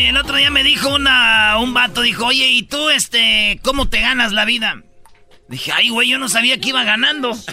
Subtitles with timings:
[0.00, 3.90] Oye, el otro día me dijo una, un vato, dijo, oye, ¿y tú, este, cómo
[3.90, 4.82] te ganas la vida?
[5.46, 7.32] Dije, ay, güey, yo no sabía que iba ganando.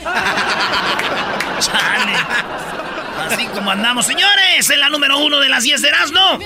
[1.60, 2.14] Chale.
[3.20, 4.06] Así como andamos.
[4.06, 6.40] Señores, en la número uno de las 10 de Erasmo.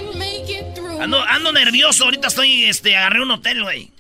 [1.00, 3.92] Ando, ando nervioso, ahorita estoy, este, agarré un hotel, güey.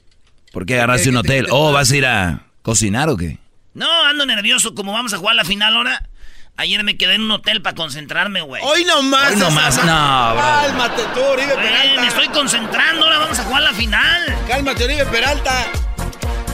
[0.51, 1.45] ¿Por qué agarraste un hotel?
[1.51, 3.37] ¿Oh, vas a ir a cocinar o qué?
[3.75, 6.09] No, ando nervioso, como vamos a jugar la final ahora.
[6.61, 8.61] Ayer me quedé en un hotel para concentrarme, güey.
[8.63, 9.31] Hoy nomás.
[9.31, 10.41] Hoy nomás, no, bro.
[10.43, 12.01] Cálmate tú, Oribe Peralta.
[12.01, 14.35] me estoy concentrando, ahora vamos a jugar la final.
[14.47, 15.65] Cálmate, Oribe Peralta.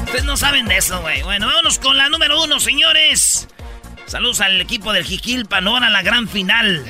[0.06, 1.24] Ustedes no saben de eso, güey.
[1.24, 3.50] Bueno, vámonos con la número uno, señores.
[4.06, 6.86] Saludos al equipo del Jiquilpan, ahora la gran final.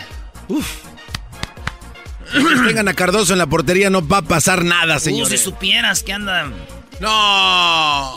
[2.68, 5.42] Tengan a Cardoso en la portería, no va a pasar nada, Uh, si señores.
[5.42, 6.46] supieras que anda...
[7.00, 8.16] No.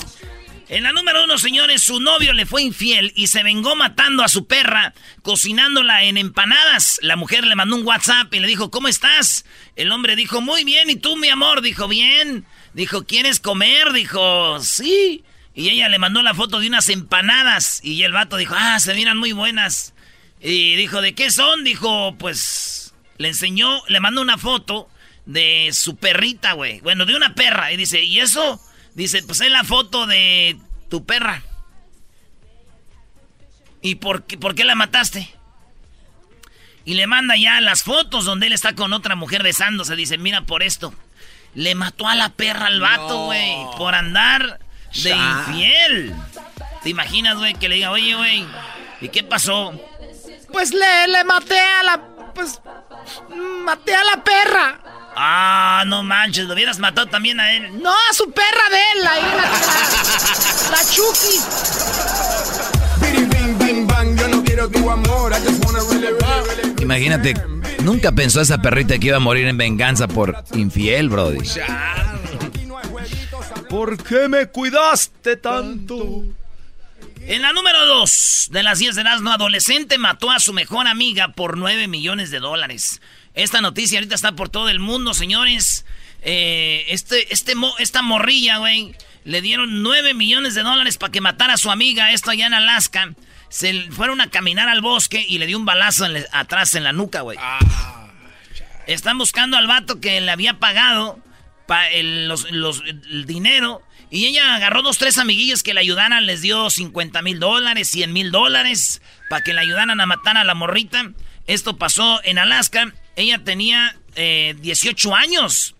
[0.70, 4.28] En la número uno, señores, su novio le fue infiel y se vengó matando a
[4.28, 7.00] su perra, cocinándola en empanadas.
[7.02, 9.44] La mujer le mandó un WhatsApp y le dijo, ¿cómo estás?
[9.74, 11.60] El hombre dijo, muy bien, ¿y tú, mi amor?
[11.60, 12.46] Dijo, bien.
[12.72, 13.92] Dijo, ¿quieres comer?
[13.92, 15.24] Dijo, sí.
[15.56, 18.94] Y ella le mandó la foto de unas empanadas y el vato dijo, ah, se
[18.94, 19.92] miran muy buenas.
[20.40, 21.64] Y dijo, ¿de qué son?
[21.64, 24.88] Dijo, pues, le enseñó, le mandó una foto
[25.26, 26.78] de su perrita, güey.
[26.78, 27.72] Bueno, de una perra.
[27.72, 28.60] Y dice, ¿y eso?
[28.94, 31.42] Dice, pues es la foto de tu perra.
[33.82, 35.32] ¿Y por qué, por qué la mataste?
[36.84, 39.96] Y le manda ya las fotos donde él está con otra mujer besándose.
[39.96, 40.92] Dice, mira por esto.
[41.54, 43.54] Le mató a la perra al vato, güey.
[43.76, 44.60] Por andar
[44.94, 45.44] de Ya.
[45.48, 46.14] infiel.
[46.82, 48.46] ¿Te imaginas, güey, que le diga, oye, güey,
[49.00, 49.72] ¿y qué pasó?
[50.52, 52.00] Pues le, le maté a la.
[52.34, 52.60] Pues.
[53.64, 54.80] Maté a la perra.
[55.16, 57.82] Ah, no manches, lo hubieras matado también a él.
[57.82, 61.40] No, a su perra de él, ahí la, la, la Chucky.
[66.80, 67.34] Imagínate,
[67.82, 71.38] nunca pensó esa perrita que iba a morir en venganza por infiel, Brody.
[73.68, 76.24] ¿Por qué me cuidaste tanto?
[77.20, 81.28] En la número 2 de las 10 de Erasmo, adolescente mató a su mejor amiga
[81.28, 83.00] por 9 millones de dólares.
[83.34, 85.84] Esta noticia ahorita está por todo el mundo, señores.
[86.22, 91.54] Eh, este, este, esta morrilla, güey, le dieron 9 millones de dólares para que matara
[91.54, 93.14] a su amiga, esto allá en Alaska.
[93.48, 96.84] Se fueron a caminar al bosque y le dio un balazo en le- atrás en
[96.84, 97.38] la nuca, güey.
[98.86, 101.18] Están buscando al vato que le había pagado
[101.66, 103.82] pa- el, los- los- el dinero.
[104.10, 106.26] Y ella agarró dos, tres amiguillos que le ayudaran.
[106.26, 109.00] Les dio 50 mil dólares, 100 mil dólares.
[109.28, 111.12] Para que le ayudaran a matar a la morrita.
[111.46, 112.92] Esto pasó en Alaska.
[113.20, 115.74] Ella tenía eh, 18 años.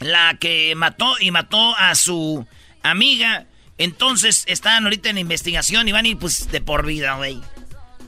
[0.00, 2.46] La que mató y mató a su
[2.82, 3.46] amiga.
[3.78, 7.40] Entonces están ahorita en investigación y van a ir pues de por vida, güey.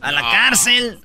[0.02, 1.00] A la cárcel.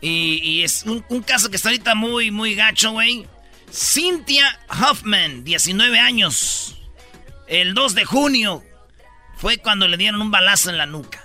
[0.00, 3.26] Y, y es un, un caso que está ahorita muy, muy gacho, güey.
[3.72, 6.76] Cynthia Hoffman, 19 años.
[7.48, 8.62] El 2 de junio
[9.36, 11.24] fue cuando le dieron un balazo en la nuca.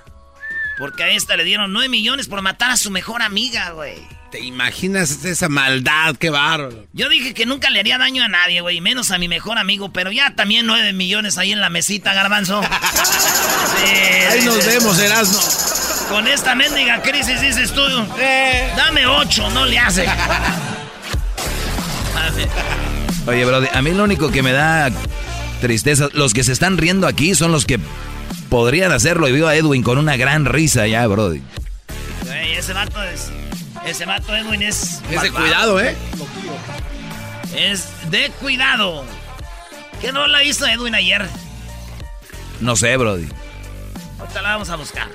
[0.79, 3.99] Porque a esta le dieron 9 millones por matar a su mejor amiga, güey.
[4.33, 6.15] ¿Te imaginas esa maldad?
[6.17, 6.87] Qué bárbaro.
[6.91, 9.93] Yo dije que nunca le haría daño a nadie, güey, menos a mi mejor amigo,
[9.93, 12.59] pero ya también 9 millones ahí en la mesita, garbanzo.
[14.31, 15.39] Ahí nos vemos, Erasmo.
[16.09, 17.83] Con esta mendiga crisis dices tú,
[18.19, 18.73] Eh.
[18.75, 20.07] dame 8, no le hace.
[23.27, 24.89] Oye, Brody, a mí lo único que me da
[25.61, 27.79] tristeza, los que se están riendo aquí son los que
[28.49, 29.27] podrían hacerlo.
[29.27, 31.43] Y veo a Edwin con una gran risa ya, Brody.
[32.25, 33.29] Güey, ese vato es...
[33.85, 35.01] Ese vato Edwin es...
[35.09, 35.73] Ese malvado.
[35.75, 35.95] cuidado, ¿eh?
[37.55, 39.05] Es de cuidado.
[40.01, 41.27] ¿Qué rola hizo Edwin ayer?
[42.59, 43.27] No sé, Brody.
[44.19, 45.09] Ahorita la vamos a buscar.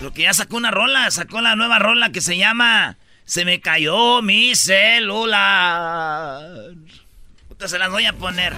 [0.00, 3.60] Lo que ya sacó una rola, sacó la nueva rola que se llama Se me
[3.60, 6.42] cayó mi celular.
[7.48, 8.54] Ahorita se las voy a poner.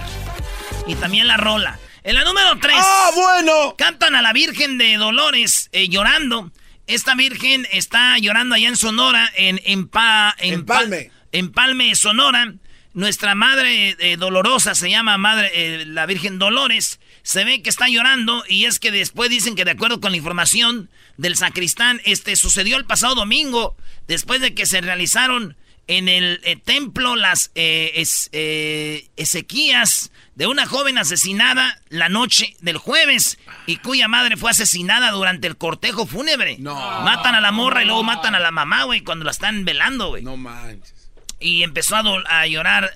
[0.85, 1.79] Y también la rola.
[2.03, 2.75] En la número 3.
[2.79, 3.75] ¡Ah, bueno!
[3.77, 6.51] Cantan a la Virgen de Dolores eh, llorando.
[6.87, 11.11] Esta Virgen está llorando allá en Sonora, en, en, Pa- en Pa- Empalme.
[11.31, 12.53] Empalme, Sonora.
[12.93, 16.99] Nuestra madre eh, dolorosa se llama madre, eh, la Virgen Dolores.
[17.21, 20.17] se ve que está llorando y es que después dicen que de acuerdo con la
[20.17, 23.75] información del sacristán, este sucedió el pasado domingo,
[24.07, 25.55] después de que se realizaron
[25.87, 32.55] en el eh, templo las eh, es, eh, ezequías de una joven asesinada la noche
[32.59, 36.57] del jueves y cuya madre fue asesinada durante el cortejo fúnebre.
[36.59, 36.75] No.
[37.01, 40.09] Matan a la morra y luego matan a la mamá, güey, cuando la están velando,
[40.09, 40.23] güey.
[40.23, 41.09] No manches.
[41.39, 42.91] Y empezó a, a llorar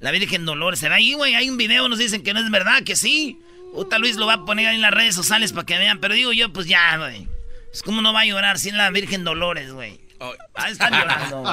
[0.00, 0.80] la Virgen Dolores.
[0.80, 3.38] Se ve ahí, güey, hay un video, nos dicen que no es verdad, que sí.
[3.72, 5.98] Puta Luis lo va a poner ahí en las redes sociales para que vean.
[5.98, 7.26] Pero digo yo, pues ya, güey.
[7.70, 9.98] Pues cómo no va a llorar sin la Virgen Dolores, güey.
[10.54, 11.42] Ah, están llorando.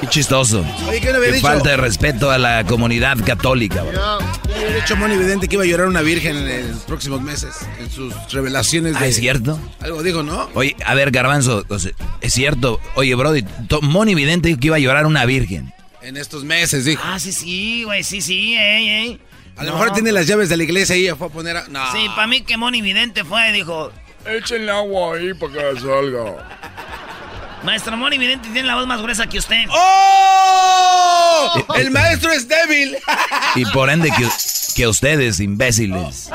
[0.00, 0.64] Qué chistoso.
[0.88, 1.46] Oye, ¿qué le había Qué dicho?
[1.46, 4.18] falta de respeto a la comunidad católica, bro.
[4.48, 7.54] Le había dicho Moni Vidente que iba a llorar una virgen en los próximos meses.
[7.78, 9.04] En sus revelaciones de.
[9.04, 9.60] Ah, ¿es cierto?
[9.80, 10.50] Algo dijo, ¿no?
[10.54, 12.80] Oye, a ver, Garbanzo, o sea, es cierto.
[12.96, 13.44] Oye, Brody,
[13.82, 15.72] Moni Vidente dijo que iba a llorar una virgen.
[16.02, 17.00] En estos meses, dijo.
[17.06, 19.20] Ah, sí, sí, güey, sí, sí, ey, ey.
[19.56, 21.68] A lo mejor tiene las llaves de la iglesia y ya fue a poner a...
[21.68, 21.92] No.
[21.92, 23.92] Sí, para mí que Moni Vidente fue y dijo,
[24.26, 26.48] Échenle agua ahí para que salga.
[27.64, 29.64] Maestro Moni Vidente tiene la voz más gruesa que usted.
[29.70, 31.64] ¡Oh!
[31.76, 32.96] El maestro es débil.
[33.54, 34.26] Y por ende que,
[34.74, 36.30] que ustedes, imbéciles.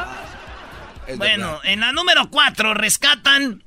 [1.08, 1.62] Es Bueno, verdad.
[1.66, 3.64] en la número 4 rescatan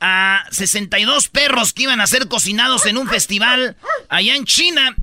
[0.00, 3.76] a 62 perros que iban a ser cocinados en un festival
[4.08, 4.96] allá en China.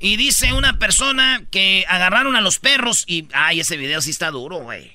[0.00, 3.28] Y dice una persona que agarraron a los perros y...
[3.34, 4.92] Ay, ese video sí está duro, güey.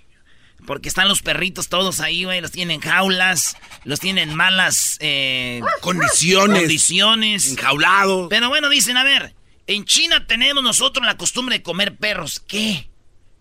[0.68, 2.42] Porque están los perritos todos ahí, güey.
[2.42, 3.56] Los tienen en jaulas,
[3.86, 6.60] los tienen en malas eh, Condiciones.
[6.60, 7.52] condiciones.
[7.52, 8.28] Enjaulado.
[8.28, 9.34] Pero bueno, dicen, a ver,
[9.66, 12.42] en China tenemos nosotros la costumbre de comer perros.
[12.46, 12.90] ¿Qué?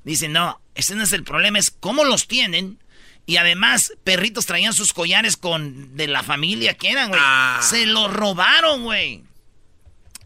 [0.05, 2.78] Dicen, no, ese no es el problema, es cómo los tienen.
[3.26, 7.20] Y además, perritos traían sus collares con de la familia que eran, güey.
[7.20, 7.58] Ah.
[7.61, 9.25] Se los robaron, güey.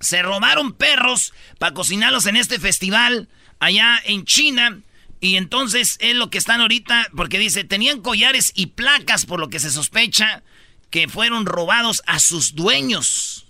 [0.00, 4.82] Se robaron perros para cocinarlos en este festival allá en China.
[5.20, 9.48] Y entonces es lo que están ahorita, porque dice, tenían collares y placas por lo
[9.48, 10.42] que se sospecha
[10.88, 13.46] que fueron robados a sus dueños.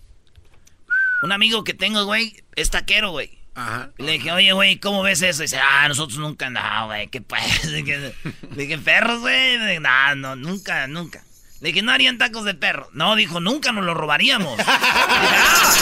[1.23, 3.39] Un amigo que tengo, güey, es taquero, güey.
[3.55, 3.91] Ajá.
[3.99, 5.43] Le dije, oye, güey, ¿cómo ves eso?
[5.43, 7.65] Y dice, ah, nosotros nunca, no, güey, ¿qué pues?
[7.67, 7.83] Le
[8.57, 9.79] dije, perros, güey.
[9.81, 11.23] No, no, nunca, nunca.
[11.61, 12.89] Le dije, no harían tacos de perro.
[12.95, 14.59] No, dijo, nunca nos lo robaríamos.
[14.67, 15.75] "Ah".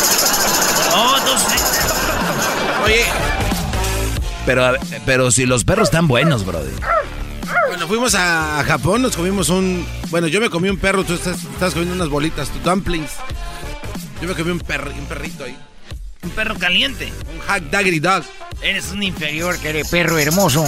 [0.91, 1.63] No, entonces,
[2.85, 3.05] Oye,
[4.49, 6.73] Pero, a pero si los perros están buenos, Brody.
[7.67, 9.87] cuando fuimos a Japón nos comimos un...
[10.09, 13.11] Bueno, yo me comí un perro, tú estás, estás comiendo unas bolitas, tu dumplings.
[14.23, 15.55] Yo me comí un, perro, un perrito ahí.
[16.23, 17.13] un perro caliente.
[17.31, 18.25] Un hack daggity dog.
[18.63, 20.65] Eres un inferior, Que eres perro hermoso.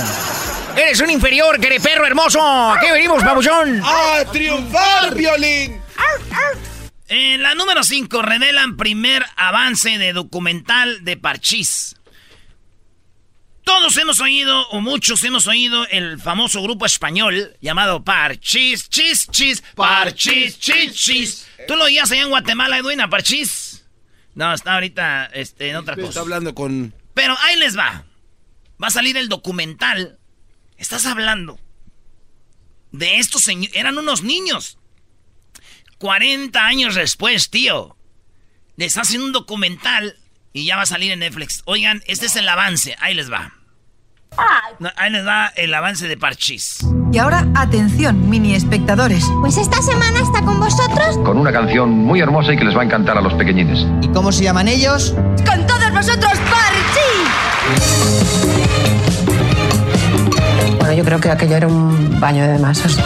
[0.76, 2.38] Eres un inferior, que eres perro hermoso.
[2.42, 3.80] ¿A qué venimos, babuchón?
[3.82, 5.80] ¡Ah, triunfar, violín!
[7.08, 11.96] En la número 5 revelan primer avance de documental de Parchís.
[13.72, 19.62] Todos hemos oído, o muchos hemos oído, el famoso grupo español llamado Parchís, chis, chis,
[19.76, 21.46] Parchís, chis, chis.
[21.68, 23.86] ¿Tú lo oías allá en Guatemala, Edwin, a Parchís?
[24.34, 26.20] No, está ahorita este, en otra Está cosa.
[26.20, 26.92] hablando con...
[27.14, 28.04] Pero ahí les va.
[28.82, 30.18] Va a salir el documental.
[30.76, 31.60] Estás hablando
[32.90, 33.76] de estos señores.
[33.76, 34.78] Eran unos niños.
[35.98, 37.96] 40 años después, tío.
[38.76, 40.18] Les hacen un documental
[40.52, 41.62] y ya va a salir en Netflix.
[41.66, 42.96] Oigan, este es el avance.
[42.98, 43.54] Ahí les va.
[44.78, 46.78] No, ahí les va el avance de Parchís.
[47.12, 49.24] Y ahora, atención, mini espectadores.
[49.40, 51.18] Pues esta semana está con vosotros.
[51.18, 53.86] con una canción muy hermosa y que les va a encantar a los pequeñines.
[54.00, 55.14] ¿Y cómo se llaman ellos?
[55.44, 57.10] Con todos vosotros, Parchi.
[60.78, 62.98] Bueno, yo creo que aquello era un baño de masas.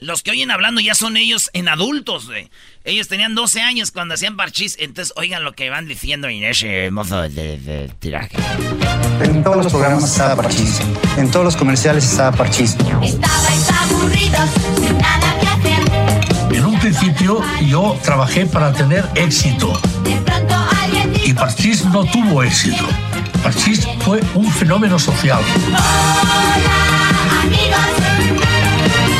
[0.00, 2.50] Los que oyen hablando ya son ellos en adultos, güey.
[2.84, 4.76] Ellos tenían 12 años cuando hacían Parchís.
[4.78, 8.36] Entonces, oigan lo que van diciendo en ese mozo de, de tiraje.
[9.22, 10.80] En todos los programas estaba Parchís.
[11.16, 12.76] En todos los comerciales estaba Parchís.
[13.02, 16.56] Estabais aburridos, sin nada que hacer.
[16.56, 19.72] En un principio yo trabajé para tener éxito
[21.24, 22.84] y Parchís no tuvo éxito.
[23.42, 25.40] Parchís fue un fenómeno social.
[25.68, 26.77] Hola,
[27.48, 28.38] amigos.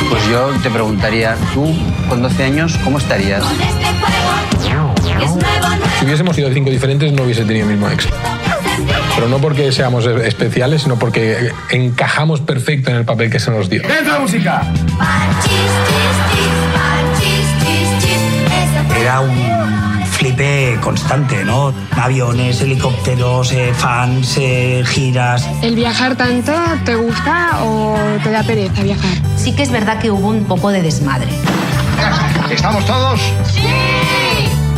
[0.09, 1.75] Pues yo te preguntaría, tú
[2.07, 3.43] con 12 años, ¿cómo estarías?
[3.43, 5.85] Con este juego es nuevo, nuevo.
[5.99, 8.15] Si hubiésemos sido cinco diferentes no hubiese tenido el mismo éxito.
[9.15, 13.69] Pero no porque seamos especiales, sino porque encajamos perfecto en el papel que se nos
[13.69, 13.81] dio.
[13.83, 14.39] Eso fue
[19.01, 19.78] Era un
[20.19, 21.73] flipe constante, ¿no?
[21.91, 25.47] Aviones, helicópteros, eh, fans, eh, giras.
[25.61, 26.51] ¿El viajar tanto
[26.83, 29.13] te gusta o te da pereza viajar?
[29.37, 31.29] Sí que es verdad que hubo un poco de desmadre.
[32.51, 33.21] ¿Estamos todos?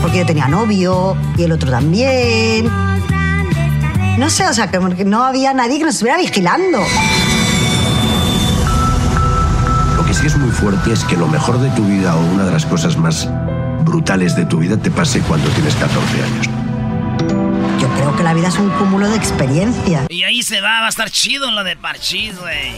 [0.04, 2.70] Porque yo tenía novio y el otro también.
[4.20, 6.78] No sé, o sea, que no había nadie que nos estuviera vigilando.
[9.98, 12.46] Lo que sí es muy fuerte es que lo mejor de tu vida o una
[12.46, 13.28] de las cosas más
[13.92, 16.48] brutales de tu vida te pase cuando tienes 14 años.
[17.82, 20.08] Yo creo que la vida es un cúmulo de experiencias.
[20.10, 22.72] Y ahí se va, va a estar chido lo de Parchís, güey.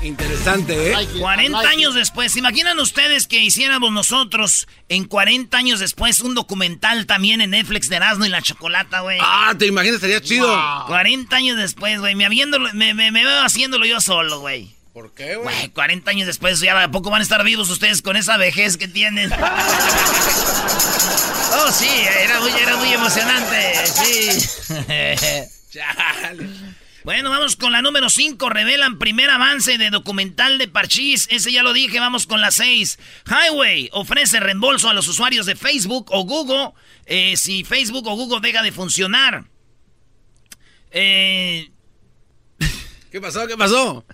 [0.00, 1.08] Interesante, ¿eh?
[1.20, 7.04] 40 años después, ¿se imaginan ustedes que hiciéramos nosotros en 40 años después un documental
[7.06, 9.18] también en Netflix de Erasmo y la Chocolata, güey?
[9.20, 9.96] Ah, ¿te imaginas?
[9.96, 10.48] Estaría chido.
[10.86, 14.74] 40 años después, güey, me, me, me veo haciéndolo yo solo, güey.
[14.92, 15.54] ¿Por qué, güey?
[15.54, 18.76] Güey, 40 años después, ya a poco van a estar vivos ustedes con esa vejez
[18.76, 19.32] que tienen.
[21.58, 21.88] oh, sí,
[22.20, 24.28] era muy, era muy emocionante, sí.
[27.04, 28.48] Bueno, vamos con la número 5.
[28.48, 31.26] Revelan primer avance de documental de Parchís.
[31.32, 31.98] Ese ya lo dije.
[31.98, 32.96] Vamos con la 6.
[33.26, 36.74] Highway ofrece reembolso a los usuarios de Facebook o Google
[37.06, 39.46] eh, si Facebook o Google deja de funcionar.
[40.92, 41.72] Eh,
[43.10, 43.48] ¿Qué pasó?
[43.48, 44.06] ¿Qué pasó?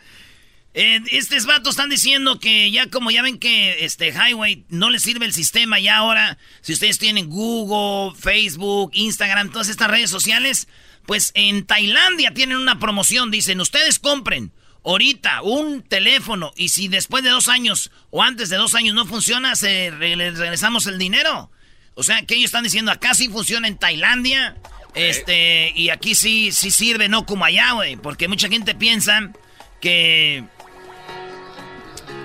[0.75, 5.03] Eh, estos vatos están diciendo que ya como ya ven que este Highway no les
[5.03, 10.69] sirve el sistema ya ahora, si ustedes tienen Google, Facebook, Instagram, todas estas redes sociales,
[11.07, 14.53] pues en Tailandia tienen una promoción, dicen, ustedes compren
[14.85, 19.07] ahorita un teléfono y si después de dos años o antes de dos años no
[19.07, 21.51] funciona, se regresamos el dinero.
[21.95, 24.57] O sea, que ellos están diciendo, acá sí funciona en Tailandia,
[24.95, 29.33] este, y aquí sí, sí sirve, no como allá, güey, porque mucha gente piensa
[29.81, 30.45] que...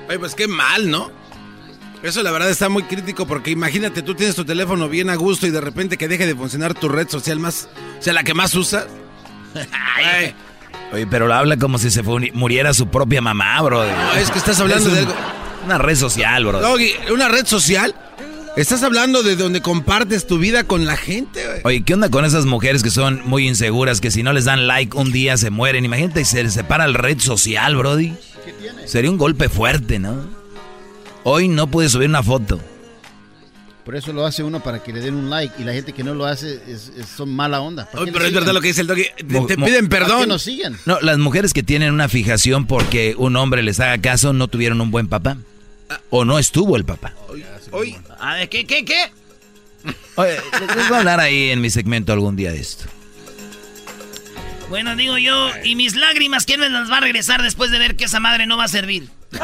[0.09, 1.11] Oye, pues qué mal, ¿no?
[2.03, 5.47] Eso la verdad está muy crítico porque imagínate, tú tienes tu teléfono bien a gusto
[5.47, 7.69] y de repente que deje de funcionar tu red social más,
[7.99, 8.87] o sea, la que más usas.
[9.95, 10.33] Ay,
[10.91, 13.83] Oye, pero lo habla como si se muriera su propia mamá, bro.
[13.85, 15.13] No, es que estás hablando de algo-
[15.65, 16.59] Una red social, bro.
[16.59, 17.95] Doggy, ¿una red social?
[18.57, 21.61] Estás hablando de donde compartes tu vida con la gente, güey.
[21.63, 24.67] Oye, ¿qué onda con esas mujeres que son muy inseguras, que si no les dan
[24.67, 25.85] like un día se mueren?
[25.85, 28.13] Imagínate, se les separa el red social, brody.
[28.85, 30.25] Sería un golpe fuerte, ¿no?
[31.23, 32.59] Hoy no pude subir una foto.
[33.85, 36.03] Por eso lo hace uno para que le den un like y la gente que
[36.05, 37.85] no lo hace es- es- son mala onda.
[37.85, 39.03] ¿Para Oye, qué pero es verdad lo que dice el Doggy.
[39.17, 40.29] Te, piden ¿Para qué perdón.
[40.29, 40.77] nos siguen?
[40.85, 44.79] No, las mujeres que tienen una fijación porque un hombre les haga caso no tuvieron
[44.79, 45.37] un buen papá.
[46.09, 47.13] O no estuvo el papá.
[47.71, 49.11] Oye, A ver, ¿qué, qué, qué?
[50.15, 50.37] Oye,
[50.75, 52.85] les voy a hablar ahí en mi segmento algún día de esto.
[54.73, 57.95] Bueno, digo yo, y mis lágrimas, ¿quién me las va a regresar después de ver
[57.95, 59.07] que esa madre no va a servir?
[59.29, 59.41] ¿Quién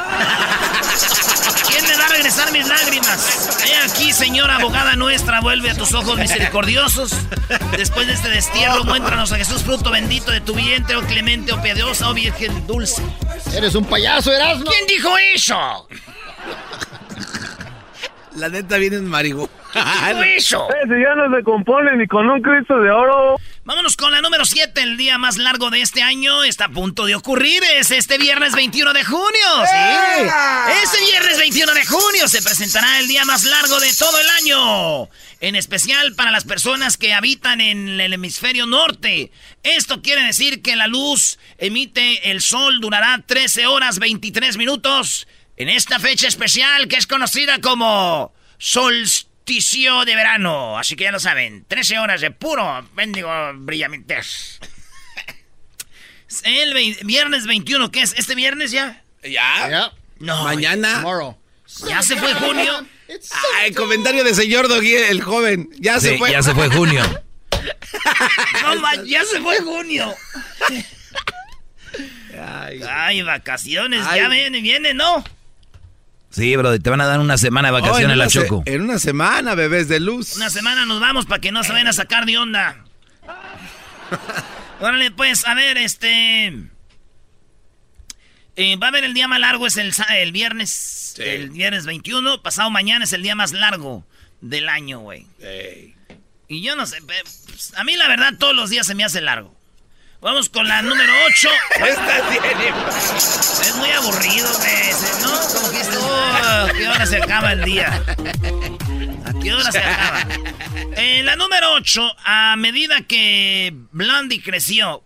[1.88, 3.64] me va a regresar mis lágrimas?
[3.64, 7.12] He aquí, señora abogada nuestra, vuelve a tus ojos misericordiosos.
[7.78, 11.62] Después de este destierro, muéstranos a Jesús, fruto bendito de tu vientre, oh clemente, oh
[11.62, 13.04] piadosa, oh virgen dulce.
[13.54, 14.66] Eres un payaso, Erasmo.
[14.66, 15.88] ¿Quién dijo eso?
[18.40, 19.50] La neta viene en marihuana.
[19.74, 20.68] ¿Dijo eso?
[20.84, 23.40] si ya no se compone ni con un Cristo de oro.
[23.66, 24.82] Vámonos con la número 7.
[24.82, 27.62] El día más largo de este año está a punto de ocurrir.
[27.76, 29.66] Es este viernes 21 de junio.
[29.66, 30.28] Sí.
[30.84, 35.10] Este viernes 21 de junio se presentará el día más largo de todo el año.
[35.42, 39.32] En especial para las personas que habitan en el hemisferio norte.
[39.62, 45.28] Esto quiere decir que la luz emite el sol durará 13 horas 23 minutos.
[45.60, 50.80] En esta fecha especial que es conocida como solsticio de verano.
[50.80, 54.60] Así que ya lo saben, 13 horas de puro mendigo brillamientes.
[56.44, 56.74] El
[57.04, 58.14] viernes 21, ¿qué es?
[58.18, 59.04] ¿Este viernes ya?
[59.24, 59.92] ¿Ya?
[60.20, 60.44] No.
[60.46, 60.96] Mañana.
[61.02, 61.38] Tomorrow.
[61.88, 62.86] ¿Ya se fue junio?
[63.58, 65.70] Ay, comentario de señor Doggy, el joven.
[65.80, 66.32] Ya se fue.
[66.32, 67.04] ya se fue junio.
[68.64, 70.16] No, ma- ya se fue junio.
[72.90, 74.22] Ay, vacaciones, Ay.
[74.22, 75.24] ya viene, viene, ¿no?
[76.32, 78.64] Sí, bro, te van a dar una semana de Oh, en vacaciones una la Choco.
[78.66, 80.36] En una semana, bebés de luz.
[80.36, 82.84] Una semana nos vamos para que no se vayan a sacar de onda.
[84.80, 86.54] Órale, pues, a ver, este.
[88.56, 91.16] eh, va a haber el día más largo, es el, viernes.
[91.18, 92.42] El viernes 21.
[92.42, 94.06] Pasado mañana es el día más largo
[94.42, 95.26] del año, güey.
[96.48, 99.22] Y yo no sé, pues, a mí la verdad todos los días se me hace
[99.22, 99.59] largo.
[100.22, 101.50] Vamos con la número 8.
[103.62, 105.32] Es muy aburrido, güey, ¿no?
[105.54, 108.04] Como que esto, ¿a qué hora se acaba el día?
[109.26, 110.28] ¿A qué hora se acaba?
[110.98, 115.04] En la número 8, a medida que Blondie creció,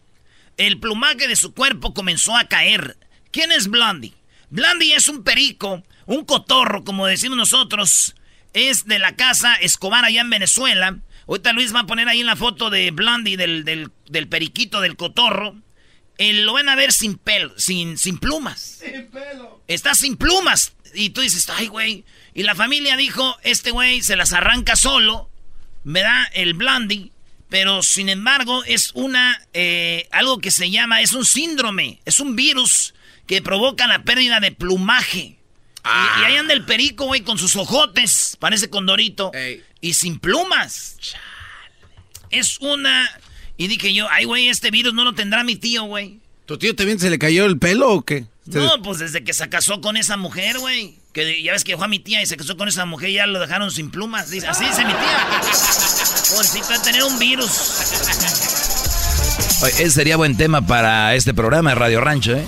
[0.58, 2.98] el plumaje de su cuerpo comenzó a caer.
[3.32, 4.14] ¿Quién es Blondie?
[4.50, 8.16] Blondie es un perico, un cotorro, como decimos nosotros.
[8.54, 10.98] Es de la casa Escobar allá en Venezuela.
[11.28, 14.82] Ahorita Luis va a poner ahí en la foto de Blondie, del, del, del periquito,
[14.82, 15.56] del cotorro.
[16.18, 18.80] Eh, lo van a ver sin pelo, sin, sin plumas.
[18.84, 19.64] Sin pelo.
[19.68, 20.74] Está sin plumas.
[20.94, 22.06] Y tú dices, ay, güey.
[22.36, 25.30] Y la familia dijo, este güey se las arranca solo.
[25.84, 27.12] Me da el Blondie.
[27.50, 29.42] Pero sin embargo, es una.
[29.54, 31.02] eh, algo que se llama.
[31.02, 32.00] Es un síndrome.
[32.06, 32.94] Es un virus
[33.28, 35.38] que provoca la pérdida de plumaje.
[35.86, 38.38] Y- Y, ahí anda el perico, güey, con sus ojotes.
[38.40, 39.32] Parece condorito.
[39.82, 40.96] Y sin plumas.
[42.30, 43.10] Es una.
[43.58, 46.20] Y dije yo, ay, güey, este virus no lo tendrá mi tío, güey.
[46.46, 48.26] ¿Tu tío también se le cayó el pelo o qué?
[48.50, 50.98] Se- No, pues desde que se casó con esa mujer, güey.
[51.14, 53.14] Que ya ves que dejó a mi tía y se casó con esa mujer y
[53.14, 54.30] ya lo dejaron sin plumas.
[54.32, 55.42] Dice, así dice mi tía.
[56.32, 57.52] Pobrecito de tener un virus.
[59.62, 62.44] Oye, ese sería buen tema para este programa de Radio Rancho, ¿eh?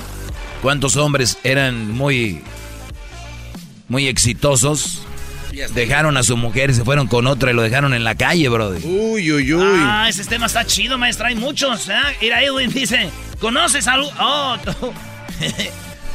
[0.62, 2.42] ¿Cuántos hombres eran muy,
[3.88, 5.04] muy exitosos?
[5.74, 8.50] Dejaron a su mujer y se fueron con otra y lo dejaron en la calle,
[8.50, 8.82] brother.
[8.84, 9.80] Uy, uy, uy.
[9.82, 11.30] Ah, ese tema está chido, maestra.
[11.30, 11.94] Hay muchos, ¿eh?
[12.22, 14.12] Mira, Edwin dice, ¿conoces algo?
[14.20, 14.94] Oh, tú.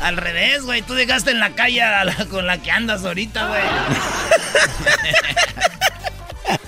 [0.02, 0.82] Al revés, güey.
[0.82, 3.62] Tú dejaste en la calle a la- con la que andas ahorita, güey.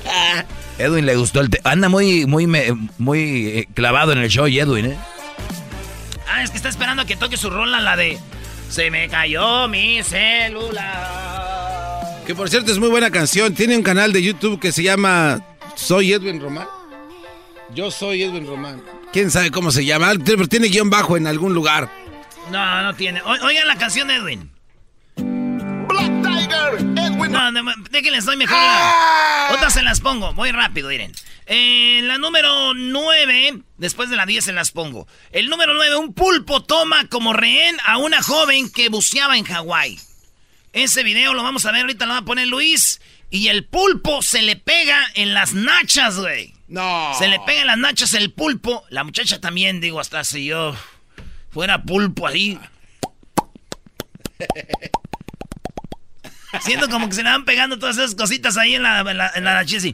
[0.78, 1.70] Edwin le gustó el tema.
[1.70, 4.96] Anda muy, muy, me- muy eh, clavado en el show, y Edwin, ¿eh?
[6.28, 8.18] Ah, es que está esperando a que toque su rola, la de...
[8.72, 10.80] Se me cayó mi celular.
[12.26, 13.52] Que por cierto es muy buena canción.
[13.54, 15.42] Tiene un canal de YouTube que se llama
[15.74, 16.66] Soy Edwin Román.
[17.74, 18.82] Yo soy Edwin Román.
[19.12, 20.12] ¿Quién sabe cómo se llama?
[20.24, 21.90] Pero tiene guion bajo en algún lugar.
[22.50, 23.20] No, no tiene.
[23.20, 24.50] O- oigan la canción de Edwin.
[25.16, 27.30] Black Tiger, Edwin.
[27.30, 27.60] No, no,
[27.90, 28.56] déjenles, doy mejor.
[29.52, 31.12] Otras se las pongo, voy rápido, miren.
[31.54, 35.06] Eh, la número 9, después de la 10 se las pongo.
[35.32, 40.00] El número 9, un pulpo toma como rehén a una joven que buceaba en Hawái.
[40.72, 43.02] Ese video lo vamos a ver, ahorita lo va a poner Luis.
[43.28, 46.54] Y el pulpo se le pega en las nachas, güey.
[46.68, 47.12] No.
[47.18, 48.86] Se le pega en las nachas el pulpo.
[48.88, 50.74] La muchacha también, digo, hasta si yo
[51.50, 52.58] fuera pulpo ahí.
[56.62, 59.30] Siento como que se le van pegando todas esas cositas ahí en la, en la,
[59.34, 59.84] en la nachis,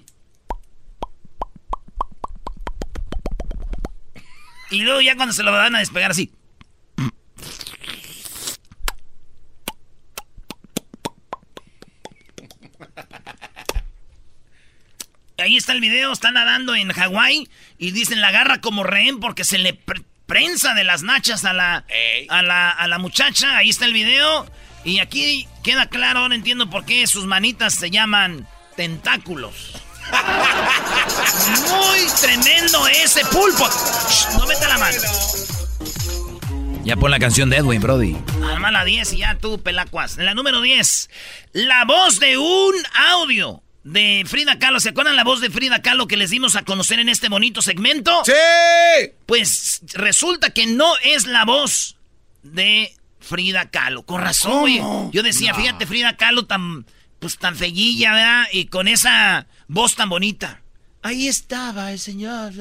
[4.71, 6.31] Y luego ya cuando se lo van a despegar así.
[15.39, 19.45] Ahí está el video, está nadando en Hawái y dicen la agarra como rehén porque
[19.45, 21.85] se le pr- prensa de las nachas a la,
[22.29, 23.57] a la, a la muchacha.
[23.57, 24.51] Ahí está el video.
[24.85, 29.81] Y aquí queda claro, ahora entiendo por qué sus manitas se llaman tentáculos.
[31.69, 33.69] Muy tremendo ese pulpo.
[34.09, 34.99] Shh, no meta la mano.
[36.85, 38.17] Ya pon la canción de Edwin, Brody.
[38.51, 40.17] Arma la 10 y ya tú, pelacuas.
[40.17, 41.11] En la número 10,
[41.53, 42.75] la voz de un
[43.11, 44.81] audio de Frida Kahlo.
[44.81, 47.63] ¿Se acuerdan la voz de Frida Kahlo que les dimos a conocer en este bonito
[47.63, 48.23] segmento?
[48.25, 48.33] ¡Sí!
[49.27, 51.97] Pues resulta que no es la voz
[52.43, 54.05] de Frida Kahlo.
[54.05, 54.81] Con razón, güey.
[55.13, 56.87] Yo decía, fíjate, Frida Kahlo tan,
[57.19, 58.45] pues tan feguilla, ¿verdad?
[58.53, 60.63] Y con esa voz tan bonita.
[61.03, 62.53] Ahí estaba el señor.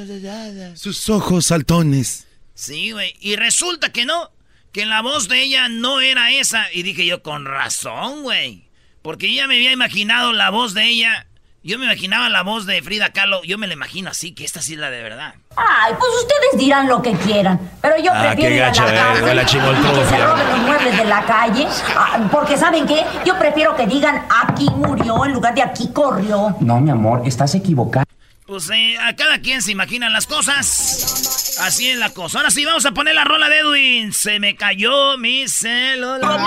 [0.76, 2.28] Sus ojos saltones.
[2.54, 3.16] Sí, güey.
[3.20, 4.32] Y resulta que no,
[4.72, 6.72] que la voz de ella no era esa.
[6.72, 8.70] Y dije yo, con razón, güey.
[9.02, 11.28] Porque ya me había imaginado la voz de ella.
[11.64, 13.44] Yo me imaginaba la voz de Frida Kahlo.
[13.44, 15.36] Yo me la imagino así, que esta sí es la de verdad.
[15.56, 18.76] Ay, pues ustedes dirán lo que quieran, pero yo Ah, prefiero ir a la eh,
[18.76, 22.86] cárcel huele a y que se roben los muebles de la calle, ah, porque ¿saben
[22.86, 23.04] qué?
[23.26, 26.56] Yo prefiero que digan aquí murió en lugar de aquí corrió.
[26.62, 28.06] No, mi amor, estás equivocado.
[28.46, 31.58] Pues eh, a cada quien se imagina las cosas.
[31.60, 32.38] Así es la cosa.
[32.38, 34.14] Ahora sí, vamos a poner la rola de Edwin.
[34.14, 36.40] Se me cayó mi celular.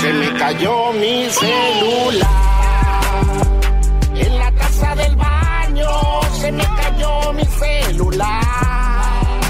[0.00, 2.43] Se me cayó mi celular.
[6.44, 9.40] Se me cayó mi celular.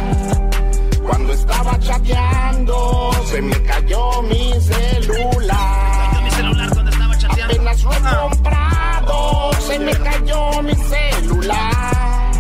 [1.05, 6.23] Cuando estaba chateando se me cayó mi celular.
[6.23, 7.53] mi celular cuando estaba chateando.
[7.53, 12.33] Apenas lo he comprado se me cayó mi celular.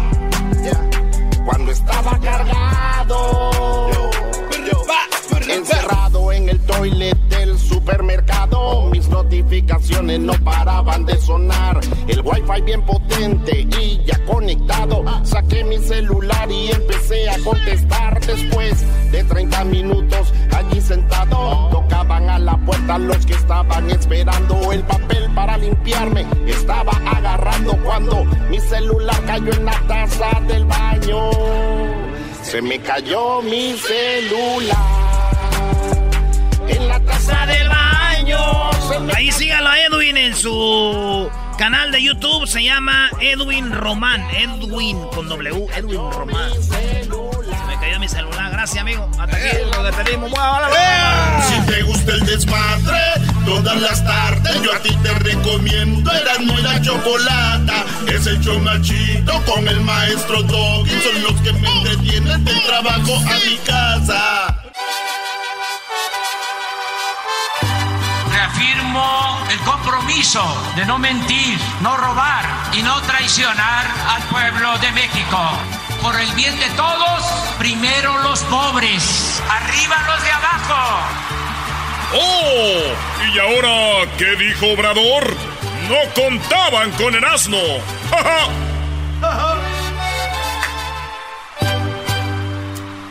[1.44, 3.50] Cuando estaba cargado.
[5.48, 6.03] Encerrado
[6.44, 11.80] en el toilet del supermercado, mis notificaciones no paraban de sonar.
[12.06, 15.04] El wifi bien potente y ya conectado.
[15.24, 18.20] Saqué mi celular y empecé a contestar.
[18.26, 24.82] Después de 30 minutos allí sentado, tocaban a la puerta los que estaban esperando el
[24.82, 26.26] papel para limpiarme.
[26.46, 31.30] Estaba agarrando cuando mi celular cayó en la taza del baño.
[32.42, 35.03] Se me cayó mi celular
[36.68, 38.38] en la taza del baño.
[39.14, 42.46] Ahí sígalo a Edwin en su canal de YouTube.
[42.46, 44.22] Se llama Edwin Román.
[44.30, 45.66] Edwin con W.
[45.76, 46.50] Edwin Román.
[46.62, 48.50] Se me cayó mi celular.
[48.52, 49.08] Gracias, amigo.
[49.18, 50.30] Hasta aquí lo despedimos.
[50.30, 53.00] ¡Mueva la Si te gusta el desmadre,
[53.44, 54.62] todas las tardes.
[54.62, 57.84] Yo a ti te recomiendo, eras muy la chocolata.
[58.08, 60.90] Es el chido con el maestro Doggy.
[60.90, 64.63] Son los que me entretienen del trabajo a mi casa.
[68.64, 70.42] Reafirmo el compromiso
[70.74, 75.38] de no mentir, no robar y no traicionar al pueblo de México.
[76.00, 77.24] Por el bien de todos,
[77.58, 81.00] primero los pobres, arriba los de abajo.
[82.14, 82.80] ¡Oh!
[83.34, 85.36] ¿Y ahora qué dijo Obrador?
[85.88, 87.58] No contaban con el asno.
[88.10, 88.22] ¡Ja,
[89.20, 89.58] ja!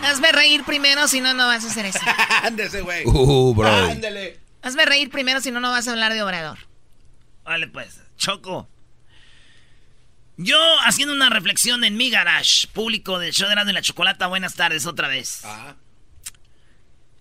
[0.09, 1.99] Hazme reír primero, si no, no vas a hacer eso.
[2.43, 3.05] Ándese, güey.
[3.05, 3.67] Uh, bro.
[3.67, 4.42] Ándele.
[4.63, 6.57] Hazme reír primero, si no, no vas a hablar de Obrador.
[7.43, 8.67] Vale, pues, Choco.
[10.37, 14.25] Yo haciendo una reflexión en mi garage público del show de Erasmo y la Chocolata.
[14.27, 15.43] Buenas tardes otra vez.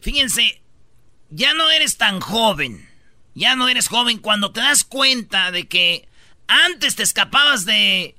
[0.01, 0.63] Fíjense,
[1.29, 2.89] ya no eres tan joven.
[3.35, 6.09] Ya no eres joven cuando te das cuenta de que
[6.47, 8.15] antes te escapabas de...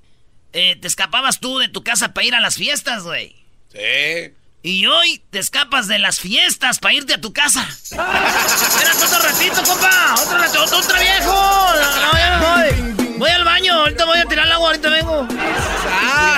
[0.54, 3.36] eh, te escapabas tú de tu casa para ir a las fiestas, güey.
[3.72, 4.34] Sí.
[4.66, 7.68] Y hoy te escapas de las fiestas para irte a tu casa.
[7.70, 10.16] Espérate otro ratito, compa.
[10.24, 11.34] Otro ratito, otro, otro viejo.
[11.34, 13.18] No, no, ya me voy.
[13.18, 13.74] Voy al baño.
[13.74, 14.68] Ahorita voy a tirar el agua.
[14.70, 15.28] Ahorita vengo.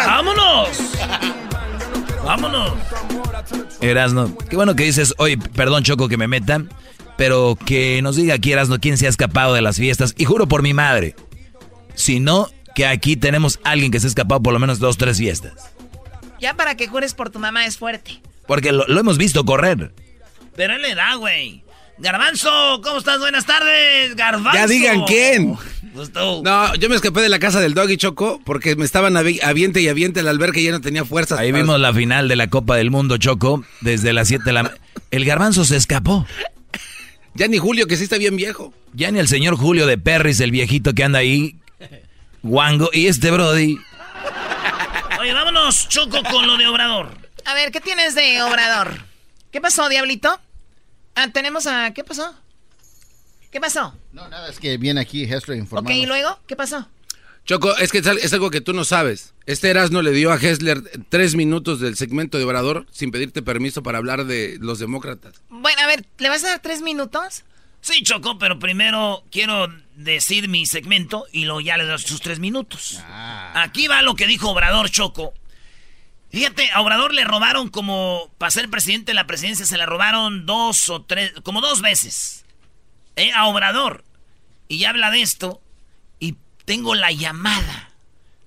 [0.07, 0.69] ¡Vámonos!
[2.23, 2.73] ¡Vámonos!
[3.81, 6.71] Erasno, qué bueno que dices, oye, perdón Choco que me metan,
[7.17, 10.15] pero que nos diga aquí Erasno quién se ha escapado de las fiestas.
[10.17, 11.15] Y juro por mi madre,
[11.93, 15.19] si no, que aquí tenemos alguien que se ha escapado por lo menos dos, tres
[15.19, 15.74] fiestas.
[16.45, 18.21] Ya para que jures por tu mamá es fuerte.
[18.45, 19.91] Porque lo, lo hemos visto correr.
[20.55, 21.63] Pero él le da, güey.
[21.97, 23.17] Garbanzo, ¿cómo estás?
[23.17, 24.55] Buenas tardes, Garbanzo.
[24.55, 25.57] Ya digan quién.
[25.95, 26.43] Pues tú.
[26.43, 29.81] No, yo me escapé de la casa del doggy Choco porque me estaban avi- aviente
[29.81, 31.39] y aviente el albergue y ya no tenía fuerzas.
[31.39, 34.53] Ahí para- vimos la final de la Copa del Mundo, Choco, desde las 7 de
[34.53, 34.77] la...
[35.09, 36.27] El garbanzo se escapó.
[37.33, 38.71] Ya ni Julio, que sí está bien viejo.
[38.93, 41.55] Ya ni el señor Julio de Perris, el viejito que anda ahí,
[42.43, 43.77] guango, y este Brody.
[45.65, 47.09] Vámonos, Choco, con lo de Obrador.
[47.43, 49.01] A ver, ¿qué tienes de Obrador?
[49.51, 50.39] ¿Qué pasó, Diablito?
[51.15, 51.91] Ah, tenemos a...
[51.91, 52.35] ¿Qué pasó?
[53.51, 53.95] ¿Qué pasó?
[54.11, 55.97] No, nada, es que viene aquí Hessler Ok, informando.
[55.99, 56.39] ¿y luego?
[56.45, 56.87] ¿Qué pasó?
[57.45, 59.33] Choco, es que es al- es algo que tú no sabes.
[59.47, 63.81] Este Erasmo le dio a Hessler tres minutos del segmento de Obrador sin pedirte permiso
[63.81, 65.33] para hablar de los demócratas.
[65.49, 67.43] Bueno, a ver, ¿le vas a dar tres minutos?
[67.81, 72.37] Sí, Choco, pero primero quiero decir mi segmento y luego ya le doy sus tres
[72.37, 72.99] minutos.
[73.55, 75.33] Aquí va lo que dijo Obrador, Choco.
[76.35, 80.45] Fíjate, a Obrador le robaron como, para ser presidente de la presidencia, se le robaron
[80.45, 82.43] dos o tres, como dos veces.
[83.15, 84.03] Eh, a Obrador.
[84.67, 85.61] Y ya habla de esto.
[86.19, 87.89] Y tengo la llamada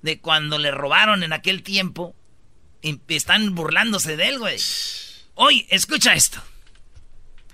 [0.02, 2.14] de cuando le robaron en aquel tiempo.
[2.82, 4.58] Y están burlándose de él, güey.
[5.32, 6.42] Oye, escucha esto.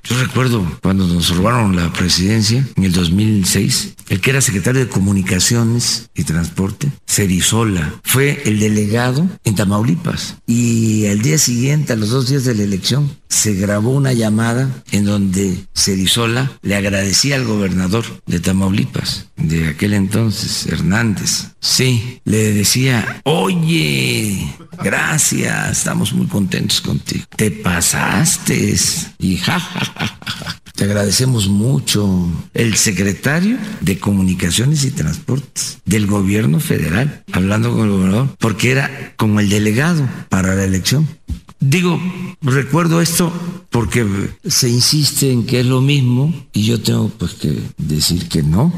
[0.07, 4.91] Yo recuerdo cuando nos robaron la presidencia en el 2006, el que era secretario de
[4.91, 10.37] Comunicaciones y Transporte, Cerizola, fue el delegado en Tamaulipas.
[10.47, 14.69] Y al día siguiente, a los dos días de la elección, se grabó una llamada
[14.93, 21.49] en donde Cerizola le agradecía al gobernador de Tamaulipas, de aquel entonces, Hernández.
[21.61, 27.25] Sí, le decía, oye, gracias, estamos muy contentos contigo.
[27.37, 28.75] Te pasaste.
[29.19, 29.61] Y ja.
[30.75, 32.29] Te agradecemos mucho.
[32.53, 39.15] El secretario de Comunicaciones y Transportes del gobierno federal, hablando con el gobernador, porque era
[39.17, 41.09] como el delegado para la elección.
[41.67, 41.99] Digo,
[42.43, 43.33] recuerdo esto
[43.71, 44.07] porque
[44.45, 48.73] se insiste en que es lo mismo y yo tengo pues que decir que no.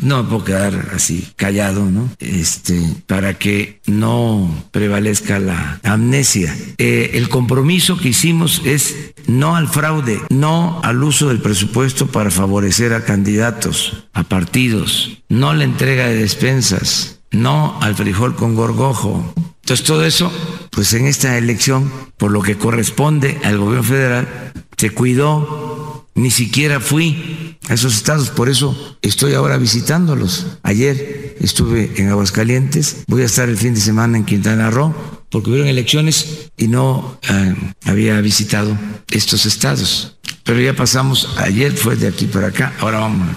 [0.00, 2.08] No me puedo quedar así callado, ¿no?
[2.18, 6.56] Este, para que no prevalezca la amnesia.
[6.78, 12.30] Eh, el compromiso que hicimos es no al fraude, no al uso del presupuesto para
[12.30, 19.34] favorecer a candidatos, a partidos, no la entrega de despensas, no al frijol con gorgojo.
[19.62, 20.32] Entonces todo eso,
[20.70, 26.80] pues en esta elección, por lo que corresponde al gobierno federal, se cuidó, ni siquiera
[26.80, 30.58] fui a esos estados, por eso estoy ahora visitándolos.
[30.62, 34.94] Ayer estuve en Aguascalientes, voy a estar el fin de semana en Quintana Roo,
[35.30, 38.76] porque hubieron elecciones y no eh, había visitado
[39.10, 40.18] estos estados.
[40.44, 43.28] Pero ya pasamos, ayer fue de aquí para acá, ahora vamos.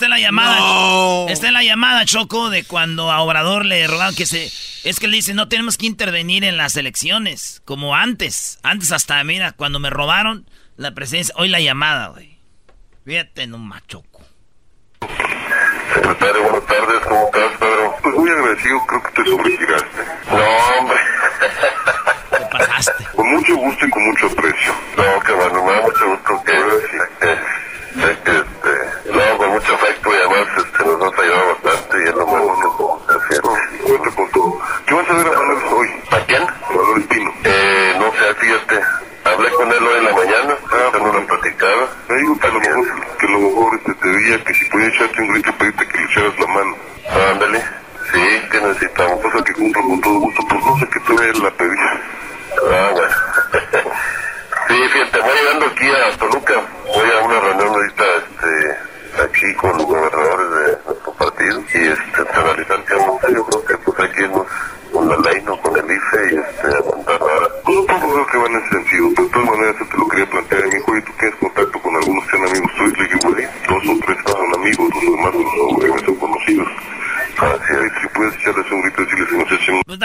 [0.00, 1.30] Está en la llamada.
[1.30, 4.46] Está en la llamada, Choco, de cuando a Obrador le robaron que se.
[4.82, 8.58] Es que le dice, no tenemos que intervenir en las elecciones, como antes.
[8.62, 11.34] Antes hasta, mira, cuando me robaron la presidencia.
[11.36, 12.38] Hoy la llamada, güey.
[13.04, 14.22] Fíjate nomás, Choco.
[15.92, 17.96] Secretario, buenas tardes, ¿cómo estás, Pedro?
[18.02, 20.02] Pues muy agradecido, creo que te sobregiraste.
[20.30, 20.98] No, hombre.
[22.30, 23.04] Te pasaste.
[23.14, 24.74] Con mucho gusto y con mucho aprecio.
[24.96, 26.20] No, que bueno, me da mucho gusto.
[33.90, 34.14] Pues,
[34.86, 35.88] ¿Qué vas a ver a hoy?
[36.12, 36.42] ¿A quién?
[37.42, 38.80] Eh, no sé, fíjate.
[39.24, 41.88] Hablé con él hoy en la mañana, ah, no pues, lo platicaba.
[42.08, 44.86] Me digo que a lo mejor, que lo mejor este, te veía que si podía
[44.86, 46.76] echarte un grito, pedirte que le echaras la mano.
[47.32, 47.64] Ándale.
[48.12, 49.20] Sí, que necesitamos.
[49.22, 51.76] Cosa que cumplo con todo gusto, pues no sé qué tú veas la pedí.
[52.70, 53.08] Ah, bueno.
[54.68, 56.54] sí, fíjate, voy llegando aquí a Toluca.
[56.94, 62.22] Voy a una reunión ahorita, este, aquí con los gobernadores de nuestro partido y este,
[62.89, 62.89] se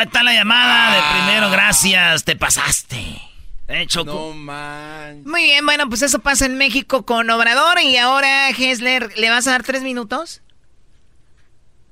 [0.03, 3.21] está la llamada de primero, gracias, te pasaste.
[3.67, 4.11] Eh, Choco.
[4.13, 5.23] No man.
[5.25, 9.47] Muy bien, bueno, pues eso pasa en México con Obrador y ahora, Hessler, ¿le vas
[9.47, 10.41] a dar tres minutos?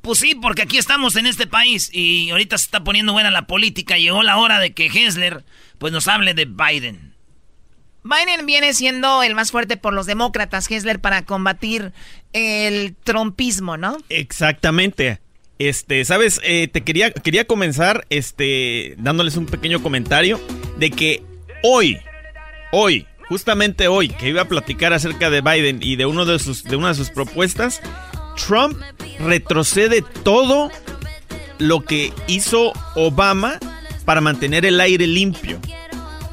[0.02, 3.48] Pues sí, porque aquí estamos en este país y ahorita se está poniendo buena la
[3.48, 3.98] política.
[3.98, 5.46] Llegó la hora de que Hessler
[5.78, 7.13] pues nos hable de Biden.
[8.04, 11.94] Biden viene siendo el más fuerte por los demócratas, Hessler, para combatir
[12.34, 13.98] el trompismo, ¿no?
[14.10, 15.22] Exactamente.
[15.60, 20.39] Este, sabes, Eh, te quería, quería comenzar, este, dándoles un pequeño comentario
[20.78, 21.24] de que
[21.62, 22.00] hoy,
[22.72, 26.63] hoy, justamente hoy, que iba a platicar acerca de Biden y de uno de sus,
[26.63, 27.82] de una de sus propuestas,
[28.48, 28.78] Trump
[29.20, 30.72] retrocede todo
[31.60, 33.60] lo que hizo Obama
[34.06, 35.60] para mantener el aire limpio.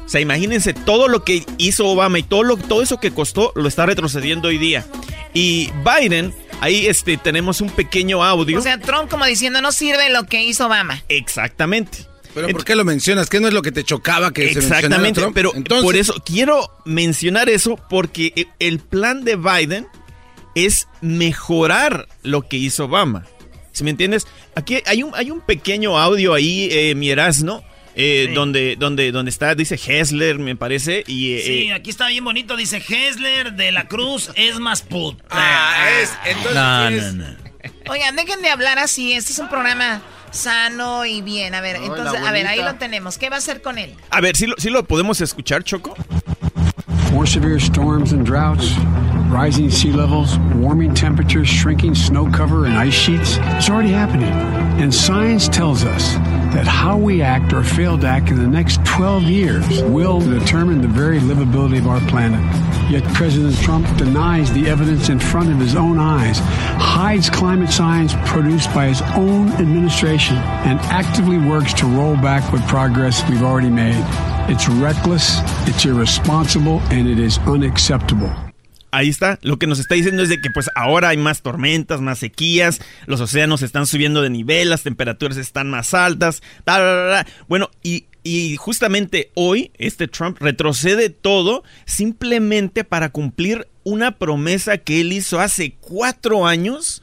[0.05, 3.53] O sea, imagínense todo lo que hizo Obama y todo, lo, todo eso que costó
[3.55, 4.85] lo está retrocediendo hoy día.
[5.33, 8.57] Y Biden, ahí este, tenemos un pequeño audio.
[8.57, 11.03] O sea, Trump como diciendo, no sirve lo que hizo Obama.
[11.09, 12.07] Exactamente.
[12.33, 13.29] Pero ¿por qué lo mencionas?
[13.29, 15.35] ¿Qué no es lo que te chocaba que se mencionara Exactamente, Trump?
[15.35, 19.87] pero Entonces- por eso quiero mencionar eso porque e- el plan de Biden
[20.55, 23.25] es mejorar lo que hizo Obama.
[23.73, 24.27] ¿Sí me entiendes?
[24.55, 27.63] Aquí hay un, hay un pequeño audio ahí, eh, mi Erasmo,
[27.95, 28.33] eh, Sí.
[28.33, 31.33] donde, donde, donde está, dice Hessler, me parece, y...
[31.33, 32.55] eh, Sí, eh, aquí está bien bonito.
[32.55, 35.23] Dice Hessler de la Cruz es más puta.
[35.29, 37.35] Ah, es, entonces No, es- no, no.
[37.89, 40.01] Oigan, dejen de hablar así, este es un programa
[40.31, 41.53] sano y bien.
[41.53, 43.17] A ver, No, entonces, a ver, ahí lo tenemos.
[43.17, 43.93] ¿Qué va a hacer con él?
[44.09, 45.95] a ver, ¿sí lo, sí lo podemos escuchar, Choco?
[47.11, 48.71] More severe storms and droughts,
[49.31, 53.37] rising sea levels, warming temperatures, shrinking snow cover and ice sheets.
[53.39, 54.29] It's already happening.
[54.81, 56.15] And science tells us
[56.53, 60.81] that how we act or fail to act in the next 12 years will determine
[60.81, 62.41] the very livability of our planet.
[62.91, 68.13] Yet President Trump denies the evidence in front of his own eyes, hides climate science
[68.25, 73.69] produced by his own administration, and actively works to roll back what progress we've already
[73.69, 74.03] made.
[74.49, 75.37] It's reckless,
[75.69, 78.50] it's irresponsible, and it is unacceptable.
[78.91, 79.39] Ahí está.
[79.41, 82.81] Lo que nos está diciendo es de que pues ahora hay más tormentas, más sequías,
[83.07, 86.41] los océanos están subiendo de nivel, las temperaturas están más altas.
[86.65, 87.31] ta, ta, ta, ta.
[87.47, 95.01] Bueno, y, y justamente hoy este Trump retrocede todo simplemente para cumplir una promesa que
[95.01, 97.01] él hizo hace cuatro años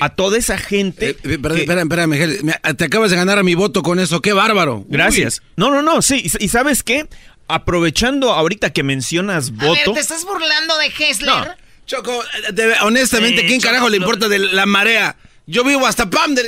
[0.00, 1.10] a toda esa gente.
[1.10, 2.38] Eh, espera, que- espera, espera, Miguel.
[2.76, 4.20] Te acabas de ganar a mi voto con eso.
[4.20, 4.84] ¡Qué bárbaro!
[4.88, 5.40] Gracias.
[5.56, 6.22] No, no, no, sí.
[6.40, 7.06] Y, y sabes qué?
[7.48, 9.92] Aprovechando ahorita que mencionas A ver, voto.
[9.94, 11.28] ¿te estás burlando de Hessler?
[11.48, 11.54] No,
[11.86, 15.16] Choco, eh, de- honestamente, ¿quién Choco, carajo le lo- importa de la marea?
[15.46, 16.46] Yo vivo hasta Pam, del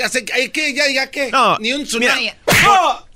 [0.53, 0.75] ¿qué?
[0.75, 1.31] ¿Ya, ya qué?
[1.31, 2.31] No, Ni un mira, tsunami.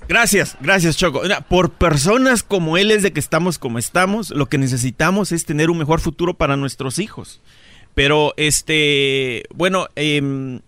[0.07, 1.21] Gracias, gracias Choco.
[1.21, 5.45] Mira, por personas como él es de que estamos como estamos, lo que necesitamos es
[5.45, 7.41] tener un mejor futuro para nuestros hijos.
[7.95, 10.59] Pero, este, bueno, em,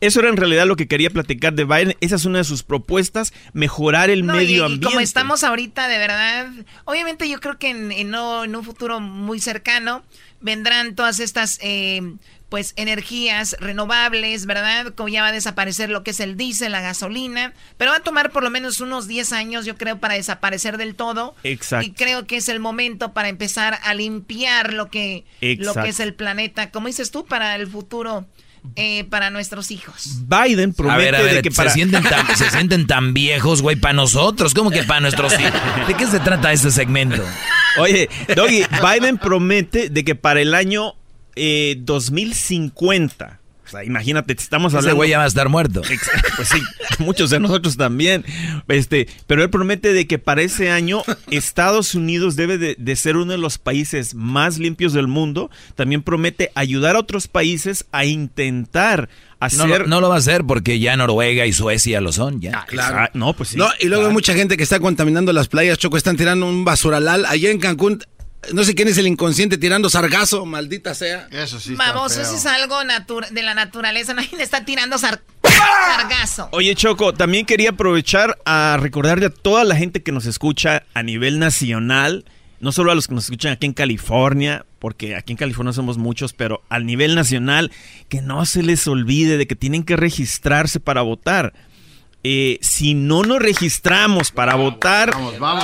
[0.00, 1.96] eso era en realidad lo que quería platicar de Biden.
[2.00, 4.86] Esa es una de sus propuestas, mejorar el No, y- medio y, ambiente.
[4.86, 6.48] como estamos ahorita, de verdad,
[6.84, 10.02] obviamente yo creo que en, en no- en un futuro muy cercano
[10.40, 12.00] vendrán todas estas, eh,
[12.48, 14.92] pues, energías renovables, ¿verdad?
[14.94, 18.02] Como ya va a desaparecer lo que es el diésel, la gasolina, pero va a
[18.02, 21.36] tomar por lo menos unos 10 años, yo creo, para desaparecer del todo.
[21.44, 21.86] Exacto.
[21.86, 25.24] Y creo que es el momento para empezar a limpiar lo que,
[25.58, 28.26] lo que es el planeta, como dices tú, para el futuro,
[28.76, 30.20] eh, para nuestros hijos.
[30.26, 31.70] Biden promete A ver, a ver, de que se, para...
[31.70, 34.54] sienten tan, se sienten tan viejos, güey, para nosotros.
[34.54, 35.52] ¿Cómo que para nuestros hijos?
[35.86, 37.22] ¿De qué se trata este segmento?
[37.78, 40.94] Oye, Doggy, Biden promete de que para el año
[41.36, 43.39] eh, 2050,
[43.70, 44.96] o sea, imagínate, estamos Ese hablando...
[44.96, 45.80] güey ya va a estar muerto.
[45.88, 46.60] Exacto, pues sí,
[46.98, 48.24] muchos de nosotros también.
[48.66, 53.16] Este, pero él promete de que para ese año Estados Unidos debe de, de ser
[53.16, 55.50] uno de los países más limpios del mundo.
[55.76, 59.08] También promete ayudar a otros países a intentar
[59.40, 59.88] hacer...
[59.88, 62.64] no lo va a hacer porque ya Noruega y Suecia lo son, ya.
[62.66, 62.96] Claro.
[62.98, 63.56] Ah, no, pues sí.
[63.56, 66.64] No, y luego hay mucha gente que está contaminando las playas, Choco, están tirando un
[66.64, 67.24] basuralal.
[67.24, 68.02] Allá en Cancún,
[68.52, 71.28] no sé quién es el inconsciente tirando sargazo, maldita sea.
[71.30, 71.74] Eso sí.
[71.74, 72.78] Vamos, eso es algo
[73.30, 74.14] de la naturaleza.
[74.14, 76.48] Nadie le está tirando sar- Cargazo.
[76.52, 81.02] Oye, Choco, también quería aprovechar a recordarle a toda la gente que nos escucha a
[81.02, 82.24] nivel nacional,
[82.60, 85.98] no solo a los que nos escuchan aquí en California, porque aquí en California somos
[85.98, 87.70] muchos, pero a nivel nacional,
[88.08, 91.52] que no se les olvide de que tienen que registrarse para votar.
[92.22, 95.14] Eh, si no nos registramos para votar,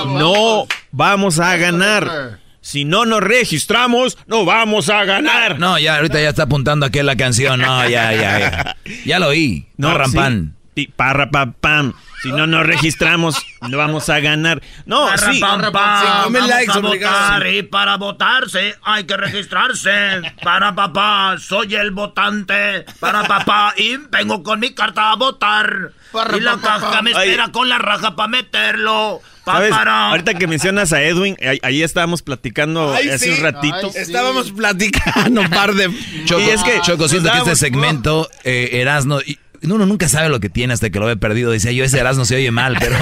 [0.06, 2.40] no vamos a ganar.
[2.66, 5.60] Si no nos registramos, no vamos a ganar.
[5.60, 7.60] No, ya ahorita ya está apuntando aquí la canción.
[7.60, 8.76] No, ya, ya, ya.
[9.04, 9.68] Ya lo oí.
[9.76, 10.56] No, rampan.
[10.74, 10.92] Sí.
[10.96, 11.92] Parra, pam, pam.
[12.24, 14.60] Si no nos registramos, no vamos a ganar.
[14.84, 15.38] No, Parra, sí.
[15.38, 15.72] pam, pam.
[15.72, 17.20] Vamos Vamos likes a obligados.
[17.20, 20.22] votar y para votarse hay que registrarse.
[20.42, 22.84] Para papá, soy el votante.
[22.98, 25.92] Para papá y vengo con mi carta a votar.
[26.36, 27.28] Y la caja me Ay.
[27.28, 29.20] espera con la raja para meterlo.
[29.44, 29.72] Pa, ¿Sabes?
[29.72, 33.30] Ahorita que mencionas a Edwin, ahí, estábamos platicando Ay, hace sí.
[33.30, 33.76] un ratito.
[33.76, 33.98] Ay, sí.
[33.98, 35.88] Estábamos platicando un par de...
[36.24, 39.38] Choco, Y es que Choco, siento que este segmento, eh, Erasno, y
[39.74, 41.50] uno nunca sabe lo que tiene hasta que lo ve perdido.
[41.50, 42.96] Decía yo, ese Erasno se oye mal, pero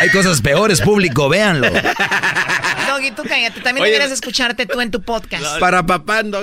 [0.00, 1.68] hay cosas peores, público, véanlo.
[2.88, 3.60] Doggy, tú cállate.
[3.60, 5.58] También Oye, deberías escucharte tú en tu podcast.
[5.60, 6.42] Para papando.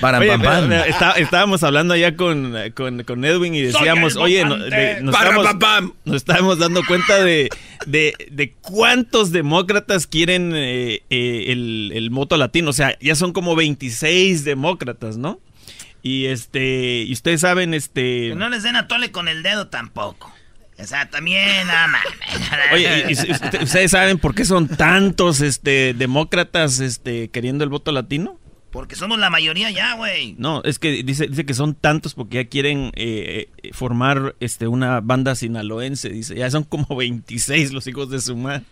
[0.00, 4.56] Para Oye, pero, está- estábamos hablando allá con, con, con Edwin y decíamos, oye, no-
[4.58, 5.92] de- nos, Para estamos, papam.
[6.04, 7.48] nos estábamos dando cuenta de,
[7.86, 12.70] de, de cuántos demócratas quieren eh, eh, el, el voto latino.
[12.70, 15.38] O sea, ya son como 26 demócratas, ¿no?
[16.04, 18.28] Y este, y ustedes saben, este...
[18.28, 20.30] Que no les den a tole con el dedo tampoco.
[20.78, 22.04] O sea, también, más.
[22.74, 27.70] Oye, y, y usted- ustedes saben por qué son tantos este demócratas este queriendo el
[27.70, 28.38] voto latino?
[28.70, 30.34] Porque somos la mayoría ya, güey.
[30.36, 34.66] No, es que dice, dice que son tantos porque ya quieren eh, eh, formar este
[34.66, 38.64] una banda sinaloense, dice, ya son como 26 los hijos de su madre.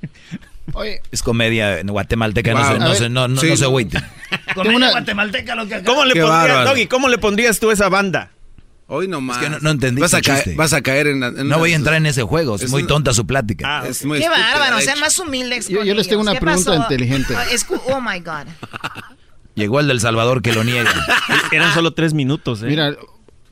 [0.75, 2.79] Oye, Es comedia en guatemalteca, no Wow.
[2.79, 3.49] no se, no, no, sí.
[3.49, 4.03] no se agüiten.
[4.55, 6.71] Comedia una- guatemalteca lo que acaba- ¿Cómo le Qué pondrías, bárbaro.
[6.71, 8.31] Doggy, cómo le pondrías tú esa banda?
[8.87, 9.39] Hoy nomás.
[9.39, 11.23] Es que no- no entendí Vas a, caer, vas a caer en...
[11.23, 13.81] en No voy a entrar en ese juego, es, Es muy una- tonta su plática.
[13.81, 15.69] Ah, Es muy Qué estúpida, bárbaro, sean más humildes.
[15.69, 16.83] Yo- yo les tengo una ¿Qué pregunta pasó?
[16.83, 17.35] inteligente.
[17.53, 18.47] Escu- oh my God.
[19.55, 20.91] Llegó el del Salvador que lo niega.
[21.53, 22.67] eran solo tres minutos, ¿eh?
[22.67, 22.95] Mira,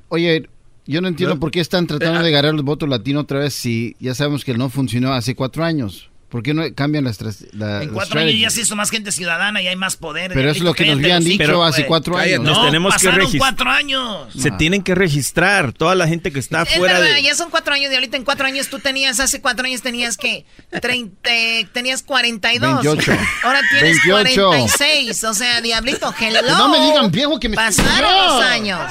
[0.08, 0.48] oye,
[0.86, 1.40] yo no entiendo No.
[1.40, 4.54] por qué están tratando de ganar el voto latino otra vez si ya sabemos que
[4.54, 6.09] no funcionó hace cuatro años.
[6.30, 7.44] ¿Por qué no cambian las tres?
[7.52, 10.30] La, En cuatro años ya se hizo más gente ciudadana y hay más poder.
[10.32, 11.68] Pero es lo que nos habían dicho güey.
[11.68, 12.34] hace cuatro Cállate.
[12.36, 12.44] años.
[12.46, 14.32] Nos No, tenemos que pasaron regis- cuatro años.
[14.38, 17.50] Se tienen que registrar toda la gente que está Es fuera verdad, de ya son
[17.50, 20.46] cuatro años y ahorita en cuatro años tú tenías, hace cuatro años tenías que
[20.80, 22.84] 30, eh, tenías 42.
[22.84, 23.12] 28.
[23.42, 24.46] Ahora tienes 28.
[24.46, 25.24] 46.
[25.24, 26.42] O sea, diablito, hello.
[26.56, 28.36] No me digan viejo que me Pasaron No.
[28.36, 28.80] los años.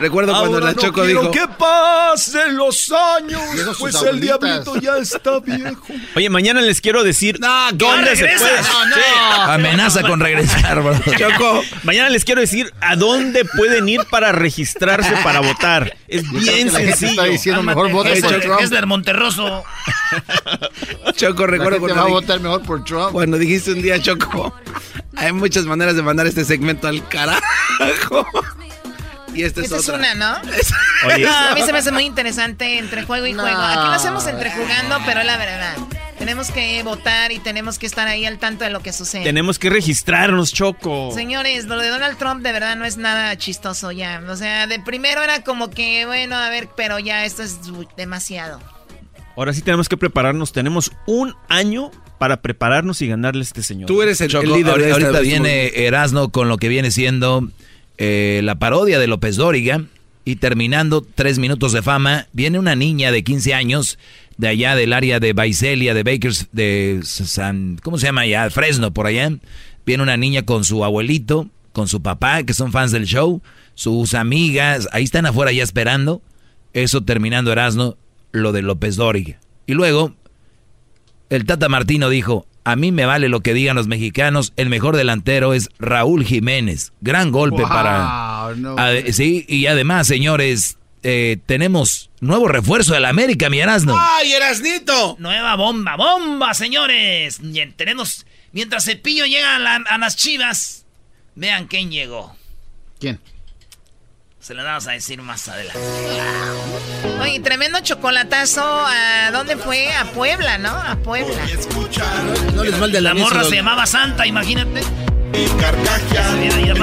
[0.00, 1.30] Recuerdo cuando la Choco dijo...
[1.58, 3.40] pasen los años,
[3.76, 4.64] sus abuelitas.
[4.80, 5.86] ya está viejo.
[6.16, 8.62] Oye, mañana les quiero decir No, que dónde se puede.
[8.62, 8.94] No, no.
[8.94, 9.00] Sí.
[9.48, 10.94] Amenaza con regresar, bro.
[11.18, 15.96] Choco, Mañana les quiero decir a dónde pueden ir para registrarse para votar.
[16.06, 17.10] Es Yo bien que la gente sencillo.
[17.22, 18.60] está diciendo mejor voto por Trump.
[18.60, 19.64] Hessler Monterroso.
[21.16, 23.12] Choco, La recuerdo gente va cuando, a votar mejor por Trump.
[23.12, 24.54] cuando dijiste un día, Choco,
[25.16, 28.26] hay muchas maneras de mandar este segmento al carajo.
[29.38, 29.98] Y esta es Esa es otra.
[30.00, 30.36] una, ¿no?
[31.06, 33.42] Oye, No, a mí se me hace muy interesante entre juego y No.
[33.42, 33.60] juego.
[33.60, 35.76] Aquí lo hacemos entre jugando, pero la verdad.
[36.18, 39.22] Tenemos que votar y tenemos que estar ahí al tanto de lo que sucede.
[39.22, 41.12] tenemos que registrarnos, Choco.
[41.14, 44.20] Señores, lo de Donald Trump de verdad no es nada chistoso ya.
[44.28, 47.58] O sea, de primero era como que, bueno, a ver, pero ya esto es
[47.96, 48.60] demasiado.
[49.36, 50.52] Ahora sí tenemos que prepararnos.
[50.52, 53.86] Tenemos un año para preparararnos y ganarle a este señor.
[53.86, 56.66] Tú eres el, Choco, el líder ahorita, de esta- ahorita viene Erasno con lo que
[56.66, 57.48] viene siendo
[57.98, 59.84] eh, la parodia de López Dóriga
[60.24, 63.98] y terminando tres minutos de fama, viene una niña de 15 años
[64.36, 68.48] de allá del área de Baicelia, de Bakers, de San, ¿cómo se llama allá?
[68.50, 69.32] Fresno, por allá.
[69.84, 73.42] Viene una niña con su abuelito, con su papá, que son fans del show,
[73.74, 76.22] sus amigas, ahí están afuera ya esperando.
[76.72, 77.96] Eso terminando Erasno,
[78.30, 79.40] lo de López Dóriga.
[79.66, 80.14] Y luego
[81.30, 84.96] el Tata Martino dijo, a mí me vale lo que digan los mexicanos, el mejor
[84.96, 86.92] delantero es Raúl Jiménez.
[87.00, 88.52] Gran golpe Wow, para...
[88.56, 88.76] no.
[89.12, 93.96] Sí, y además, señores, eh, tenemos nuevo refuerzo del América, mi Erasno.
[93.98, 95.16] ¡Ay, Erasnito!
[95.18, 97.40] Nueva bomba, bomba, señores.
[97.42, 100.84] Y tenemos, mientras Cepillo llega a, la- a las chivas,
[101.36, 102.36] vean quién llegó.
[103.00, 103.18] ¿Quién?
[104.48, 105.78] Se lo vamos a decir más adelante.
[107.20, 108.62] Oye, tremendo chocolatazo.
[108.64, 109.92] ¿A dónde fue?
[109.92, 110.70] A Puebla, ¿no?
[110.70, 111.36] A Puebla.
[112.54, 114.80] No les mal de La la morra se llamaba Santa, imagínate.
[115.34, 116.74] Y carcajear,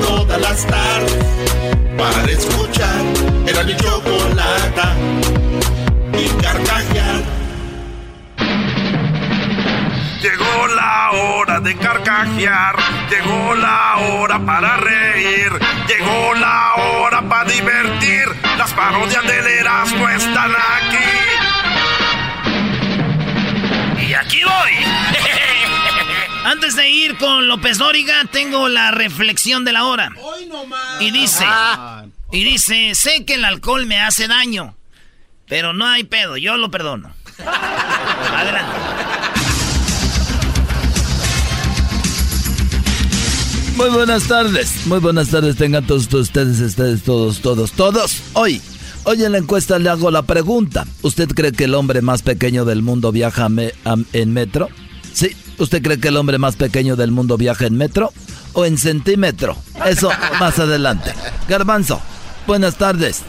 [0.00, 1.24] todas las tardes.
[1.96, 3.04] Para escuchar,
[3.46, 4.96] era mi chocolata.
[6.14, 7.37] Y carcajear.
[10.20, 12.74] Llegó la hora de carcajear,
[13.08, 15.52] llegó la hora para reír,
[15.86, 18.26] llegó la hora para divertir.
[18.56, 20.98] Las parodias del Erasmo están aquí.
[24.08, 24.72] Y aquí voy.
[26.44, 30.10] Antes de ir con López Dóriga, tengo la reflexión de la hora.
[30.20, 31.00] Hoy nomás.
[31.00, 32.06] Y dice, ah.
[32.32, 34.76] y dice, sé que el alcohol me hace daño,
[35.46, 37.14] pero no hay pedo, yo lo perdono.
[38.36, 39.07] Adelante.
[43.78, 48.22] Muy buenas tardes, muy buenas tardes tengan todos, ustedes, ustedes, todos, todos, todos.
[48.32, 48.60] Hoy,
[49.04, 50.84] hoy en la encuesta le hago la pregunta.
[51.02, 53.46] ¿Usted cree que el hombre más pequeño del mundo viaja
[54.12, 54.68] en metro?
[55.12, 58.12] Sí, ¿usted cree que el hombre más pequeño del mundo viaja en metro
[58.52, 59.56] o en centímetro?
[59.86, 60.10] Eso
[60.40, 61.12] más adelante.
[61.48, 62.02] Garbanzo,
[62.48, 63.22] buenas tardes.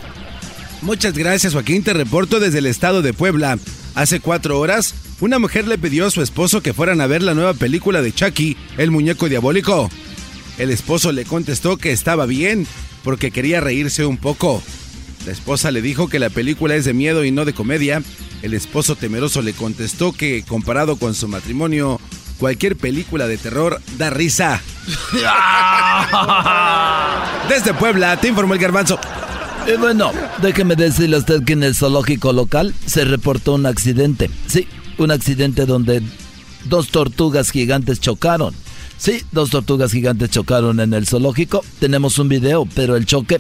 [0.82, 3.60] Muchas gracias Joaquín, te reporto desde el estado de Puebla.
[3.94, 7.36] Hace cuatro horas, una mujer le pidió a su esposo que fueran a ver la
[7.36, 9.92] nueva película de Chucky, el muñeco diabólico.
[10.60, 12.68] El esposo le contestó que estaba bien
[13.04, 14.62] porque quería reírse un poco.
[15.26, 18.04] La esposa le dijo que la película es de miedo y no de comedia.
[18.42, 22.02] El esposo temeroso le contestó que comparado con su matrimonio,
[22.38, 24.62] cualquier película de terror da risa.
[27.50, 29.00] Desde Puebla, te informó el garbanzo.
[29.66, 34.30] Y bueno, déjeme decirle a usted que en el zoológico local se reportó un accidente.
[34.48, 36.02] Sí, un accidente donde
[36.66, 38.54] dos tortugas gigantes chocaron.
[39.00, 41.64] Sí, dos tortugas gigantes chocaron en el zoológico.
[41.80, 43.40] Tenemos un video, pero el choque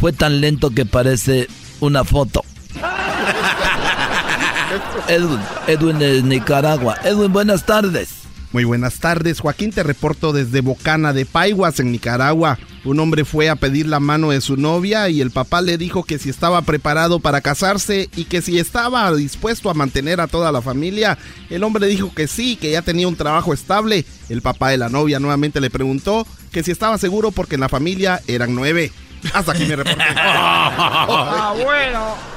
[0.00, 1.46] fue tan lento que parece
[1.78, 2.42] una foto.
[5.08, 5.38] Edwin,
[5.68, 6.96] Edwin es Nicaragua.
[7.04, 8.25] Edwin, buenas tardes.
[8.52, 9.72] Muy buenas tardes, Joaquín.
[9.72, 12.58] Te reporto desde Bocana de Paiguas, en Nicaragua.
[12.84, 16.04] Un hombre fue a pedir la mano de su novia y el papá le dijo
[16.04, 20.52] que si estaba preparado para casarse y que si estaba dispuesto a mantener a toda
[20.52, 21.18] la familia.
[21.50, 24.04] El hombre dijo que sí, que ya tenía un trabajo estable.
[24.28, 27.68] El papá de la novia nuevamente le preguntó que si estaba seguro porque en la
[27.68, 28.92] familia eran nueve.
[29.34, 30.02] Hasta aquí me reporté.
[30.16, 32.35] ah, bueno.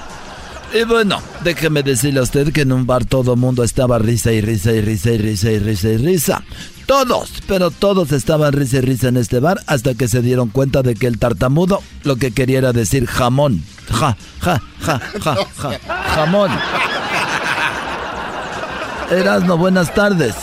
[0.74, 4.42] Y bueno, déjeme decirle a usted que en un bar todo mundo estaba risa y
[4.42, 6.44] risa y risa y risa y risa y risa.
[6.86, 10.84] Todos, pero todos estaban risa y risa en este bar hasta que se dieron cuenta
[10.84, 13.64] de que el tartamudo lo que quería era decir jamón.
[13.92, 15.80] Ja, ja, ja, ja, ja,
[16.16, 16.52] jamón.
[19.10, 20.36] Erasno, buenas tardes.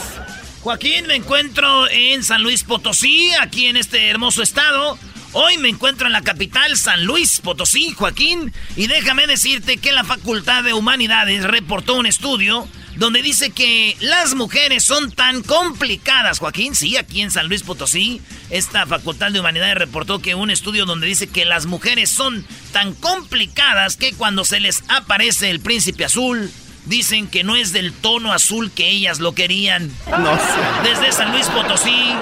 [0.63, 4.99] Joaquín, me encuentro en San Luis Potosí, aquí en este hermoso estado.
[5.39, 10.03] Hoy me encuentro en la capital San Luis Potosí, Joaquín, y déjame decirte que la
[10.03, 16.75] Facultad de Humanidades reportó un estudio donde dice que las mujeres son tan complicadas, Joaquín.
[16.75, 21.07] Sí, aquí en San Luis Potosí, esta Facultad de Humanidades reportó que un estudio donde
[21.07, 26.51] dice que las mujeres son tan complicadas que cuando se les aparece el príncipe azul,
[26.87, 29.93] dicen que no es del tono azul que ellas lo querían.
[30.09, 30.89] No sé.
[30.89, 32.15] Desde San Luis Potosí,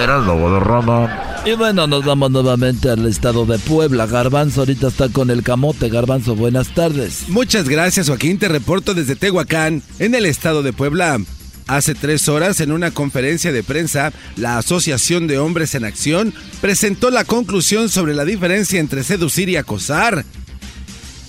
[0.00, 1.42] Heraldo Bodorrama.
[1.44, 4.06] Y bueno, nos vamos nuevamente al estado de Puebla.
[4.06, 5.88] Garbanzo ahorita está con el camote.
[5.88, 7.28] Garbanzo, buenas tardes.
[7.28, 8.38] Muchas gracias, Joaquín.
[8.38, 11.18] Te reporto desde Tehuacán, en el estado de Puebla.
[11.66, 17.10] Hace tres horas, en una conferencia de prensa, la Asociación de Hombres en Acción presentó
[17.10, 20.24] la conclusión sobre la diferencia entre seducir y acosar.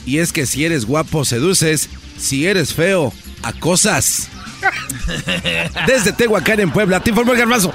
[0.05, 1.89] Y es que si eres guapo, seduces.
[2.17, 3.13] Si eres feo,
[3.43, 4.30] acosas.
[5.88, 7.74] Desde Tehuacán, en Puebla, te informó el Garbanzo.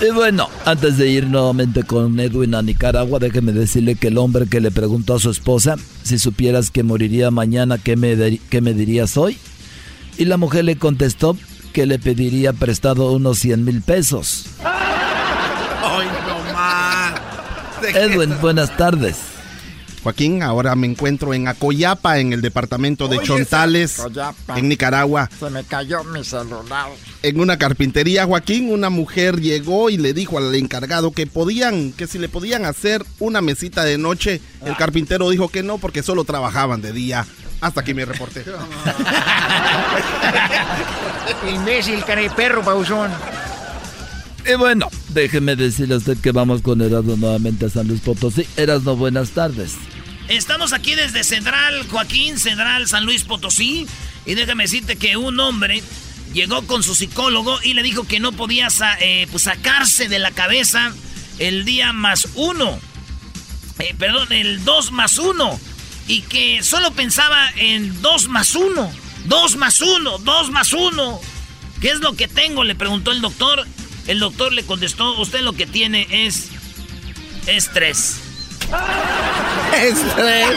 [0.00, 4.46] Y bueno, antes de ir nuevamente con Edwin a Nicaragua, déjeme decirle que el hombre
[4.46, 9.38] que le preguntó a su esposa, si supieras que moriría mañana, ¿qué me, dirías hoy?
[10.18, 11.36] Y la mujer le contestó
[11.72, 14.46] que le pediría prestado unos 100 mil pesos.
[14.64, 17.14] ¡Ay, no más!
[17.94, 19.33] Edwin, buenas tardes.
[20.04, 24.02] Joaquín, ahora me encuentro en Acoyapa, en el departamento de Chontales,
[24.54, 25.30] en Nicaragua.
[25.40, 26.90] Se me cayó mi celular.
[27.22, 32.06] En una carpintería, Joaquín, una mujer llegó y le dijo al encargado que podían, que
[32.06, 34.42] si le podían hacer una mesita de noche.
[34.62, 34.76] El ah.
[34.78, 37.24] carpintero dijo que no porque solo trabajaban de día.
[37.62, 38.44] Hasta aquí me reporté.
[41.50, 43.10] Imbécil, cara perro, pausón.
[44.46, 48.46] Y bueno, déjeme decirle a usted que vamos con Erasmo nuevamente a San Luis Potosí.
[48.58, 49.78] Erasmo, buenas tardes.
[50.28, 53.86] Estamos aquí desde Central, Joaquín, Central, San Luis Potosí.
[54.24, 55.82] Y déjame decirte que un hombre
[56.32, 58.68] llegó con su psicólogo y le dijo que no podía
[59.00, 60.94] eh, pues, sacarse de la cabeza
[61.38, 62.78] el día más uno.
[63.78, 65.58] Eh, perdón, el 2 más uno,
[66.06, 68.92] Y que solo pensaba en 2 más 1.
[69.26, 71.20] 2 más 1, 2 más uno.
[71.80, 72.64] ¿Qué es lo que tengo?
[72.64, 73.66] Le preguntó el doctor.
[74.06, 76.48] El doctor le contestó, usted lo que tiene es
[77.46, 78.20] estrés.
[78.72, 79.13] ¡Ah!
[79.82, 80.50] Esto es.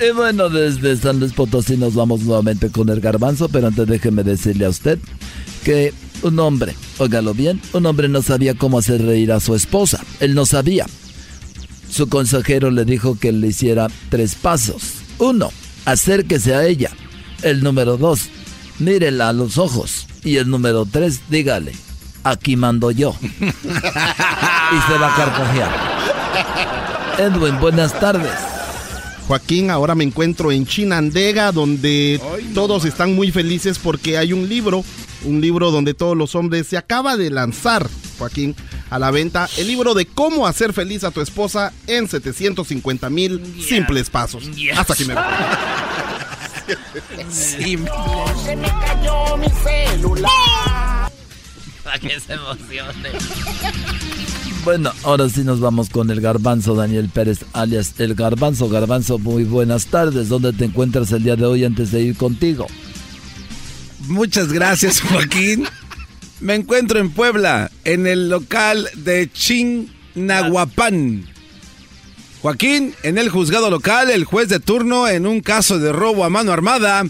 [0.00, 4.22] y bueno, desde San Luis Potosí nos vamos nuevamente con el garbanzo, pero antes déjeme
[4.22, 4.98] decirle a usted
[5.64, 10.04] que un hombre, óigalo bien, un hombre no sabía cómo hacer reír a su esposa.
[10.20, 10.86] Él no sabía.
[11.90, 14.82] Su consejero le dijo que le hiciera tres pasos.
[15.18, 15.50] Uno,
[15.84, 16.90] acérquese a ella.
[17.42, 18.28] El número dos,
[18.78, 20.06] mírela a los ojos.
[20.24, 21.72] Y el número tres, dígale,
[22.30, 23.14] aquí mando yo.
[23.20, 25.70] y se va a carcajear.
[27.18, 28.32] Edwin, buenas tardes.
[29.26, 32.20] Joaquín, ahora me encuentro en Chinandega, donde
[32.54, 34.84] todos están muy felices porque hay un libro,
[35.24, 38.54] un libro donde todos los hombres se acaba de lanzar, Joaquín,
[38.88, 43.42] a la venta, el libro de cómo hacer feliz a tu esposa en 750 mil
[43.60, 44.48] simples pasos.
[44.76, 45.24] Hasta aquí me voy.
[47.30, 50.95] Se me cayó mi celular.
[51.86, 53.10] Para que se emocione.
[54.64, 58.68] Bueno, ahora sí nos vamos con el garbanzo Daniel Pérez, alias el garbanzo.
[58.68, 60.28] Garbanzo, muy buenas tardes.
[60.28, 62.66] ¿Dónde te encuentras el día de hoy antes de ir contigo?
[64.08, 65.68] Muchas gracias, Joaquín.
[66.40, 71.24] Me encuentro en Puebla, en el local de Chignahuapan.
[72.42, 76.30] Joaquín, en el juzgado local, el juez de turno, en un caso de robo a
[76.30, 77.04] mano armada,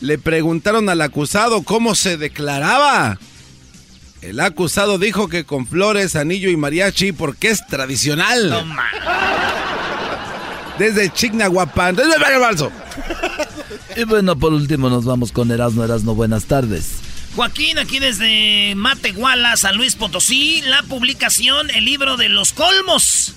[0.00, 3.18] le preguntaron al acusado cómo se declaraba.
[4.22, 8.50] El acusado dijo que con flores, anillo y mariachi porque es tradicional.
[8.50, 8.64] No
[10.78, 11.96] Desde Chignahuapan.
[11.96, 12.70] Desde el Balso.
[13.96, 15.82] Y bueno, por último nos vamos con Erasmo.
[15.82, 16.92] Erasmo, buenas tardes.
[17.34, 23.34] Joaquín, aquí desde Matehuala, San Luis Potosí, la publicación El libro de los colmos.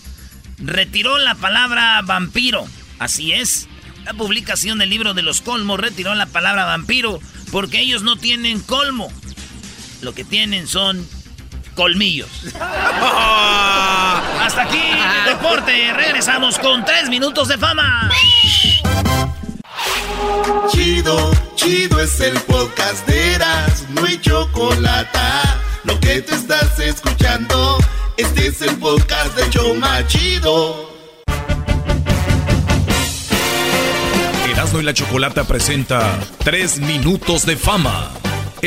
[0.60, 2.64] Retiró la palabra vampiro.
[3.00, 3.68] Así es.
[4.04, 7.20] La publicación del libro de los colmos retiró la palabra vampiro
[7.52, 9.12] porque ellos no tienen colmo.
[10.06, 11.04] Lo que tienen son
[11.74, 12.30] colmillos.
[14.40, 15.94] Hasta aquí el deporte.
[15.94, 18.12] Regresamos con tres minutos de fama.
[20.72, 25.20] Chido, chido es el podcast de Eras, no hay chocolate.
[25.86, 27.80] Lo que te estás escuchando,
[28.18, 30.94] este es el podcast de Choma Chido.
[34.52, 38.12] Erasmo y la Chocolata presenta Tres Minutos de Fama,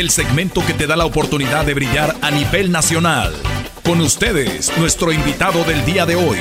[0.01, 3.35] el segmento que te da la oportunidad de brillar a nivel nacional.
[3.85, 6.39] Con ustedes, nuestro invitado del día de hoy.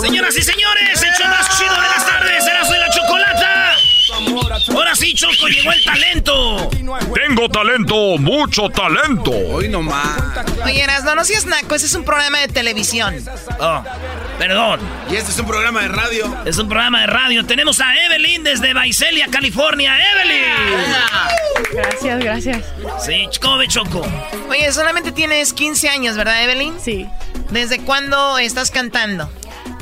[0.00, 3.59] Señoras y señores, hecho más chido de las tardes, Erasmo y la Chocolata.
[4.74, 6.70] Ahora sí, Choco, llegó el talento.
[7.14, 9.30] Tengo talento, mucho talento.
[9.30, 10.18] Hoy nomás.
[10.64, 13.14] Oye, Erasno, no seas naco, ese es un programa de televisión.
[13.58, 13.82] Oh,
[14.38, 14.80] perdón.
[15.10, 16.36] Y este es un programa de radio.
[16.44, 17.44] Es un programa de radio.
[17.46, 19.96] Tenemos a Evelyn desde Visalia, California.
[20.12, 20.94] ¡Evelyn!
[21.72, 22.64] Gracias, gracias.
[23.04, 24.06] Sí, ¿cómo ve, Choco?
[24.48, 26.78] Oye, solamente tienes 15 años, ¿verdad, Evelyn?
[26.80, 27.06] Sí.
[27.50, 29.30] ¿Desde cuándo estás cantando?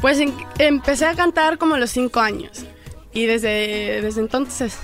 [0.00, 2.50] Pues en- empecé a cantar como a los cinco años.
[3.18, 4.76] Y desde, desde entonces.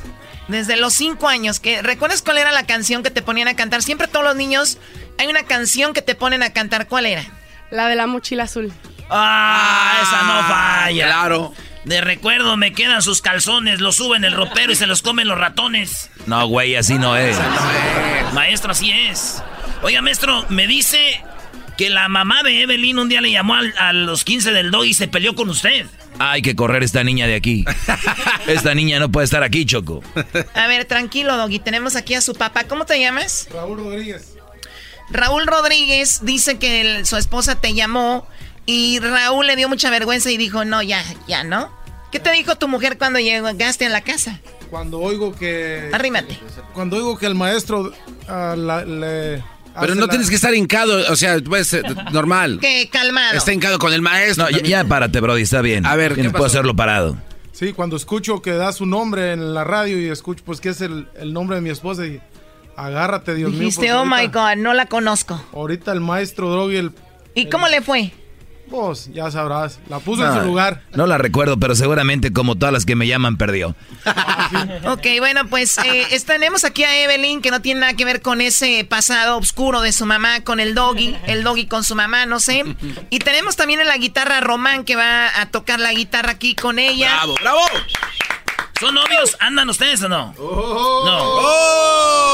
[0.48, 1.60] Desde los 5 años.
[1.60, 3.82] Que, ¿Recuerdas cuál era la canción que te ponían a cantar?
[3.82, 4.78] Siempre todos los niños
[5.18, 6.88] hay una canción que te ponen a cantar.
[6.88, 7.24] ¿Cuál era?
[7.70, 8.72] La de la mochila azul.
[9.10, 11.06] Ah, esa no falla.
[11.06, 11.54] Claro.
[11.84, 15.38] De recuerdo me quedan sus calzones, los suben el ropero y se los comen los
[15.38, 16.10] ratones.
[16.26, 17.36] No, güey, así no es.
[18.32, 19.42] Maestro, así es.
[19.82, 21.22] Oiga, maestro, me dice
[21.76, 24.86] que la mamá de Evelyn un día le llamó al- a los 15 del dog
[24.86, 25.86] y se peleó con usted.
[26.18, 27.64] Hay que correr esta niña de aquí.
[28.46, 30.02] Esta niña no puede estar aquí, Choco.
[30.54, 31.58] A ver, tranquilo, Doggy.
[31.58, 32.64] Tenemos aquí a su papá.
[32.64, 33.48] ¿Cómo te llamas?
[33.52, 34.34] Raúl Rodríguez.
[35.10, 38.26] Raúl Rodríguez dice que el- su esposa te llamó
[38.66, 41.70] y Raúl le dio mucha vergüenza y dijo, no, ya, ya, ¿no?
[42.12, 44.40] ¿Qué te dijo tu mujer cuando llegaste a la casa?
[44.70, 45.90] Cuando oigo que.
[45.92, 46.38] Arrímate.
[46.72, 47.92] Cuando oigo que el maestro
[48.28, 49.42] ah, la- le.
[49.80, 52.58] Pero no la- tienes que estar hincado, o sea, puede ser normal.
[52.62, 53.36] Que calmado.
[53.36, 54.44] Está hincado con el maestro.
[54.44, 55.84] No, ya, ya párate, Brody, está bien.
[55.86, 57.16] A ver, ¿qué puedo hacerlo parado.
[57.52, 60.80] Sí, cuando escucho que da su nombre en la radio y escucho pues que es
[60.80, 62.20] el, el nombre de mi esposa y
[62.76, 63.60] agárrate, Dios mío.
[63.60, 65.40] Dijiste, porque oh my ahorita- God, no la conozco.
[65.52, 66.92] Ahorita el maestro Drogi, el.
[67.34, 68.12] ¿Y cómo le fue?
[68.74, 69.78] Vos, ya sabrás.
[69.88, 70.82] La puso No, en su lugar.
[70.94, 73.76] No la recuerdo, pero seguramente como todas las que me llaman, perdió.
[74.86, 78.40] Ok, bueno, pues eh, tenemos aquí a Evelyn, que no tiene nada que ver con
[78.40, 82.40] ese pasado oscuro de su mamá con el doggy, el doggy con su mamá, no
[82.40, 82.64] sé.
[83.10, 86.54] Y tenemos también en la guitarra a Román, que va a tocar la guitarra aquí
[86.54, 87.10] con ella.
[87.14, 87.60] ¡Bravo, bravo!
[88.80, 89.36] ¿Son novios?
[89.40, 90.34] ¿Andan ustedes o no?
[90.36, 90.36] No.
[90.38, 92.33] ¡Oh!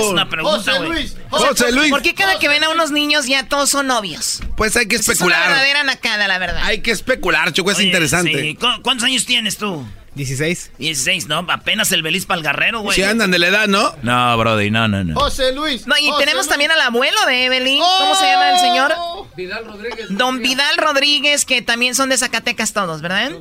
[0.00, 1.08] Es una pregunta, güey.
[1.30, 1.90] José Luis.
[1.90, 4.40] ¿Por qué cada que ven a unos niños ya todos son novios?
[4.56, 5.48] Pues hay que Es una especular.
[5.48, 6.60] verdadera nacada, la verdad.
[6.64, 8.40] Hay que especular, Choco, es Oye, interesante.
[8.40, 8.54] sí.
[8.54, 9.84] ¿Cu- ¿Cuántos años tienes tú?
[10.14, 10.70] 16.
[10.78, 12.94] 16, no, apenas el Belis para el guerrero, güey.
[12.94, 13.96] Si andan de la edad, ¿no?
[14.02, 15.18] No, Brody, no, no, no.
[15.18, 15.88] José Luis.
[15.88, 17.80] No, y tenemos también al abuelo de Evelyn.
[17.80, 18.94] ¿Cómo se llama el señor?
[19.36, 20.06] Vidal Rodríguez.
[20.10, 23.32] Don Vidal Rodríguez, que también son de Zacatecas todos, ¿verdad?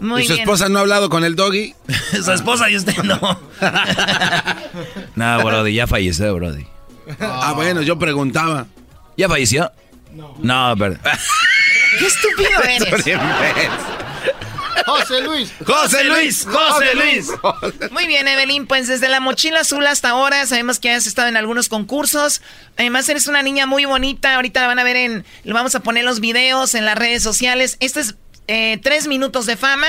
[0.00, 0.42] Muy ¿Y su bien.
[0.42, 1.74] esposa no ha hablado con el doggy?
[2.24, 3.18] su esposa y usted no.
[5.14, 6.66] No, Brody, ya falleció, Brody.
[7.20, 8.66] Ah, bueno, yo preguntaba.
[9.16, 9.70] ¿Ya falleció?
[10.12, 10.34] No.
[10.38, 10.96] No, pero...
[11.98, 13.18] Qué estúpido eres.
[14.86, 15.52] José Luis.
[15.64, 17.30] José Luis, José Luis.
[17.90, 21.36] Muy bien, Evelyn, pues desde la mochila azul hasta ahora sabemos que has estado en
[21.36, 22.42] algunos concursos.
[22.76, 24.36] Además eres una niña muy bonita.
[24.36, 27.22] Ahorita la van a ver en, le vamos a poner los videos en las redes
[27.22, 27.76] sociales.
[27.80, 28.14] Este es
[28.50, 29.86] eh, tres minutos de fama.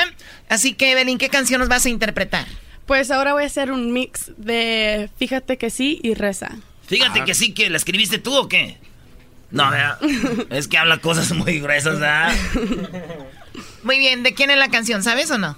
[0.48, 2.46] Así que Evelyn, ¿qué canción nos vas a interpretar?
[2.86, 6.58] Pues ahora voy a hacer un mix de Fíjate que sí y Reza.
[6.86, 8.78] Fíjate que sí, que la escribiste tú o qué.
[9.50, 9.98] No, ¿verdad?
[10.52, 12.34] es que habla cosas muy gruesas, ¿verdad?
[13.84, 15.02] Muy bien, ¿de quién es la canción?
[15.02, 15.58] ¿Sabes o no?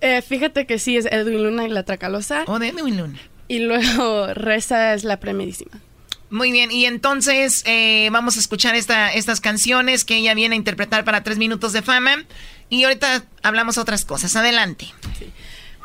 [0.00, 2.44] Eh, fíjate que sí es Edwin Luna y la Tracalosa.
[2.46, 3.18] O de Edwin Luna.
[3.48, 5.80] Y luego Reza es la primerísima.
[6.28, 10.58] Muy bien, y entonces eh, vamos a escuchar esta, estas canciones que ella viene a
[10.58, 12.24] interpretar para tres minutos de fama.
[12.68, 14.34] Y ahorita hablamos otras cosas.
[14.34, 14.86] Adelante.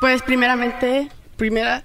[0.00, 1.84] Pues primeramente, primera,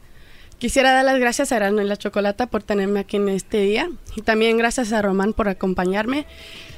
[0.58, 3.90] quisiera dar las gracias a Erasmo y la Chocolata por tenerme aquí en este día.
[4.16, 6.26] Y también gracias a Román por acompañarme.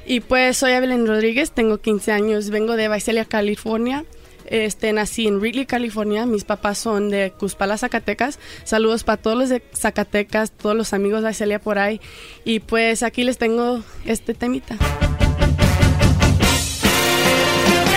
[0.04, 4.04] Y pues soy Evelyn Rodríguez, tengo 15 años, vengo de Visalia, California.
[4.50, 6.26] Este, nací en Wrigley, California.
[6.26, 8.38] Mis papás son de Cuspala, Zacatecas.
[8.64, 12.00] Saludos para todos los de Zacatecas, todos los amigos de Visalia por ahí.
[12.44, 14.76] Y pues aquí les tengo este temita.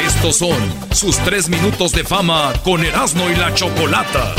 [0.06, 0.58] Estos son
[0.94, 4.36] sus tres minutos de fama con Erasmo y la Chocolata.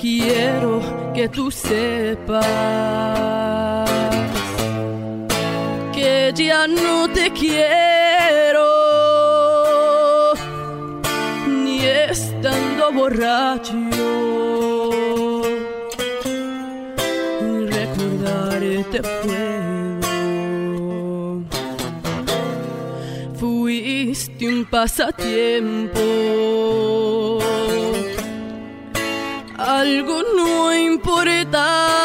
[0.00, 2.48] Quiero que tú sepas
[6.34, 8.66] ya no te quiero,
[11.46, 13.74] ni estando borracho.
[17.70, 20.08] Recordarte puedo.
[23.38, 26.00] Fuiste un pasatiempo
[29.58, 31.97] algo no importante.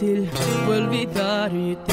[0.00, 1.92] Fue olvidarte.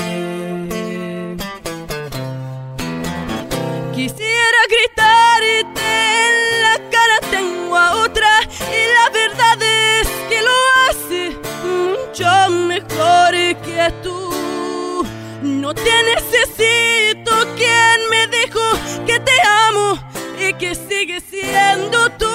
[3.93, 5.81] Quisiera gritarte
[6.29, 8.29] en la cara tengo a otra
[8.71, 11.35] y la verdad es que lo hace
[11.65, 13.31] mucho mejor
[13.65, 15.05] que tú.
[15.41, 18.61] No te necesito quien me dijo
[19.05, 19.37] que te
[19.67, 19.99] amo
[20.39, 22.25] y que sigue siendo tú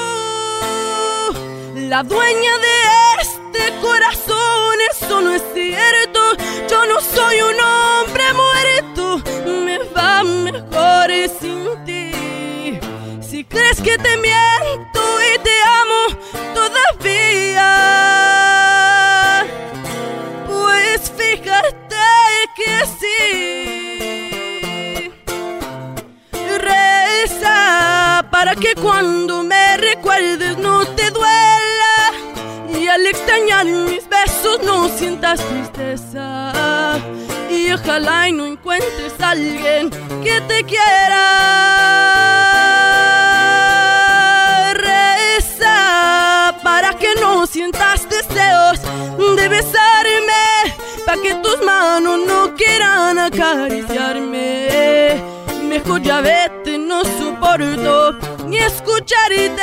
[1.89, 4.72] la dueña de este corazón.
[5.03, 6.21] Eso no es cierto.
[6.71, 9.21] Yo no soy un hombre muerto.
[9.65, 12.79] Me va mejor sin ti.
[13.21, 15.01] Si crees que te miento
[15.35, 16.03] y te amo
[16.55, 17.71] todavía,
[20.47, 22.07] pues fíjate
[22.57, 23.19] que sí.
[26.59, 27.59] Reza
[28.31, 31.62] para que cuando me recuerdes no te duela
[32.93, 36.53] al extrañar mis besos no sientas tristeza.
[37.51, 39.89] Y ojalá y no encuentres a alguien
[40.23, 41.25] que te quiera.
[44.75, 48.79] Reza para que no sientas deseos
[49.37, 50.75] de besarme,
[51.07, 55.23] para que tus manos no quieran acariciarme.
[55.65, 58.19] Mejor ya vete, no soporto
[58.49, 59.63] ni escucharte.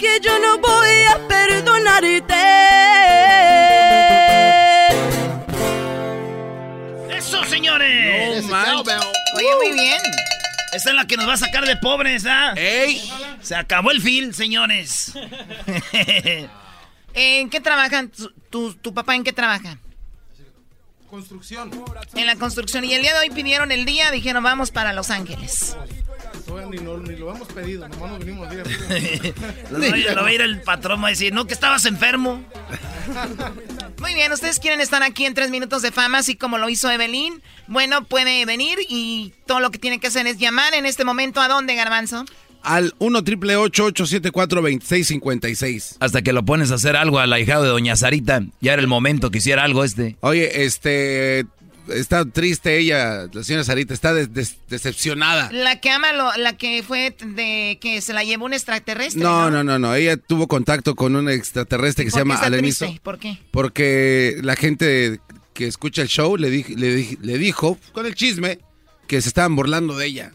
[0.00, 2.34] Que yo no voy a perdonarte.
[7.16, 8.46] ¡Eso, señores!
[8.46, 10.00] Oye, muy bien.
[10.72, 12.54] Esta es la que nos va a sacar de pobres, ¿ah?
[12.56, 13.12] ¡Ey!
[13.42, 15.12] Se acabó el film, señores.
[17.14, 18.08] ¿En qué trabajan?
[18.08, 19.78] ¿Tu, tu, tu papá en qué trabaja?
[21.10, 21.70] Construcción.
[22.14, 22.84] En la construcción.
[22.84, 25.76] Y el día de hoy pidieron el día, dijeron vamos para Los Ángeles.
[26.50, 28.52] Todavía Ni, no- ni lo hemos pedido, nomás nos venimos a
[29.70, 32.44] Lo va, lo va a ir el patrón, va a decir, no, que estabas enfermo.
[34.00, 36.90] Muy bien, ustedes quieren estar aquí en tres minutos de fama, así como lo hizo
[36.90, 37.40] Evelyn.
[37.68, 41.40] Bueno, puede venir y todo lo que tiene que hacer es llamar en este momento.
[41.40, 42.24] ¿A dónde, Garbanzo?
[42.62, 47.70] Al 1 triple 874 2656 Hasta que lo pones a hacer algo al ahijado de
[47.70, 48.42] Doña Sarita.
[48.60, 50.16] Ya era el momento que hiciera algo este.
[50.20, 51.46] Oye, este.
[51.88, 54.12] Está triste ella, la señora Sarita, está
[54.68, 55.50] decepcionada.
[55.52, 59.22] La que ama, lo- la que fue de que se la llevó un extraterrestre.
[59.22, 59.94] No, no, no, no.
[59.94, 63.00] Ella tuvo contacto con un extraterrestre que ¿Por se llama triste?
[63.02, 63.38] ¿Por qué?
[63.50, 65.20] Porque la gente
[65.54, 68.58] que escucha el show le, di- le, di- le dijo, con el chisme,
[69.06, 70.32] que se estaban burlando de ella.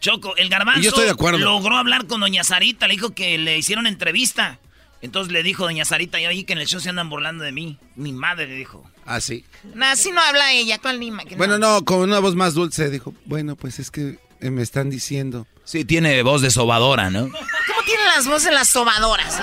[0.00, 1.38] Choco, el garbanzo yo estoy de acuerdo.
[1.38, 4.58] logró hablar con doña Sarita, le dijo que le hicieron entrevista.
[5.00, 7.50] Entonces le dijo doña Sarita, yo oí que en el show se andan burlando de
[7.52, 7.78] mí.
[7.96, 8.88] Mi madre le dijo.
[9.04, 9.44] Ah, sí.
[9.74, 11.24] No, así no habla ella, ¿cuál Lima?
[11.24, 14.62] Que Bueno, no, con una voz más dulce dijo, bueno, pues es que eh, me
[14.62, 15.46] están diciendo.
[15.64, 17.22] Sí, tiene voz de sobadora, ¿no?
[17.22, 19.38] ¿Cómo tienen las voces las sobadoras?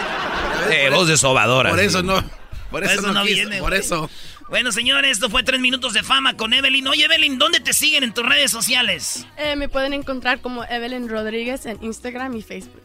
[0.71, 1.69] Eh, voz de sobadora.
[1.69, 1.85] Por sí.
[1.85, 2.23] eso no.
[2.69, 3.81] Por eso, no, quiso, viene, por güey.
[3.81, 4.09] eso.
[4.49, 6.87] Bueno, señores, esto fue tres minutos de fama con Evelyn.
[6.87, 9.25] Oye, Evelyn, ¿dónde te siguen en tus redes sociales?
[9.37, 12.81] Eh, me pueden encontrar como Evelyn Rodríguez en Instagram y Facebook.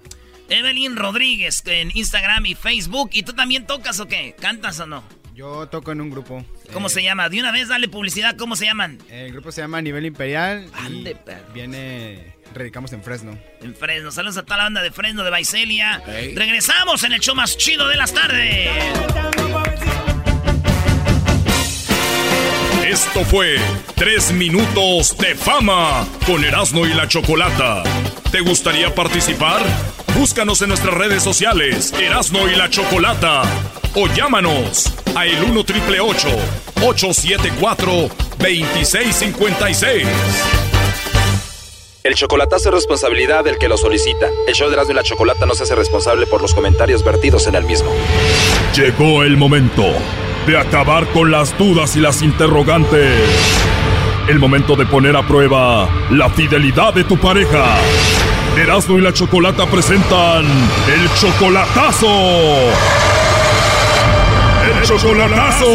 [0.49, 3.11] Evelyn Rodríguez en Instagram y Facebook.
[3.13, 4.35] ¿Y tú también tocas o qué?
[4.39, 5.05] ¿Cantas o no?
[5.35, 6.45] Yo toco en un grupo.
[6.73, 7.29] ¿Cómo Eh, se llama?
[7.29, 8.99] De una vez dale publicidad, ¿cómo se llaman?
[9.11, 11.43] El grupo se llama Nivel Imperial y Ande, perro.
[11.53, 13.37] viene, radicamos en Fresno.
[13.61, 14.13] En Fresno.
[14.13, 16.01] Saludos a toda la banda de Fresno, de Baicelia.
[16.07, 18.71] Regresamos en el show más chido de las tardes.
[22.87, 23.57] Esto fue
[23.97, 27.83] Tres Minutos de Fama con Erasmo y la Chocolata.
[28.31, 29.61] ¿Te gustaría participar?
[30.17, 33.43] Búscanos en nuestras redes sociales, Erasmo y la Chocolata.
[33.97, 37.93] O llámanos a el 1 triple 874
[38.39, 40.09] 2656.
[42.03, 44.27] El chocolatazo es responsabilidad del que lo solicita.
[44.49, 47.47] El show de Erasmo y la Chocolata no se hace responsable por los comentarios vertidos
[47.47, 47.89] en el mismo.
[48.75, 49.85] Llegó el momento
[50.49, 53.23] de acabar con las dudas y las interrogantes.
[54.27, 57.77] El momento de poner a prueba la fidelidad de tu pareja.
[58.57, 62.09] Erasmo y la Chocolata presentan el chocolatazo.
[64.85, 65.67] Chocolatazo.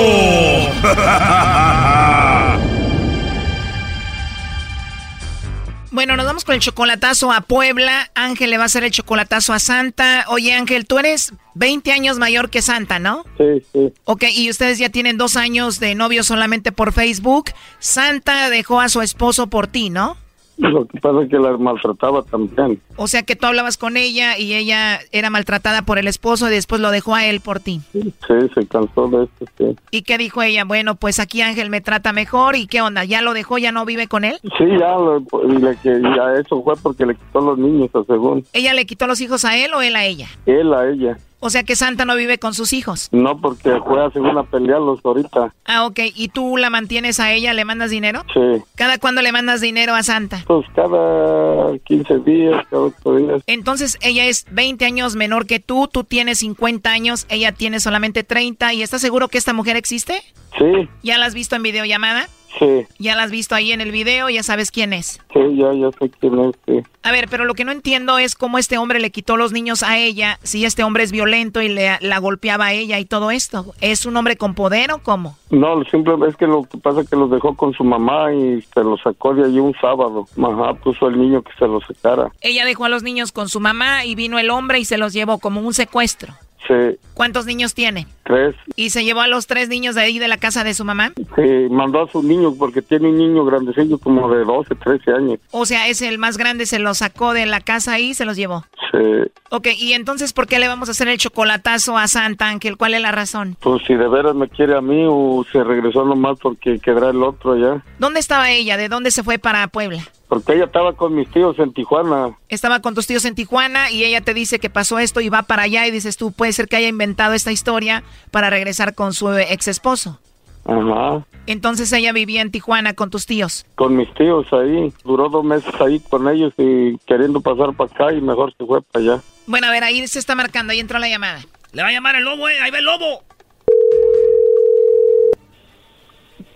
[5.92, 8.12] Bueno, nos vamos con el chocolatazo a Puebla.
[8.14, 10.26] Ángel le va a hacer el chocolatazo a Santa.
[10.30, 13.26] Oye, Ángel, tú eres 20 años mayor que Santa, ¿no?
[13.38, 13.92] Sí, sí.
[14.06, 17.52] Ok, y ustedes ya tienen dos años de novio solamente por Facebook.
[17.80, 20.16] Santa dejó a su esposo por ti, ¿no?
[20.70, 22.82] Lo que pasa es que la maltrataba también.
[22.98, 26.52] O sea que tú hablabas con ella y ella era maltratada por el esposo y
[26.52, 27.80] después lo dejó a él por ti.
[27.94, 28.14] Sí,
[28.54, 29.76] se cansó de esto, sí.
[29.92, 30.66] ¿Y qué dijo ella?
[30.66, 33.86] Bueno, pues aquí Ángel me trata mejor y qué onda, ¿ya lo dejó, ya no
[33.86, 34.38] vive con él?
[34.58, 38.44] Sí, ya, lo- le, ya eso fue porque le quitó los niños, según.
[38.52, 40.28] ¿Ella le quitó los hijos a él o él a ella?
[40.46, 41.18] Él a ella.
[41.40, 43.10] O sea que Santa no vive con sus hijos.
[43.12, 45.54] No, porque fue a según a pelearlos ahorita.
[45.66, 46.00] Ah, ok.
[46.16, 47.54] ¿Y tú la mantienes a ella?
[47.54, 48.24] ¿Le mandas dinero?
[48.34, 48.62] Sí.
[48.76, 50.44] ¿Cada cuándo le mandas dinero a Santa?
[50.46, 53.44] Pues cada 15 días, cada 8 días.
[53.48, 58.24] Entonces ella es 20 años menor que tú, tú tienes 50 años, ella tiene solamente
[58.24, 60.22] 30 y ¿estás seguro que esta mujer existe?
[60.58, 62.28] Sí, ¿Ya la has visto en videollamada?
[62.58, 64.30] Sí, ¿Ya la has visto ahí en el video?
[64.30, 65.20] ¿Ya sabes quién es?
[65.34, 66.82] sí, ya, ya sé quién es, sí.
[67.04, 69.84] A ver, pero lo que no entiendo es cómo este hombre le quitó los niños
[69.84, 73.32] a ella, si este hombre es violento y le, la golpeaba a ella y todo
[73.32, 73.74] esto.
[73.80, 75.38] ¿Es un hombre con poder o cómo?
[75.50, 78.62] No, simplemente es que lo que pasa es que los dejó con su mamá y
[78.62, 80.28] se los sacó de allí un sábado.
[80.38, 82.32] Ajá, puso el niño que se los sacara.
[82.42, 85.14] Ella dejó a los niños con su mamá y vino el hombre y se los
[85.14, 86.34] llevó como un secuestro.
[86.68, 88.06] Sí, ¿Cuántos niños tiene?
[88.24, 88.56] tres.
[88.76, 91.12] ¿Y se llevó a los tres niños de ahí de la casa de su mamá?
[91.36, 95.40] Sí, mandó a su niño porque tiene un niño grandecillo como de 12, 13 años.
[95.52, 98.26] O sea, es el más grande, se los sacó de la casa ahí y se
[98.26, 98.66] los llevó.
[98.92, 102.78] Sí, Ok, y entonces, ¿por qué le vamos a hacer el chocolatazo a Santa Ángel?
[102.78, 103.58] ¿Cuál es la razón?
[103.60, 107.24] pues si de veras me quiere a mí o se regresó nomás porque quedará el
[107.24, 107.84] otro allá.
[107.98, 108.78] ¿Dónde estaba ella?
[108.78, 110.04] ¿De dónde se fue para Puebla?
[110.30, 112.38] Porque ella estaba con mis tíos en Tijuana.
[112.50, 115.42] Estaba con tus tíos en Tijuana y ella te dice que pasó esto y va
[115.42, 119.14] para allá y dices tú, puede ser que haya inventado esta historia para regresar con
[119.14, 120.20] su ex esposo.
[120.66, 121.26] Ajá.
[121.48, 123.66] Entonces ella vivía en Tijuana con tus tíos.
[123.74, 124.94] Con mis tíos ahí.
[125.04, 128.84] Duró dos meses ahí con ellos y queriendo pasar para acá y mejor se fue
[128.84, 129.24] para allá.
[129.48, 131.40] Bueno, a ver, ahí se está marcando, ahí entró la llamada.
[131.72, 132.60] Le va a llamar el lobo, eh.
[132.62, 133.24] Ahí va el lobo.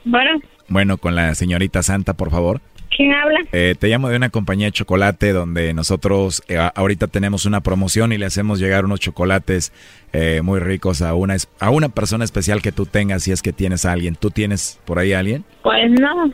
[0.06, 2.62] Bueno, Bueno, con la señorita Santa, por favor.
[2.96, 3.40] ¿Quién habla?
[3.52, 8.12] Eh, te llamo de una compañía de chocolate donde nosotros eh, ahorita tenemos una promoción
[8.14, 9.72] y le hacemos llegar unos chocolates
[10.14, 13.54] eh, muy ricos a una, a una persona especial que tú tengas si es que
[13.54, 14.16] tienes a alguien.
[14.16, 15.44] ¿Tú tienes por ahí a alguien?
[15.62, 16.32] Pues no,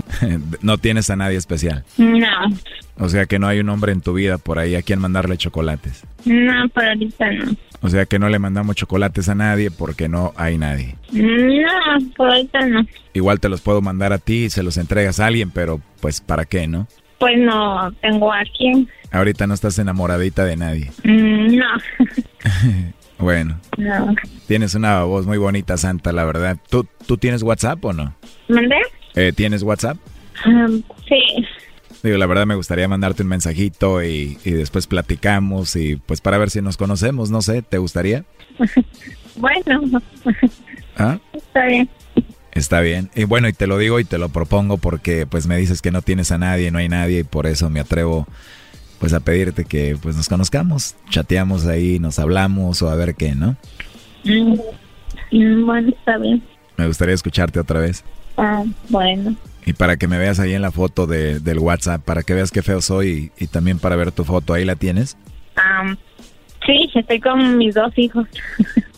[0.62, 1.84] no tienes a nadie especial.
[1.96, 2.28] no,
[2.98, 5.36] O sea que no hay un hombre en tu vida por ahí a quien mandarle
[5.38, 6.04] chocolates.
[6.24, 7.56] no, por ahorita no.
[7.80, 10.94] O sea que no le mandamos chocolates a nadie porque no hay nadie.
[11.10, 11.68] No,
[12.16, 12.86] por ahorita no.
[13.12, 16.20] Igual te los puedo mandar a ti y se los entregas a alguien, pero pues
[16.20, 16.86] ¿para qué, no?
[17.18, 18.88] Pues no tengo a quién.
[19.10, 20.90] Ahorita no estás enamoradita de nadie.
[21.02, 21.66] Mm, No,
[23.18, 24.14] Bueno, no.
[24.48, 26.56] tienes una voz muy bonita, Santa, la verdad.
[26.68, 28.14] ¿Tú, ¿Tú tienes WhatsApp o no?
[28.48, 28.76] ¿Mandé?
[29.14, 29.96] Eh, ¿Tienes WhatsApp?
[30.46, 31.46] Um, sí.
[32.02, 36.38] Digo, la verdad me gustaría mandarte un mensajito y, y después platicamos y pues para
[36.38, 38.24] ver si nos conocemos, no sé, ¿te gustaría?
[39.36, 40.02] bueno,
[40.96, 41.18] ¿Ah?
[41.32, 41.88] está bien.
[42.52, 43.10] Está bien.
[43.14, 45.90] Y bueno, y te lo digo y te lo propongo porque pues me dices que
[45.90, 48.26] no tienes a nadie, no hay nadie y por eso me atrevo
[48.98, 53.34] pues a pedirte que pues nos conozcamos, chateamos ahí, nos hablamos o a ver qué,
[53.34, 53.56] ¿no?
[54.24, 54.58] Mm,
[55.32, 56.42] mm, bueno, está bien.
[56.76, 58.04] Me gustaría escucharte otra vez.
[58.36, 59.34] Ah, bueno.
[59.64, 62.50] Y para que me veas ahí en la foto de, del WhatsApp, para que veas
[62.50, 65.16] qué feo soy y, y también para ver tu foto, ¿ahí la tienes?
[65.56, 65.96] Um,
[66.66, 68.26] sí, estoy con mis dos hijos.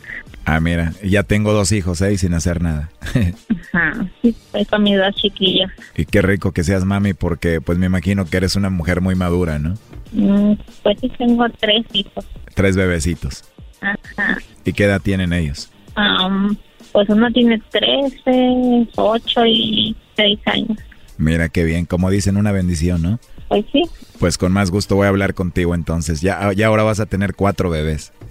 [0.47, 2.13] Ah, mira, ya tengo dos hijos, ¿eh?
[2.13, 2.91] Y sin hacer nada.
[3.73, 5.71] Ajá, estoy con mis dos chiquillos.
[5.97, 9.15] y qué rico que seas mami porque pues me imagino que eres una mujer muy
[9.15, 9.75] madura, ¿no?
[10.13, 12.27] Mm, pues sí, tengo tres hijos.
[12.55, 13.45] Tres bebecitos.
[13.81, 14.39] Ajá.
[14.65, 15.71] ¿Y qué edad tienen ellos?
[15.97, 16.57] Um,
[16.93, 20.79] pues uno tiene 13, 8 y 6 años.
[21.17, 23.21] Mira qué bien, como dicen, una bendición, ¿no?
[23.49, 23.83] Pues sí.
[24.19, 26.21] Pues con más gusto voy a hablar contigo entonces.
[26.21, 28.13] Ya, ya ahora vas a tener cuatro bebés.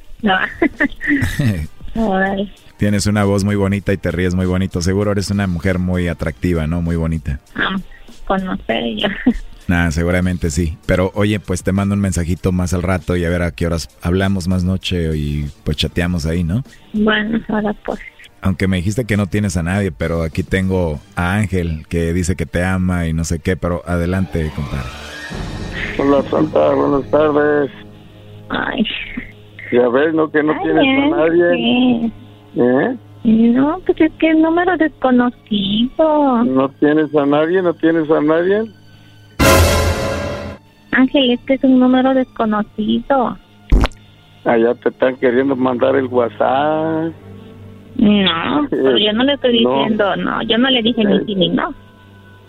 [1.95, 2.19] No.
[2.77, 4.81] Tienes una voz muy bonita y te ríes muy bonito.
[4.81, 6.81] Seguro eres una mujer muy atractiva, ¿no?
[6.81, 7.39] Muy bonita.
[7.55, 7.75] Ah,
[8.25, 9.07] conocer yo.
[9.67, 10.77] Nada, seguramente sí.
[10.85, 13.67] Pero oye, pues te mando un mensajito más al rato y a ver a qué
[13.67, 16.63] horas hablamos más noche y pues chateamos ahí, ¿no?
[16.93, 17.99] Bueno, ahora pues.
[18.43, 22.35] Aunque me dijiste que no tienes a nadie, pero aquí tengo a Ángel que dice
[22.35, 24.89] que te ama y no sé qué, pero adelante, compadre.
[25.97, 27.71] Hola, Santa, buenas tardes.
[28.49, 28.83] Ay.
[29.71, 30.29] Ya ves, ¿no?
[30.29, 32.11] Que no Ay, tienes a nadie.
[32.57, 32.97] ¿Eh?
[33.23, 36.43] No, pues es que es número desconocido.
[36.43, 37.61] ¿No tienes a nadie?
[37.61, 38.63] ¿No tienes a nadie?
[40.91, 43.37] Ángel, es que es un número desconocido.
[44.43, 47.13] Allá te están queriendo mandar el WhatsApp.
[47.95, 49.75] No, pero yo no le estoy No.
[49.77, 51.73] diciendo, no, yo no le dije ni sí ni no.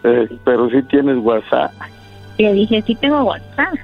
[0.04, 1.72] Eh, pero sí tienes WhatsApp.
[2.38, 3.74] Le dije, sí tengo WhatsApp.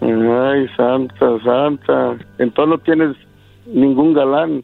[0.00, 2.16] Ay, Santa, Santa.
[2.38, 3.16] Entonces no tienes
[3.66, 4.62] ningún galán.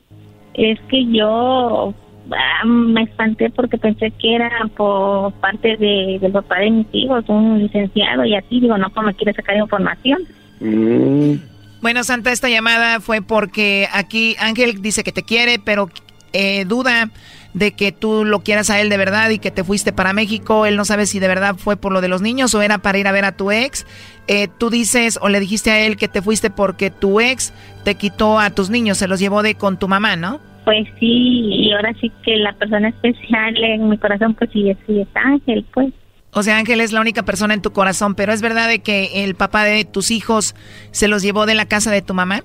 [0.54, 1.94] Es que yo
[2.32, 7.24] ah, me espanté porque pensé que era por parte de, del papá de mis hijos,
[7.28, 8.60] un licenciado y así.
[8.60, 10.18] Digo, no, pues me quiere sacar información.
[10.60, 11.34] Mm.
[11.80, 15.88] Bueno, Santa, esta llamada fue porque aquí Ángel dice que te quiere, pero
[16.32, 17.10] eh, duda
[17.54, 20.66] de que tú lo quieras a él de verdad y que te fuiste para México.
[20.66, 22.98] Él no sabe si de verdad fue por lo de los niños o era para
[22.98, 23.86] ir a ver a tu ex.
[24.26, 27.52] Eh, tú dices o le dijiste a él que te fuiste porque tu ex
[27.84, 30.40] te quitó a tus niños, se los llevó de con tu mamá, ¿no?
[30.64, 35.00] Pues sí, y ahora sí que la persona especial en mi corazón, pues sí, sí
[35.00, 35.94] es Ángel, pues.
[36.32, 39.24] O sea, Ángel es la única persona en tu corazón, pero es verdad de que
[39.24, 40.54] el papá de tus hijos
[40.90, 42.42] se los llevó de la casa de tu mamá.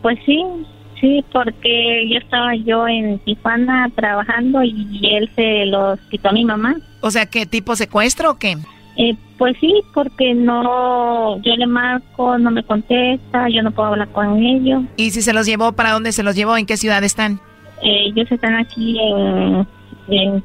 [0.00, 0.42] Pues sí,
[1.00, 6.44] sí, porque yo estaba yo en Tijuana trabajando y él se los quitó a mi
[6.44, 6.76] mamá.
[7.00, 8.56] O sea, ¿qué tipo secuestro o qué?
[8.96, 14.08] Eh, pues sí, porque no, yo le marco, no me contesta, yo no puedo hablar
[14.08, 14.84] con ellos.
[14.96, 16.56] ¿Y si se los llevó, para dónde se los llevó?
[16.56, 17.40] ¿En qué ciudad están?
[17.82, 19.66] Eh, ellos están aquí en,
[20.08, 20.44] en,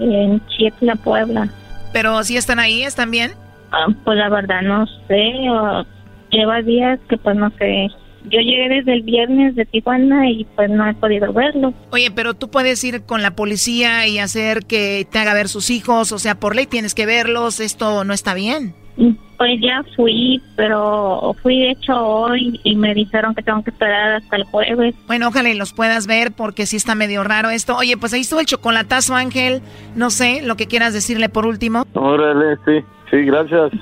[0.00, 1.48] en Chietla, Puebla.
[1.94, 3.34] Pero si están ahí, ¿están bien?
[3.70, 5.86] Ah, pues la verdad no sé, o
[6.30, 7.86] lleva días que pues no sé.
[8.24, 11.72] Yo llegué desde el viernes de Tijuana y pues no he podido verlo.
[11.92, 15.70] Oye, pero tú puedes ir con la policía y hacer que te haga ver sus
[15.70, 18.74] hijos, o sea, por ley tienes que verlos, esto no está bien.
[18.96, 24.14] Pues ya fui, pero fui de hecho hoy y me dijeron que tengo que esperar
[24.14, 24.94] hasta el jueves.
[25.06, 27.76] Bueno, ojalá y los puedas ver porque sí está medio raro esto.
[27.76, 29.60] Oye, pues ahí estuvo el chocolatazo, Ángel.
[29.96, 31.84] No sé, lo que quieras decirle por último.
[31.94, 33.72] Órale, sí, sí, gracias.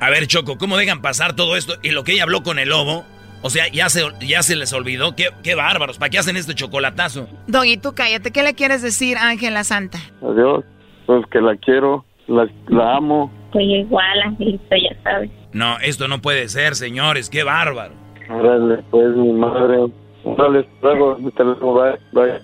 [0.00, 1.74] A ver, Choco, ¿cómo dejan pasar todo esto?
[1.82, 3.04] Y lo que ella habló con el lobo,
[3.42, 5.14] o sea, ya se, ya se les olvidó.
[5.14, 7.28] Qué, qué bárbaros, ¿para qué hacen este chocolatazo?
[7.46, 8.30] Doggy, tú cállate.
[8.30, 9.98] ¿Qué le quieres decir, Ángel, a Santa?
[10.22, 10.64] Adiós.
[11.06, 13.30] Pues que la quiero, la, la amo.
[13.52, 15.30] Pues igual, Angelito, ya sabes.
[15.52, 17.94] No, esto no puede ser, señores, qué bárbaro.
[18.28, 19.86] Órale, pues mi madre.
[20.24, 22.40] Órale, luego, bye, bye.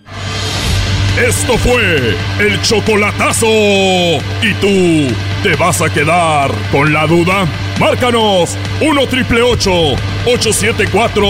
[1.18, 3.46] Esto fue el chocolatazo.
[3.46, 7.46] ¿Y tú te vas a quedar con la duda?
[7.78, 11.22] Márcanos 1 triple 874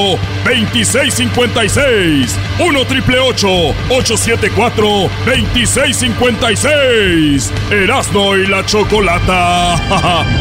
[0.44, 2.38] 2656.
[2.58, 4.86] 1 triple 874
[5.26, 7.52] 2656.
[7.70, 9.76] Erasno y la chocolata.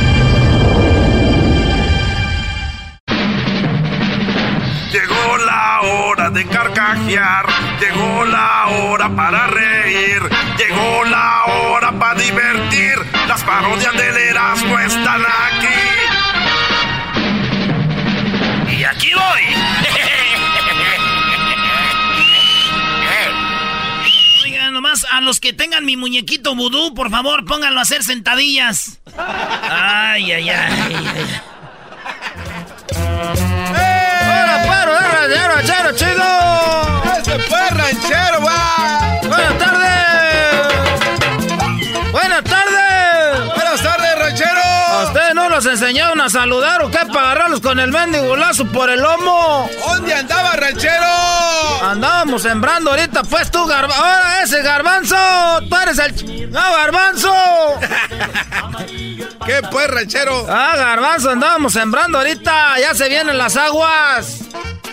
[4.91, 7.45] Llegó la hora de carcajear,
[7.79, 8.58] llegó la
[8.89, 10.21] hora para reír,
[10.57, 12.95] llegó la hora para divertir.
[13.27, 15.67] Las parodias del Erasmo están aquí.
[18.77, 19.41] Y aquí voy.
[24.43, 28.99] Oigan, nomás a los que tengan mi muñequito vudú, por favor, pónganlo a hacer sentadillas.
[29.15, 31.41] Ay, ay, ay.
[32.95, 33.88] ¡Hola,
[34.67, 34.93] perro!
[34.95, 36.23] ¡Eh, ranchero, chido!
[37.17, 39.19] ¡Ese fue ranchero, va!
[39.27, 39.88] ¡Buenas tardes!
[45.59, 49.69] Los enseñaron a saludar o qué para agarrarlos con el mendigo lazo por el lomo?
[49.85, 51.83] ¿Dónde andaba, ranchero?
[51.83, 54.01] Andábamos sembrando ahorita, pues tú, garbanzo.
[54.01, 55.17] ¡Ahora ese garbanzo!
[55.69, 56.49] ¡Tú eres el...
[56.49, 57.35] ¡No, garbanzo!
[59.45, 60.45] ¿Qué pues, ranchero?
[60.47, 62.79] Ah, garbanzo, andábamos sembrando ahorita.
[62.79, 64.39] Ya se vienen las aguas.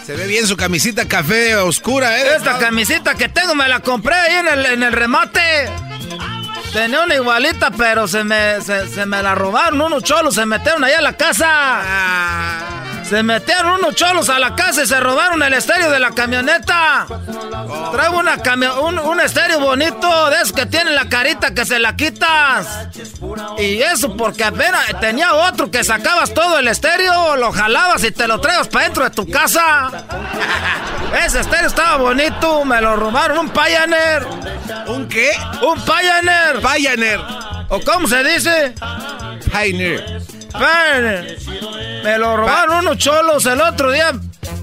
[0.05, 2.35] Se ve bien su camisita café oscura, ¿eh?
[2.37, 5.71] Esta camisita que tengo me la compré ahí en el, en el remate.
[6.77, 9.81] Tenía una igualita, pero se me, se, se me la robaron.
[9.81, 12.86] Unos cholos se metieron allá a la casa.
[13.09, 17.07] Se metieron unos cholos a la casa y se robaron el estéreo de la camioneta.
[17.93, 21.79] Traigo una camio- un, un estéreo bonito de esos que tiene la carita que se
[21.79, 22.89] la quitas.
[23.59, 28.27] Y eso porque apenas tenía otro que sacabas todo el estéreo, lo jalabas y te
[28.27, 29.89] lo traías para dentro de tu casa.
[31.25, 34.27] Ese estéreo estaba bonito, me lo robaron, un Pioneer.
[34.89, 35.31] ¿Un qué?
[35.63, 36.61] Un Pioneer.
[36.61, 37.21] Pioneer.
[37.69, 38.75] ¿O cómo se dice?
[39.53, 40.21] Pioneer.
[42.03, 44.13] Me lo robaron unos cholos el otro día.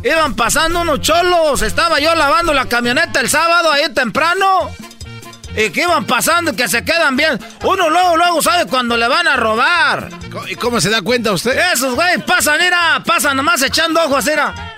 [0.03, 1.61] Iban pasando unos cholos.
[1.61, 4.69] Estaba yo lavando la camioneta el sábado ahí temprano.
[5.55, 7.39] Y que iban pasando y que se quedan bien.
[7.63, 10.09] Uno luego, luego sabe cuando le van a robar.
[10.49, 11.57] ¿Y cómo se da cuenta usted?
[11.73, 14.72] Esos güey pasan, mira, pasan nomás echando ojos, mira.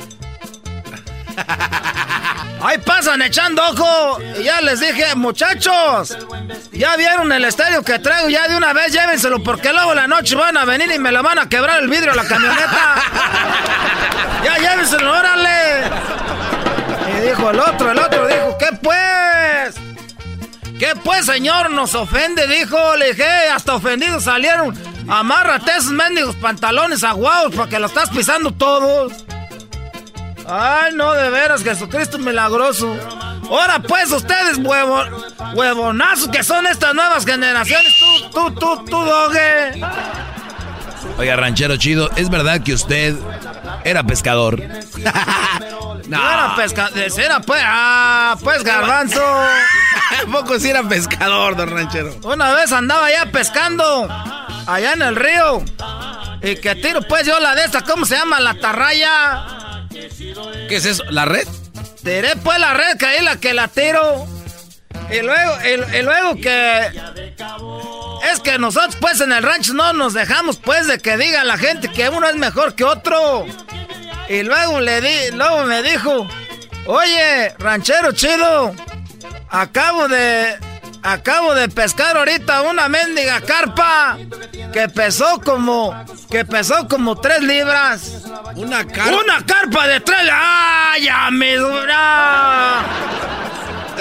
[2.61, 4.19] Ahí pasan echando ojo.
[4.39, 6.17] Y ya les dije, muchachos,
[6.71, 10.35] ya vieron el estéreo que traigo, ya de una vez llévenselo, porque luego la noche
[10.35, 12.95] van a venir y me lo van a quebrar el vidrio a la camioneta.
[14.43, 15.83] ya llévenselo, órale.
[17.15, 19.75] Y dijo el otro, el otro dijo, ¿qué pues?
[20.79, 21.71] ¿Qué pues, señor?
[21.71, 22.95] Nos ofende, dijo.
[22.97, 24.75] Le dije, hasta ofendidos salieron.
[25.07, 29.13] Amárrate esos mendigos pantalones aguados porque lo estás pisando todos.
[30.47, 32.95] Ay, no, de veras, Jesucristo milagroso.
[33.49, 35.03] Ahora pues, ustedes, huevo,
[35.53, 37.93] huevonazos que son estas nuevas generaciones.
[38.31, 39.81] Tú, tú, tú, tú, doge.
[41.17, 43.15] Oiga, ranchero chido, ¿es verdad que usted
[43.83, 44.61] era pescador?
[46.07, 49.23] No era pescador, era pues, ah, pues garbanzo.
[49.25, 52.15] ¿A poco si era pescador, don ranchero?
[52.23, 54.07] Una vez andaba ya pescando,
[54.67, 55.63] allá en el río.
[56.43, 58.39] Y que tiro pues yo la de esta, ¿cómo se llama?
[58.39, 59.54] La tarraya.
[60.67, 61.03] ¿Qué es eso?
[61.09, 61.47] ¿La red?
[62.03, 64.27] Tiré pues la red, que la que la tiro.
[65.11, 66.91] Y luego, y, y luego que...
[68.31, 71.57] Es que nosotros pues en el rancho no nos dejamos pues de que diga la
[71.57, 73.45] gente que uno es mejor que otro.
[74.27, 76.27] Y luego le di, luego me dijo,
[76.87, 78.75] oye, ranchero chido,
[79.49, 80.57] acabo de,
[81.05, 84.17] acabo de pescar ahorita una mendiga carpa
[84.73, 85.93] que pesó como,
[86.29, 88.23] que pesó como tres libras.
[88.55, 89.17] Una carpa.
[89.23, 90.29] Una carpa de tres.
[90.31, 92.83] ¡Ay, ya me dura!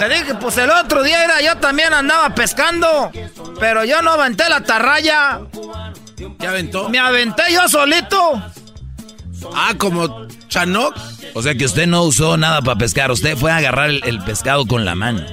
[0.01, 3.13] Le dije, pues el otro día era, yo también andaba pescando,
[3.61, 5.41] pero yo no aventé la tarraya.
[6.41, 6.89] ¿Qué aventó?
[6.89, 8.43] Me aventé yo solito.
[9.55, 10.97] Ah, como Chanok.
[11.35, 14.21] O sea que usted no usó nada para pescar, usted fue a agarrar el, el
[14.25, 15.25] pescado con la mano.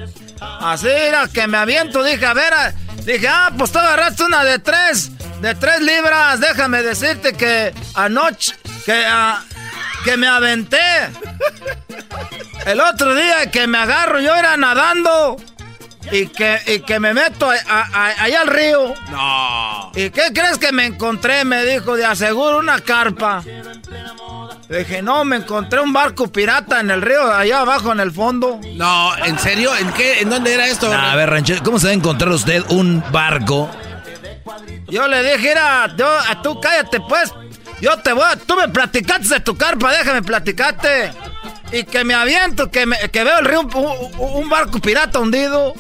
[0.42, 2.54] Así era que me aviento, dije, a ver,
[3.06, 5.12] dije, ah, pues tú agarraste una de tres,
[5.42, 9.44] de tres libras, déjame decirte que anoche, que, ah,
[10.04, 10.80] que me aventé.
[12.66, 15.38] El otro día que me agarro, yo era nadando
[16.12, 18.94] y que, y que me meto a- a- a- allá al río.
[19.12, 19.92] No.
[19.96, 21.44] ¿Y qué crees que me encontré?
[21.46, 23.44] Me dijo, de aseguro una carpa.
[24.72, 28.10] Le dije, no, me encontré un barco pirata en el río, allá abajo en el
[28.12, 28.58] fondo.
[28.76, 29.70] No, ¿en serio?
[29.76, 30.22] ¿En qué?
[30.22, 30.90] ¿En dónde era esto?
[30.92, 33.70] a ver, ranchero, ¿cómo se va a encontrar usted un barco?
[34.88, 37.34] Yo le dije, mira, yo, a tú cállate pues.
[37.82, 41.12] Yo te voy a, tú me platicaste de tu carpa, déjame platicarte.
[41.74, 45.20] Y que me aviento, que, me- que veo el río, un, un- un barco pirata
[45.20, 45.74] hundido.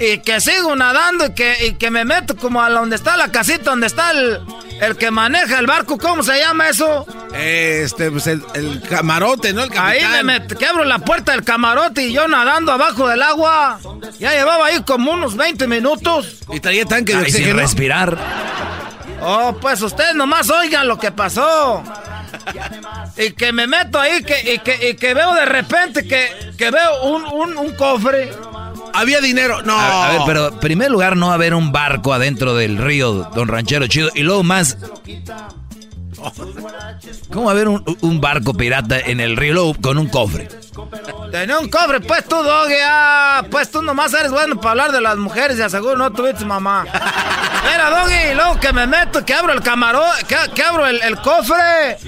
[0.00, 3.32] Y que sigo nadando y que, y que me meto como a donde está la
[3.32, 4.38] casita, donde está el,
[4.80, 7.04] el que maneja el barco, ¿cómo se llama eso?
[7.34, 9.64] Este, pues el, el camarote, ¿no?
[9.64, 13.22] El Ahí me met- que abro la puerta del camarote y yo nadando abajo del
[13.22, 13.80] agua.
[14.20, 16.36] Ya llevaba ahí como unos 20 minutos.
[16.52, 18.16] Y traía tanque de sin respirar.
[19.20, 21.82] Oh, pues ustedes nomás oigan lo que pasó.
[23.16, 26.70] Y que me meto ahí que, y, que, y que veo de repente que, que
[26.70, 28.30] veo un, un, un cofre.
[28.94, 29.62] Había dinero.
[29.62, 29.78] No.
[29.78, 32.78] A, a ver, pero en primer lugar no va a haber un barco adentro del
[32.78, 34.10] río, don Ranchero Chido.
[34.14, 34.76] Y luego más,
[37.32, 40.48] ¿Cómo va a haber un, un barco pirata en el río Luego con un cofre?
[41.30, 42.74] Tenía un cofre, pues tú, Doggy.
[42.84, 46.44] Ah, pues tú nomás eres bueno para hablar de las mujeres y aseguro no tuviste
[46.44, 46.84] mamá.
[46.84, 51.16] Mira, Doggy, luego que me meto, que abro el camarón, que, que abro el, el
[51.18, 51.98] cofre.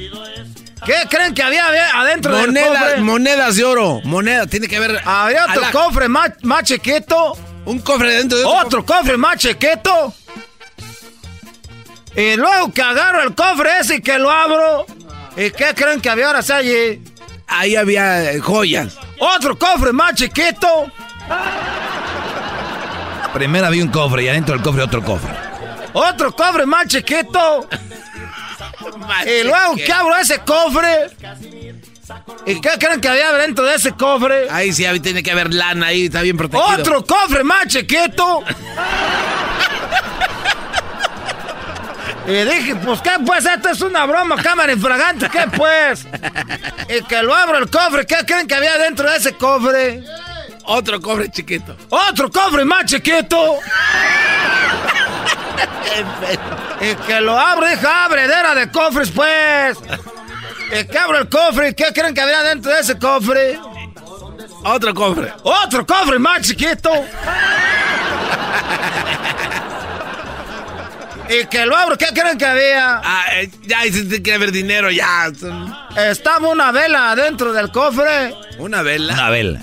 [0.84, 1.66] ¿Qué creen que había
[2.00, 3.00] adentro del Monedas, cofre?
[3.02, 4.00] monedas de oro.
[4.04, 5.00] Moneda, tiene que haber.
[5.04, 7.36] Había otro la- cofre más, más chiquito.
[7.66, 10.14] Un cofre dentro de otro Otro cofre más chiquito.
[12.16, 14.86] Y luego que agarro el cofre ese y que lo abro.
[15.36, 17.02] ¿Y qué creen que había ahora allí?
[17.46, 18.96] Ahí había eh, joyas.
[19.18, 20.90] Otro cofre más chiquito.
[23.34, 25.30] Primero había un cofre y adentro del cofre otro cofre.
[25.92, 27.68] Otro cofre más chiquito.
[29.26, 31.10] Y luego que abro ese cofre.
[32.46, 34.48] ¿Y qué creen que había dentro de ese cofre?
[34.50, 36.68] Ahí sí, ahí tiene que haber lana, ahí está bien protegido.
[36.68, 38.42] Otro cofre más chiquito.
[42.26, 46.06] Y dije, pues qué pues, esto es una broma, cámara infragante, ¿qué pues?
[46.88, 50.04] Y que lo abro el cofre, ¿qué creen que había dentro de ese cofre?
[50.64, 51.76] Otro cofre chiquito.
[51.88, 53.58] Otro cofre más chiquito.
[56.80, 59.78] y que lo abro, hija, abredera de cofres, pues.
[60.72, 63.58] Y que abro el cofre, ¿qué creen que había dentro de ese cofre?
[64.64, 65.32] Otro cofre.
[65.42, 66.90] Otro cofre más chiquito.
[71.28, 73.00] y que lo abro, ¿qué creen que había?
[73.04, 75.30] Ah, eh, ya, tiene que haber dinero, ya.
[75.96, 78.34] Estaba una vela dentro del cofre.
[78.58, 79.14] Una vela.
[79.14, 79.62] Una vela.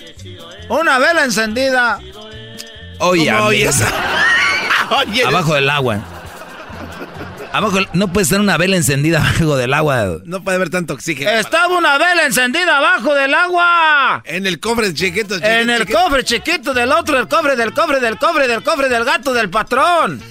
[0.69, 1.99] Una vela encendida.
[2.99, 3.31] Oye.
[4.89, 5.99] Oye, Abajo del agua.
[7.57, 10.19] Abajo, no puede estar una vela encendida abajo del agua.
[10.25, 11.31] No puede haber tanto oxígeno.
[11.31, 14.21] Estaba una vela encendida abajo del agua.
[14.25, 15.33] En el cofre chiquito.
[15.37, 15.99] chiquito, En el chiquito.
[15.99, 19.49] cofre chiquito del otro, del cofre, del cofre, del cofre, del cofre, del gato, del
[19.49, 20.21] patrón.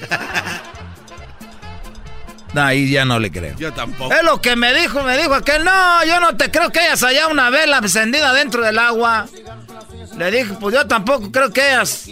[2.55, 3.57] Ahí ya no le creo.
[3.59, 4.15] Yo tampoco.
[4.15, 7.01] Es lo que me dijo, me dijo aquel, no, yo no te creo que hayas
[7.03, 9.27] hallado una vela encendida dentro del agua.
[10.17, 12.09] Le dije, pues yo tampoco creo que hayas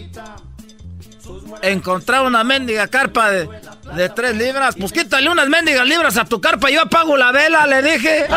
[1.62, 3.48] encontrado una mendiga carpa de,
[3.94, 4.74] de tres libras.
[4.78, 8.26] Pues quítale unas mendigas libras a tu carpa, yo apago la vela, le dije.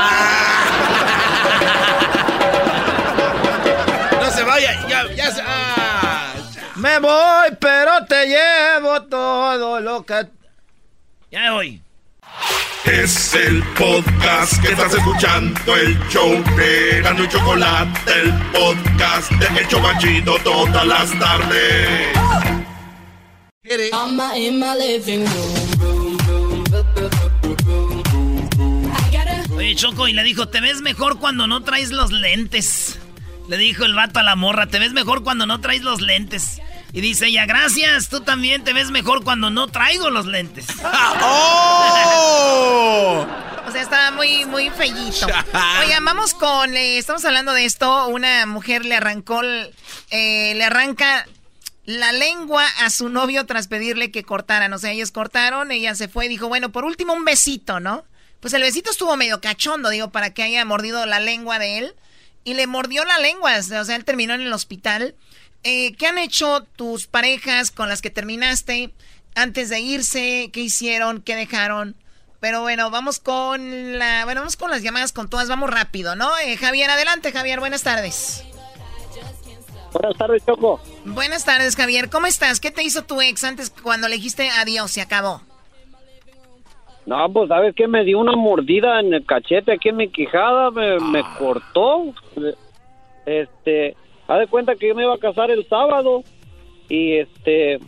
[4.22, 5.42] No se vaya, ya, ya se.
[5.46, 6.34] Ah,
[6.76, 10.28] Me voy, pero te llevo todo lo que...
[11.32, 11.82] Ya me voy.
[12.86, 19.60] Es el podcast que estás escuchando, el show de Gano y Chocolate, el podcast de
[19.60, 22.57] El Chobachito todas las tardes.
[23.70, 26.68] I'm in my living room,
[29.58, 32.98] Oye, Choco, y le dijo, te ves mejor cuando no traes los lentes.
[33.50, 36.62] Le dijo el vato a la morra, te ves mejor cuando no traes los lentes.
[36.94, 40.66] Y dice ella, gracias, tú también te ves mejor cuando no traigo los lentes.
[41.22, 43.26] ¡Oh!
[43.68, 45.28] O sea, estaba muy, muy fellito.
[45.82, 46.74] Oigan, vamos con.
[46.78, 48.08] eh, estamos hablando de esto.
[48.08, 49.42] Una mujer le arrancó.
[49.42, 49.74] el-
[50.10, 51.28] eh, le arranca
[51.88, 54.74] la lengua a su novio tras pedirle que cortaran.
[54.74, 58.04] O sea, ellos cortaron, ella se fue y dijo, bueno, por último un besito, ¿no?
[58.42, 61.96] Pues el besito estuvo medio cachondo, digo, para que haya mordido la lengua de él.
[62.44, 65.16] Y le mordió la lengua, o sea, él terminó en el hospital.
[65.64, 68.94] Eh, ¿Qué han hecho tus parejas con las que terminaste
[69.36, 70.50] antes de irse?
[70.52, 71.22] ¿Qué hicieron?
[71.22, 71.96] ¿Qué dejaron?
[72.42, 76.38] Pero bueno, vamos con la, bueno, vamos con las llamadas con todas, vamos rápido, ¿no?
[76.40, 78.44] Eh, Javier, adelante, Javier, buenas tardes.
[80.00, 80.80] Buenas tardes, Choco.
[81.06, 82.60] Buenas tardes, Javier, ¿cómo estás?
[82.60, 84.92] ¿Qué te hizo tu ex antes cuando le dijiste adiós?
[84.92, 85.42] Se acabó.
[87.06, 87.88] No, pues, ¿sabes qué?
[87.88, 92.14] Me dio una mordida en el cachete aquí en mi quijada, me, me cortó.
[93.26, 93.96] Este,
[94.28, 96.24] haz de cuenta que yo me iba a casar el sábado
[96.90, 97.80] y este,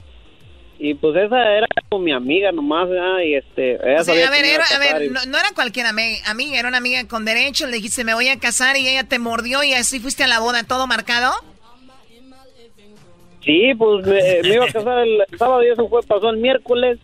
[0.77, 3.19] y pues esa era como mi amiga nomás, ¿verdad?
[3.25, 5.85] y este, ella O sea, a ver, era- a ver, y- no, no era cualquier
[5.87, 9.03] ami- amiga, era una amiga con derecho, le dijiste me voy a casar y ella
[9.03, 11.31] te mordió y así fuiste a la boda, todo marcado.
[13.43, 16.99] Sí, pues me, me iba a casar el, sábado y eso fue, pasó el miércoles.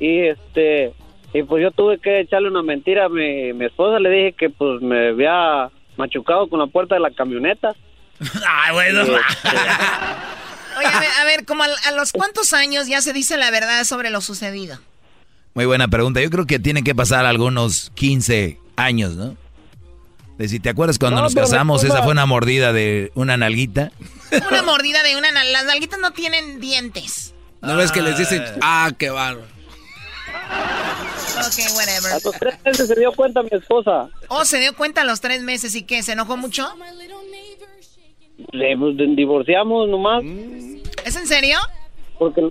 [0.00, 0.92] Y este,
[1.32, 4.00] y pues yo tuve que echarle una mentira a mi, mi esposa.
[4.00, 7.74] Le dije que pues me había machucado con la puerta de la camioneta.
[8.46, 9.02] Ay, bueno.
[10.78, 13.50] Oye, a ver, a ver, como a, a los cuántos años ya se dice la
[13.50, 14.78] verdad sobre lo sucedido.
[15.54, 16.20] Muy buena pregunta.
[16.20, 19.36] Yo creo que tiene que pasar algunos 15 años, ¿no?
[20.38, 23.92] De si te acuerdas cuando No, nos casamos, esa fue una mordida de una nalguita.
[24.50, 27.34] Una mordida de una, nal- las nalguitas no tienen dientes.
[27.60, 29.46] ¿No ves que les dicen, ah, qué bárbaro?
[31.38, 32.12] Ok, whatever.
[32.12, 34.08] A los tres meses se dio cuenta mi esposa.
[34.28, 36.66] Oh, se dio cuenta a los tres meses y qué, ¿se enojó mucho?
[38.52, 40.22] Le pues, divorciamos nomás.
[41.04, 41.58] ¿Es en serio?
[42.18, 42.50] Porque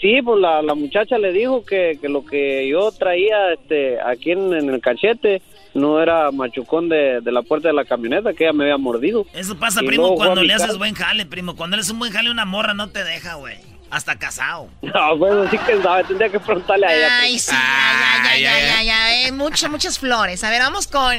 [0.00, 4.32] Sí, pues la, la muchacha le dijo que, que lo que yo traía este, aquí
[4.32, 5.40] en, en el cachete
[5.74, 9.26] no era machucón de, de la puerta de la camioneta, que ella me había mordido.
[9.32, 11.56] Eso pasa, Y primo, cuando le haces buen jale, primo.
[11.56, 13.56] Cuando eres un buen jale, una morra no te deja, güey.
[13.90, 14.68] Hasta casado.
[14.80, 17.18] No, bueno, sí que sabe, tendría que preguntarle a ella.
[17.20, 19.26] Ay, sí, ya, ya, ya, ya, ya, ya.
[19.26, 20.42] Eh, muchas, muchas flores.
[20.44, 21.14] A ver, vamos con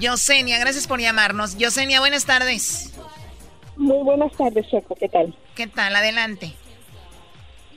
[0.00, 0.58] Yosenia.
[0.58, 1.56] Gracias por llamarnos.
[1.56, 2.92] Yosenia, buenas tardes.
[3.76, 5.34] Muy buenas tardes, Choco, ¿qué tal?
[5.54, 5.94] ¿Qué tal?
[5.96, 6.52] Adelante.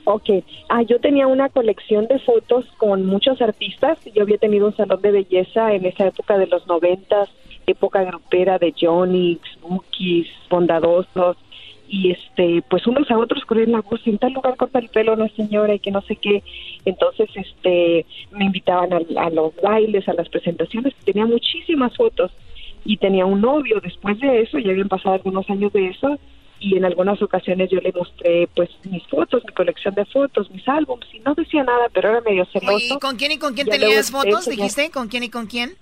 [0.04, 0.30] Ok,
[0.68, 3.98] ah, yo tenía una colección de fotos con muchos artistas.
[4.14, 7.28] Yo había tenido un salón de belleza en esa época de los noventas,
[7.66, 11.36] época grupera de Jonix, Bookies, Bondadosos.
[11.88, 15.12] Y este, pues unos a otros corrían la voz, en tal lugar corta el pelo
[15.12, 16.42] una señora y que no sé qué.
[16.84, 20.94] Entonces, este, me invitaban a, a los bailes, a las presentaciones.
[21.04, 22.32] Tenía muchísimas fotos
[22.84, 23.78] y tenía un novio.
[23.80, 26.18] Después de eso, ya habían pasado algunos años de eso,
[26.62, 30.66] y en algunas ocasiones yo le mostré pues mis fotos, mi colección de fotos, mis
[30.68, 32.78] álbumes, y no decía nada, pero era medio celoso.
[32.78, 34.46] ¿y con quién y con quién Ya tenías fotos?
[34.46, 34.90] ¿Dijiste?
[34.90, 35.76] ¿Con quién y con quién?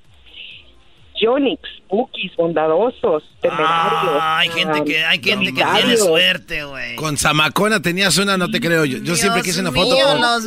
[1.20, 4.18] Jonix, Bookies, bondadosos, temerarios.
[4.20, 6.96] Ah, hay gente que, hay gente que tiene suerte, güey.
[6.96, 8.84] Con Zamacona tenías una, no te creo.
[8.84, 10.20] Yo, yo siempre quise una foto mío, con.
[10.20, 10.44] los.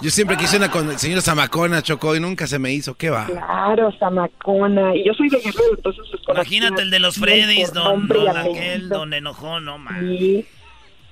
[0.00, 2.94] Yo siempre quise una con el señor Zamacona, Chocó, y nunca se me hizo.
[2.94, 3.26] ¿Qué va?
[3.26, 4.94] Claro, Zamacona.
[4.96, 9.12] Y yo soy de Guerrero, entonces Imagínate el de los Freddys, don, don aquel, don
[9.12, 10.00] enojón, no man.
[10.00, 10.46] Sí,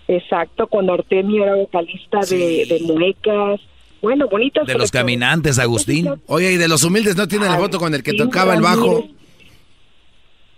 [0.08, 3.60] exacto, cuando Artemio era vocalista de, de Muecas.
[4.02, 6.10] Bueno, bonitas De los caminantes, Agustín.
[6.26, 8.60] Oye, y de los humildes no tiene la foto con el que sí, tocaba el
[8.60, 9.08] bajo.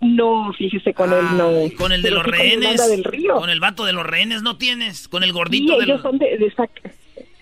[0.00, 1.50] No, fíjese, con él no.
[1.78, 2.88] Con el de Pero los sí con rehenes.
[2.90, 3.34] Del Río.
[3.36, 5.08] Con el vato de los rehenes no tienes.
[5.08, 6.02] Con el Sí, gordito de ellos los.
[6.02, 6.92] son de, de Zac-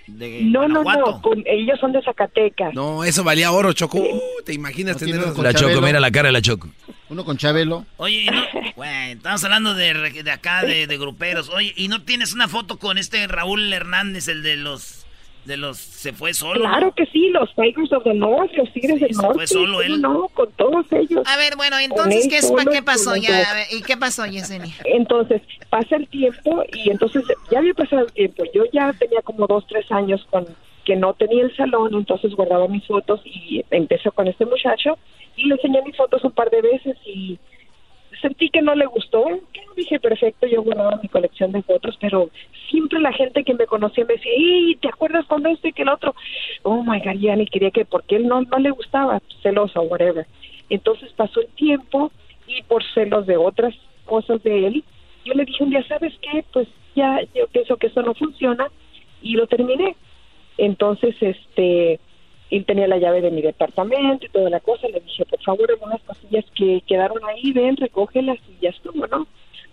[0.06, 1.10] de No, no, Guanajuato.
[1.16, 2.74] no, con- ellos son de Zacatecas.
[2.74, 3.98] No, eso valía oro, Choco.
[3.98, 5.42] Uh, ¿Te imaginas tener eso?
[5.42, 6.68] La Choco, mira la cara de la Choco.
[7.08, 7.84] Uno con Chabelo.
[7.96, 11.48] Oye, y no, estamos hablando de, de acá, de, de gruperos.
[11.48, 15.01] Oye, ¿y no tienes una foto con este Raúl Hernández, el de los,
[15.44, 16.60] de los, se fue solo?
[16.60, 19.35] Claro que sí, los Tigers of the North, los Tigres del se Norte.
[19.35, 20.01] fue solo ¿cómo él.
[20.01, 21.23] No, con todos ellos.
[21.27, 23.31] A ver, bueno, entonces, ¿qué, es, solo, ¿qué pasó ya?
[23.31, 24.74] ver, ¿Y qué pasó, Yesenia?
[24.85, 28.44] Entonces, pasa el tiempo y entonces ya había pasado el tiempo.
[28.55, 30.47] Yo ya tenía como dos, tres años con
[30.85, 34.98] que no tenía el salón, entonces guardaba mis fotos y empezó con este muchacho
[35.36, 37.39] y le enseñé mis fotos un par de veces y
[38.22, 39.24] sentí que no le gustó.
[39.76, 42.30] Dije, perfecto, yo guardaba mi colección de fotos, pero
[42.70, 45.82] siempre la gente que me conocía me decía, ¡y te acuerdas con esto y que
[45.82, 46.14] el otro!
[46.62, 50.26] Oh my God, ya ni quería que, porque él no, no le gustaba, celoso, whatever.
[50.70, 52.10] Entonces pasó el tiempo
[52.46, 53.74] y por celos de otras
[54.06, 54.84] cosas de él,
[55.24, 56.44] yo le dije un día, ¿sabes qué?
[56.52, 58.68] Pues ya, yo pienso que esto no funciona
[59.20, 59.96] y lo terminé.
[60.58, 62.00] Entonces, este,
[62.56, 64.86] él tenía la llave de mi departamento y toda la cosa.
[64.88, 69.26] Le dije, por favor, algunas cosillas que quedaron ahí, ven, recógelas y ya estuvo, ¿no?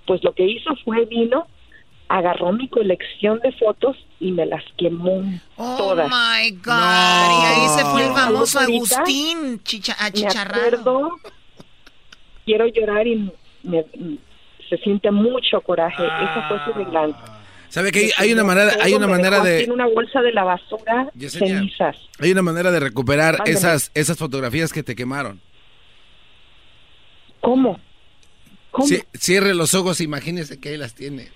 [0.05, 1.45] Pues lo que hizo fue, vino,
[2.07, 5.21] agarró mi colección de fotos y me las quemó
[5.57, 6.07] Oh todas.
[6.09, 7.41] my God.
[7.41, 10.65] Y ahí se fue el famoso Agustín chicha, Me achicharrado.
[10.65, 11.11] acuerdo,
[12.45, 13.31] quiero llorar y
[13.63, 13.85] me-
[14.69, 16.03] se siente mucho coraje.
[16.05, 17.38] Esa fue su venganza.
[17.69, 20.43] ¿Sabe que hay, hay una manera, hay una manera de, En una bolsa de la
[20.43, 21.95] basura, Yesenia, cenizas.
[22.19, 25.39] hay una manera de recuperar esas, esas fotografías que te quemaron.
[27.41, 27.79] ¿Cómo?
[28.71, 28.87] ¿Cómo?
[29.13, 31.29] Cierre los ojos, e imagínese que ahí las tiene.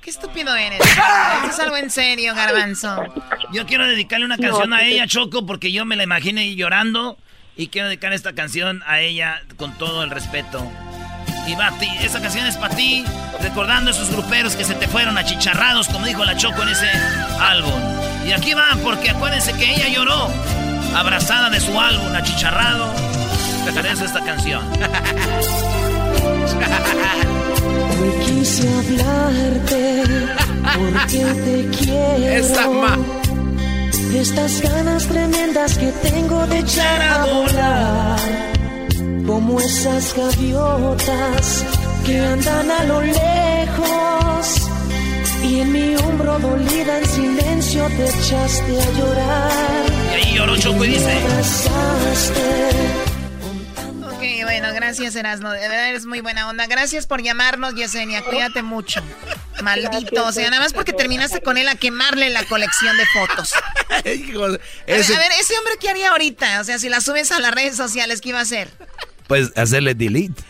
[0.00, 0.80] Qué estúpido eres.
[0.80, 3.02] Esto es algo en serio, garbanzo.
[3.52, 6.54] Yo quiero dedicarle una No, canción a pues, ella, Choco, porque yo me la imaginé
[6.56, 7.18] llorando.
[7.56, 10.66] Y quiero dedicar esta canción a ella con todo el respeto.
[11.46, 13.04] Y va, a ti, esa canción es para ti,
[13.40, 16.88] recordando esos gruperos que se te fueron achicharrados, como dijo la Choco en ese
[17.40, 17.72] álbum.
[18.26, 20.30] Y aquí va, porque acuérdense que ella lloró,
[20.96, 22.92] abrazada de su álbum, achicharrado.
[23.74, 24.62] Por eso esta canción.
[28.00, 30.02] Hoy quise hablarte
[30.74, 32.28] porque te quiero.
[32.28, 32.98] Esa ma-
[34.14, 38.18] Estas ganas tremendas que tengo de echar a volar.
[39.26, 41.64] Como esas gaviotas
[42.04, 44.68] que andan a lo lejos.
[45.44, 49.86] Y en mi hombro dolida en silencio te echaste a llorar.
[50.12, 51.18] Y ahí lloró Choco y dice.
[54.06, 55.50] Ok, bueno, gracias, Erasno.
[55.52, 56.66] De verdad eres muy buena onda.
[56.66, 58.22] Gracias por llamarnos, Yesenia.
[58.22, 59.00] Cuídate mucho.
[59.62, 60.24] Maldito.
[60.26, 63.52] O sea, nada más porque terminaste con él a quemarle la colección de fotos.
[63.92, 64.18] A ver,
[64.86, 66.60] ese- a ver, ese hombre, ¿qué haría ahorita?
[66.60, 68.68] O sea, si las subes a las redes sociales, ¿qué iba a hacer?
[69.32, 70.42] Pues hacerle delete.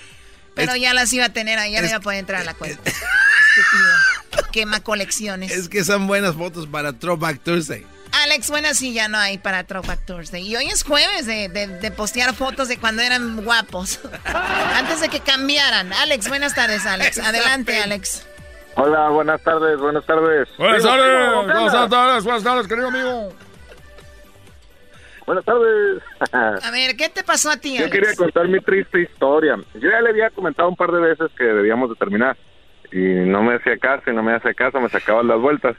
[0.56, 2.54] Pero ya las iba a tener ahí, ya no iba a poder entrar a la
[2.54, 2.80] cuenta.
[2.90, 4.50] Estúpido.
[4.50, 5.52] Quema colecciones.
[5.52, 7.86] Es que son buenas fotos para Throwback Thursday.
[8.24, 10.42] Alex, buenas sí ya no hay para Throwback Thursday.
[10.46, 14.00] Y hoy es jueves de, de- de postear fotos de cuando eran guapos.
[14.74, 15.92] Antes de que cambiaran.
[15.92, 17.18] Alex, buenas tardes, Alex.
[17.18, 17.80] Adelante.
[17.80, 18.24] Alex.
[18.74, 20.48] Hola, buenas tardes, buenas tardes.
[20.58, 23.32] Buenas tardes, primo, ¿qué buenas tardes, buenas tardes, querido amigo.
[25.32, 26.02] Buenas tardes.
[26.64, 27.92] A ver, ¿qué te pasó a ti, Yo Alex?
[27.92, 29.56] quería contar mi triste historia.
[29.72, 32.36] Yo ya le había comentado un par de veces que debíamos de terminar.
[32.92, 35.74] Y no me hacía caso, y no me hacía caso, me sacaba las vueltas.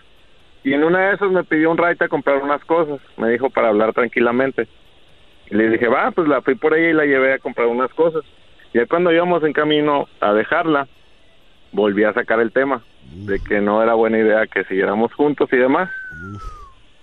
[0.64, 3.00] Y en una de esas me pidió un ride a comprar unas cosas.
[3.16, 4.68] Me dijo para hablar tranquilamente.
[5.52, 7.94] Y le dije, va, pues la fui por ella y la llevé a comprar unas
[7.94, 8.24] cosas.
[8.74, 10.88] Y ya cuando íbamos en camino a dejarla,
[11.72, 15.58] volví a sacar el tema de que no era buena idea que siguiéramos juntos y
[15.58, 15.92] demás.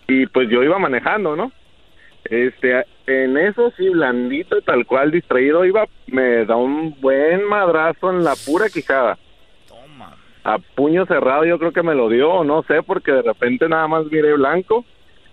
[0.08, 1.52] Y pues yo iba manejando, ¿no?
[2.24, 8.24] Este, en eso sí, blandito, tal cual, distraído, iba, me da un buen madrazo en
[8.24, 9.18] la pura quijada.
[10.42, 13.86] A puño cerrado yo creo que me lo dio, no sé, porque de repente nada
[13.88, 14.84] más miré blanco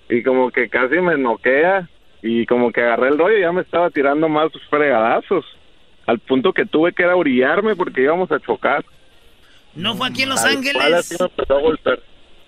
[0.10, 1.88] y como que casi me noquea
[2.22, 5.46] y como que agarré el rollo y ya me estaba tirando más fregadazos.
[6.06, 8.84] Al punto que tuve que ir a orillarme porque íbamos a chocar.
[9.76, 10.94] ¿No fue aquí en Los cual, Ángeles?
[10.94, 12.00] así me empezó a golpear.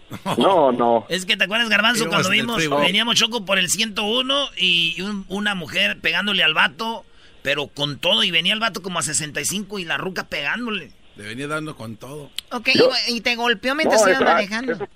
[0.38, 1.06] No, no.
[1.10, 5.56] Es que te acuerdas, Garbanzo, cuando vimos, veníamos choco por el 101 y un- una
[5.56, 7.06] mujer pegándole al vato,
[7.44, 10.91] pero con todo, y venía el vato como a 65 y la ruca pegándole.
[11.15, 12.31] Le venía dando con todo.
[12.52, 14.72] Ok, Yo- y, y te golpeó mientras No, ibas manejando.
[14.73, 14.88] eso-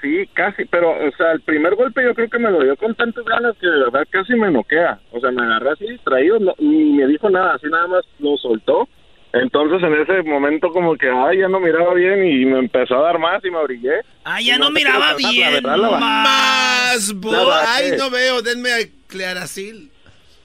[0.00, 2.92] Sí, casi, pero, o sea, el primer golpe yo creo que me lo dio con
[2.96, 5.00] tantas ganas que de verdad casi me noquea.
[5.12, 8.36] O sea, me agarré así distraído, no- ni me dijo nada, así nada más lo
[8.36, 8.88] soltó.
[9.34, 13.02] Entonces en ese momento como que, ay, ya no miraba bien y me empezó a
[13.02, 14.00] dar más y me brillé.
[14.24, 15.52] Ah, Y ya no miraba la bien.
[15.54, 16.04] verdad, la bajé.
[16.04, 17.84] Más, bo- La bajé.
[17.84, 18.78] Ay, no veo, denme a
[19.08, 19.90] Claracil.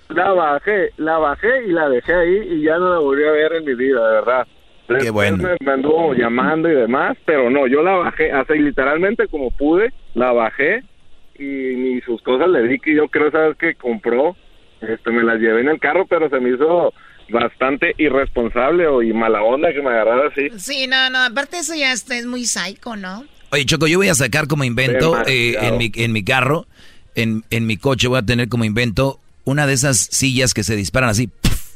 [0.09, 3.53] La bajé, la bajé y la dejé ahí y ya no la volví a ver
[3.55, 4.47] en mi vida, de verdad.
[4.87, 5.37] Después bueno.
[5.43, 9.91] Me, me anduvo llamando y demás, pero no, yo la bajé, así literalmente como pude,
[10.13, 10.81] la bajé
[11.37, 14.37] y ni sus cosas le di que yo creo, sabes que compró,
[14.79, 16.93] este, me las llevé en el carro, pero se me hizo
[17.29, 20.49] bastante irresponsable o y mala onda que me agarrara así.
[20.59, 23.25] Sí, no, no, aparte eso ya está- es muy psycho, ¿no?
[23.51, 26.67] Oye, Choco, yo voy a sacar como invento eh, en, mi, en mi carro,
[27.15, 30.75] en, en mi coche voy a tener como invento una de esas sillas que se
[30.75, 31.75] disparan así ¡puf!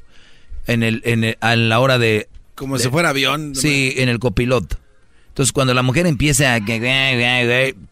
[0.68, 2.28] en el, en el- a la hora de...
[2.56, 3.56] Como de- si fuera avión.
[3.56, 4.76] Sí, en el copiloto.
[5.30, 6.60] Entonces cuando la mujer empiece a...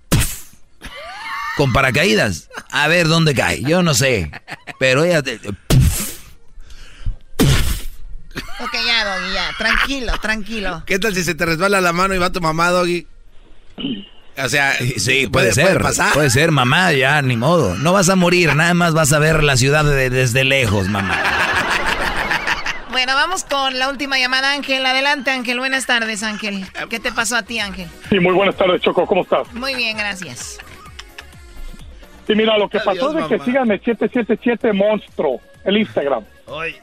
[0.09, 0.49] ¡puf!
[1.55, 4.31] Con paracaídas, a ver dónde cae, yo no sé.
[4.79, 5.21] Pero ella...
[8.59, 10.83] Ok, ya, Doggy, ya, tranquilo, tranquilo.
[10.85, 13.07] ¿Qué tal si se te resbala la mano y va tu mamá, Doggy?
[14.37, 15.81] O sea, Sí, puede, ser.
[15.81, 16.13] pasar.
[16.13, 17.75] Puede ser, mamá, ya, ni modo.
[17.75, 21.21] No vas a morir, nada más vas a ver la ciudad de- desde lejos, mamá.
[22.91, 24.85] Bueno, vamos con la última llamada, Ángel.
[24.85, 25.59] Adelante, Ángel.
[25.59, 26.65] Buenas tardes, Ángel.
[26.89, 27.87] ¿Qué te pasó a ti, Ángel?
[28.09, 29.05] Sí, muy buenas tardes, Choco.
[29.05, 29.51] ¿Cómo estás?
[29.53, 30.57] Muy bien, gracias.
[32.27, 36.23] Sí, mira, lo que Adiós, pasó es de que síganme 777 Monstruo, el Instagram.
[36.45, 36.75] Hoy.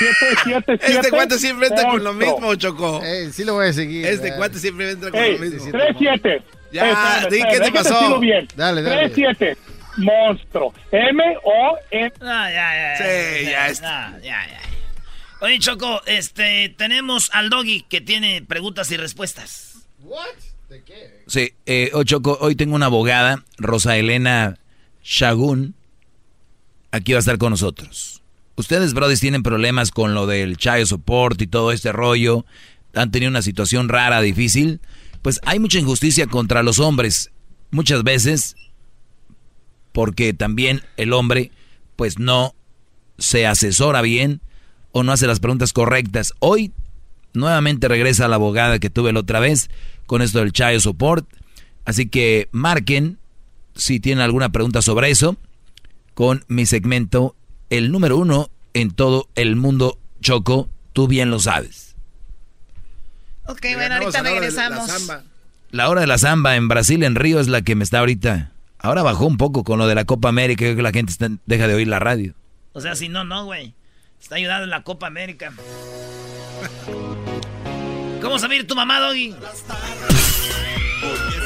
[0.00, 3.02] 777 Este cuate siempre entra con lo mismo, Choco.
[3.04, 4.06] Eh, sí lo voy a seguir.
[4.06, 4.34] Este eh.
[4.36, 5.70] cuate siempre entra con Ey, lo mismo.
[5.70, 6.42] 37.
[6.72, 8.18] Ya, di, ¿qué te pasó?
[8.18, 8.48] bien.
[8.56, 9.10] Dale, dale.
[9.10, 9.56] 37.
[9.98, 10.72] Monstruo.
[10.90, 12.12] M-O-N.
[12.20, 13.38] Ah, ya, ya, ya.
[13.38, 14.08] Sí, ya está.
[14.08, 14.60] Ah, ya, ya.
[15.40, 19.70] Oye, Choco, este, tenemos al Doggy que tiene preguntas y respuestas.
[21.26, 24.58] Sí, eh, oh, Choco, hoy tengo una abogada, Rosa Elena
[25.02, 25.74] Shagun,
[26.90, 28.19] aquí va a estar con nosotros.
[28.60, 32.44] Ustedes, brothers, tienen problemas con lo del child support y todo este rollo,
[32.94, 34.80] han tenido una situación rara, difícil,
[35.22, 37.30] pues hay mucha injusticia contra los hombres,
[37.70, 38.56] muchas veces,
[39.92, 41.52] porque también el hombre,
[41.96, 42.54] pues no
[43.16, 44.42] se asesora bien
[44.92, 46.34] o no hace las preguntas correctas.
[46.40, 46.74] Hoy
[47.32, 49.70] nuevamente regresa la abogada que tuve la otra vez
[50.04, 51.26] con esto del child support.
[51.86, 53.18] Así que marquen
[53.74, 55.38] si tienen alguna pregunta sobre eso
[56.12, 57.36] con mi segmento,
[57.70, 61.94] el número uno en todo el mundo, Choco, tú bien lo sabes.
[63.46, 64.90] Ok, bueno, ahorita a la hora de regresamos.
[65.70, 68.52] la hora de la samba en Brasil, en Río, es la que me está ahorita.
[68.78, 71.28] Ahora bajó un poco con lo de la Copa América, creo que la gente está-
[71.46, 72.34] deja de oír la radio.
[72.72, 73.74] O sea, si no, no, güey.
[74.20, 75.52] Está ayudando en la Copa América.
[78.22, 79.34] ¿Cómo saber tu mamá, Doggy?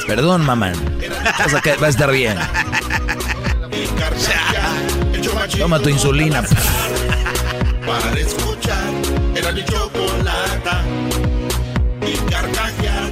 [0.05, 0.73] Perdón, mamá.
[1.39, 2.37] Vas a ca- va a estar bien.
[5.47, 6.43] Toma tu insulina.
[7.85, 8.83] Para escuchar
[9.35, 10.83] era mi chocolata
[12.01, 13.11] y carcajear.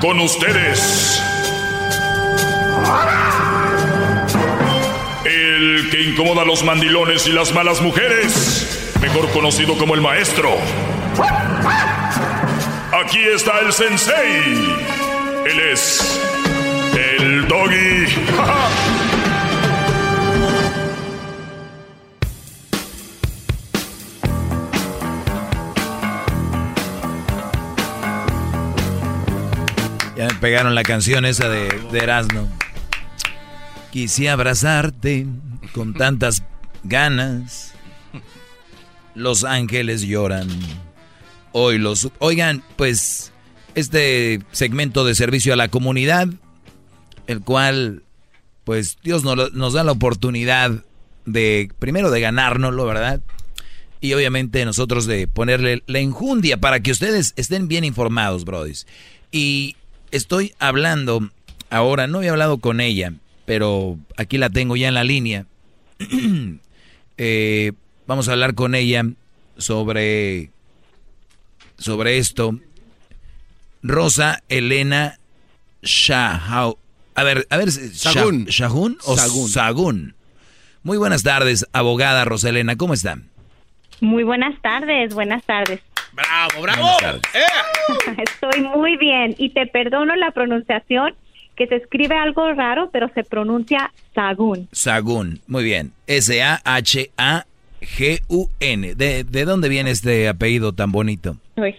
[0.00, 1.20] Con ustedes.
[5.24, 8.94] El que incomoda a los mandilones y las malas mujeres.
[9.02, 10.56] Mejor conocido como el maestro.
[13.04, 14.76] Aquí está el sensei.
[15.44, 16.27] Él es
[17.48, 18.06] doggy.
[30.16, 32.48] Ya me pegaron la canción esa de, de Erasmo.
[33.92, 35.28] Quise abrazarte
[35.72, 36.42] con tantas
[36.82, 37.72] ganas.
[39.14, 40.48] Los ángeles lloran.
[41.52, 42.10] Hoy los.
[42.18, 43.32] Oigan, pues
[43.76, 46.26] este segmento de servicio a la comunidad
[47.28, 48.02] el cual,
[48.64, 50.82] pues Dios nos, nos da la oportunidad
[51.26, 53.20] de, primero de ganárnoslo, ¿verdad?
[54.00, 58.86] Y obviamente nosotros de ponerle la enjundia para que ustedes estén bien informados, brodis.
[59.30, 59.76] Y
[60.10, 61.30] estoy hablando,
[61.70, 63.12] ahora no he hablado con ella,
[63.44, 65.46] pero aquí la tengo ya en la línea.
[67.20, 67.72] Eh,
[68.06, 69.04] vamos a hablar con ella
[69.56, 70.52] sobre,
[71.78, 72.56] sobre esto.
[73.82, 75.18] Rosa Elena
[75.82, 76.78] Shahau.
[77.18, 78.46] A ver, a ver, Sahun.
[78.46, 79.48] ¿Shahun o Sahun.
[79.48, 80.14] Sahun?
[80.84, 83.18] Muy buenas tardes, abogada Rosa Elena, ¿cómo está?
[84.00, 85.80] Muy buenas tardes, buenas tardes.
[86.12, 86.96] ¡Bravo, bravo!
[87.00, 87.22] Tardes.
[88.18, 91.16] Estoy muy bien y te perdono la pronunciación
[91.56, 94.68] que se escribe algo raro, pero se pronuncia Sagún.
[94.70, 95.90] Sahun, muy bien.
[96.06, 96.54] S-A-H-A-G-U-N.
[98.94, 101.36] ¿De, ¿De dónde viene este apellido tan bonito?
[101.56, 101.74] Pues,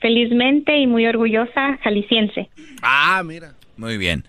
[0.00, 2.50] felizmente y muy orgullosa jalisciense.
[2.82, 3.54] Ah, mira.
[3.76, 4.24] Muy bien.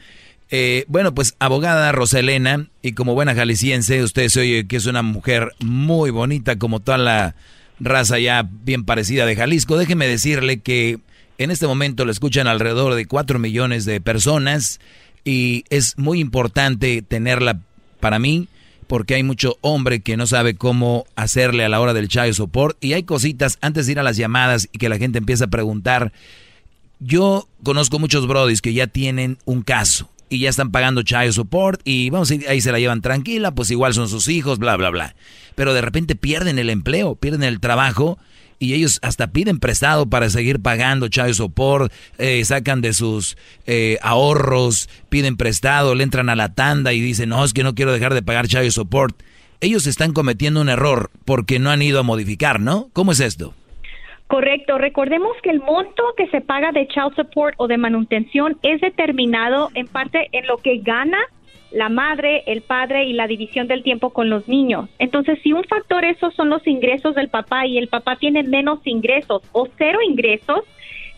[0.53, 5.02] Eh, bueno, pues abogada Roselena, y como buena jalisciense, usted se oye que es una
[5.02, 7.36] mujer muy bonita, como toda la
[7.80, 9.78] raza ya bien parecida de Jalisco.
[9.78, 10.99] Déjeme decirle que
[11.38, 14.82] en este momento lo escuchan alrededor de 4 millones de personas
[15.23, 17.61] y es muy importante tenerla
[18.02, 18.49] para mí
[18.88, 22.78] porque hay mucho hombre que no sabe cómo hacerle a la hora del child support
[22.84, 25.49] y hay cositas antes de ir a las llamadas y que la gente empieza a
[25.49, 26.11] preguntar.
[26.99, 31.82] Yo conozco muchos brodis que ya tienen un caso y ya están pagando child support
[31.84, 35.14] y vamos ahí se la llevan tranquila, pues igual son sus hijos, bla, bla, bla.
[35.56, 38.18] Pero de repente pierden el empleo, pierden el trabajo
[38.58, 43.36] y ellos hasta piden prestado para seguir pagando child support, eh, sacan de sus
[43.68, 47.76] eh, ahorros, piden prestado, le entran a la tanda y dicen, no, es que no
[47.76, 49.22] quiero dejar de pagar child support.
[49.60, 52.90] Ellos están cometiendo un error porque no han ido a modificar, ¿no?
[52.94, 53.53] ¿Cómo es esto?
[54.32, 54.78] Correcto.
[54.78, 59.68] Recordemos que el monto que se paga de child support o de manutención es determinado
[59.74, 61.20] en parte en lo que gana
[61.70, 64.88] la madre, el padre y la división del tiempo con los niños.
[64.99, 68.80] Entonces, si un factor esos son los ingresos del papá y el papá tiene menos
[68.86, 70.62] ingresos o cero ingresos,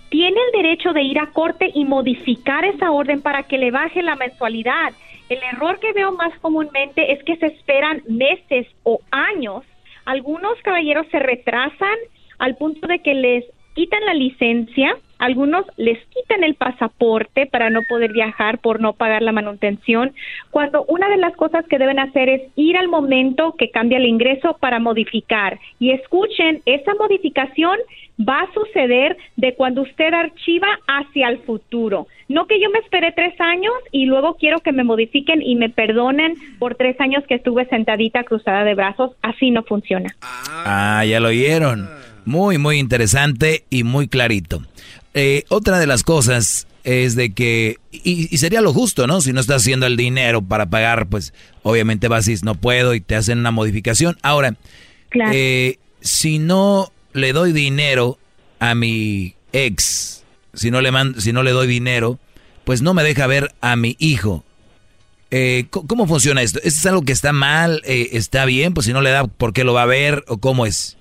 [0.09, 4.01] tiene el derecho de ir a corte y modificar esa orden para que le baje
[4.01, 4.91] la mensualidad.
[5.29, 9.63] El error que veo más comúnmente es que se esperan meses o años.
[10.05, 11.97] Algunos caballeros se retrasan
[12.43, 17.79] al punto de que les quitan la licencia, algunos les quitan el pasaporte para no
[17.87, 20.11] poder viajar por no pagar la manutención,
[20.51, 24.07] cuando una de las cosas que deben hacer es ir al momento que cambia el
[24.07, 25.57] ingreso para modificar.
[25.79, 27.77] Y escuchen, esa modificación
[28.19, 32.07] va a suceder de cuando usted archiva hacia el futuro.
[32.27, 35.69] No que yo me esperé tres años y luego quiero que me modifiquen y me
[35.69, 39.11] perdonen por tres años que estuve sentadita cruzada de brazos.
[39.21, 40.13] Así no funciona.
[40.21, 42.02] Ah, ya lo oyeron.
[42.25, 44.63] Muy, muy interesante y muy clarito.
[45.13, 49.21] Eh, otra de las cosas es de que, y, y sería lo justo, ¿no?
[49.21, 52.93] Si no estás haciendo el dinero para pagar, pues obviamente vas y dices, no puedo
[52.93, 54.17] y te hacen una modificación.
[54.21, 54.55] Ahora,
[55.09, 55.31] Claro.
[55.33, 58.17] eh, si no le doy dinero
[58.59, 60.23] a mi ex,
[60.53, 62.19] si no le, man- si no le doy dinero,
[62.63, 64.43] pues no me deja ver a mi hijo.
[65.31, 66.59] Eh, ¿Cómo funciona esto?
[66.63, 67.81] ¿Esto es algo que está mal?
[67.85, 68.73] Eh, ¿Está bien?
[68.73, 70.23] Pues si no le da, ¿por qué lo va a ver?
[70.27, 70.95] ¿O cómo es?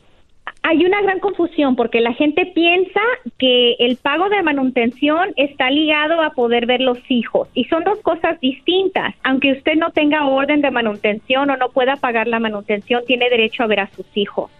[0.64, 3.00] Hay una gran confusión porque la gente piensa
[3.38, 7.98] que el pago de manutención está ligado a poder ver los hijos y son dos
[8.00, 9.14] cosas distintas.
[9.24, 13.64] Aunque usted no tenga orden de manutención o no pueda pagar la manutención, tiene derecho
[13.64, 14.50] a ver a sus hijos.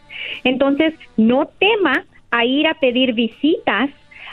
[0.43, 3.91] Entonces, no tema a ir a pedir visitas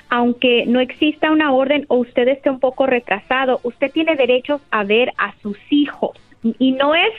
[0.10, 4.84] aunque no exista una orden o usted esté un poco retrasado, usted tiene derechos a
[4.84, 6.18] ver a sus hijos.
[6.58, 7.12] Y no es,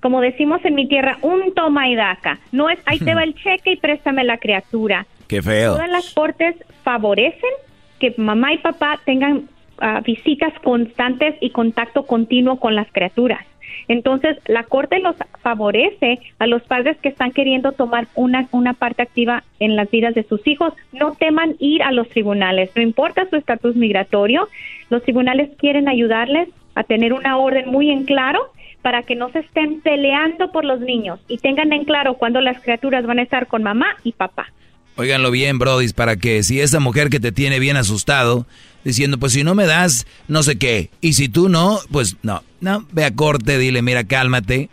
[0.00, 2.38] como decimos en mi tierra, un toma y daca.
[2.52, 5.06] No es, ahí te va el cheque y préstame la criatura.
[5.28, 5.74] Qué feo.
[5.74, 7.50] Todas las cortes favorecen
[7.98, 9.48] que mamá y papá tengan
[9.78, 13.44] ah, visitas constantes y contacto continuo con las criaturas.
[13.88, 19.02] Entonces, la corte los favorece a los padres que están queriendo tomar una, una parte
[19.02, 20.74] activa en las vidas de sus hijos.
[20.92, 24.48] No teman ir a los tribunales, no importa su estatus migratorio,
[24.90, 28.52] los tribunales quieren ayudarles a tener una orden muy en claro
[28.82, 32.60] para que no se estén peleando por los niños y tengan en claro cuándo las
[32.60, 34.52] criaturas van a estar con mamá y papá.
[34.96, 38.46] Óiganlo bien, Brody, para que si esa mujer que te tiene bien asustado,
[38.84, 42.42] diciendo, pues si no me das, no sé qué, y si tú no, pues no,
[42.60, 44.68] no, ve a corte, dile, mira, cálmate,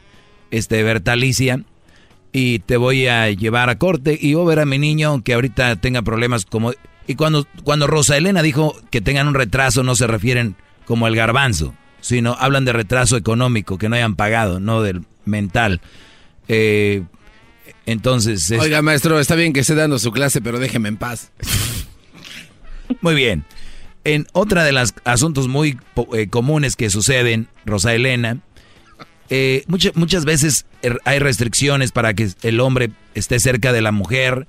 [0.52, 1.62] este, Bertalicia,
[2.32, 5.34] y te voy a llevar a corte y voy a ver a mi niño que
[5.34, 6.74] ahorita tenga problemas como...
[7.08, 10.56] Y cuando, cuando Rosa Elena dijo que tengan un retraso, no se refieren
[10.86, 15.82] como el garbanzo, sino hablan de retraso económico, que no hayan pagado, no del mental.
[16.48, 17.04] Eh,
[17.86, 18.52] entonces...
[18.52, 21.32] Oiga, maestro, está bien que esté dando su clase, pero déjeme en paz.
[23.02, 23.46] Muy bien.
[24.04, 25.78] En otra de los asuntos muy
[26.14, 28.40] eh, comunes que suceden, Rosa Elena,
[29.30, 34.48] eh, muchas veces er, hay restricciones para que el hombre esté cerca de la mujer,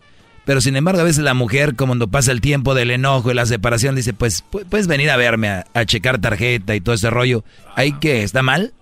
[0.49, 3.45] pero sin embargo a veces la mujer, cuando pasa el tiempo del enojo y la
[3.45, 7.45] separación, dice, pues puedes venir a verme a, checar tarjeta y todo ese rollo.
[7.75, 8.23] ¿Ahí qué?
[8.23, 8.73] ¿Está mal?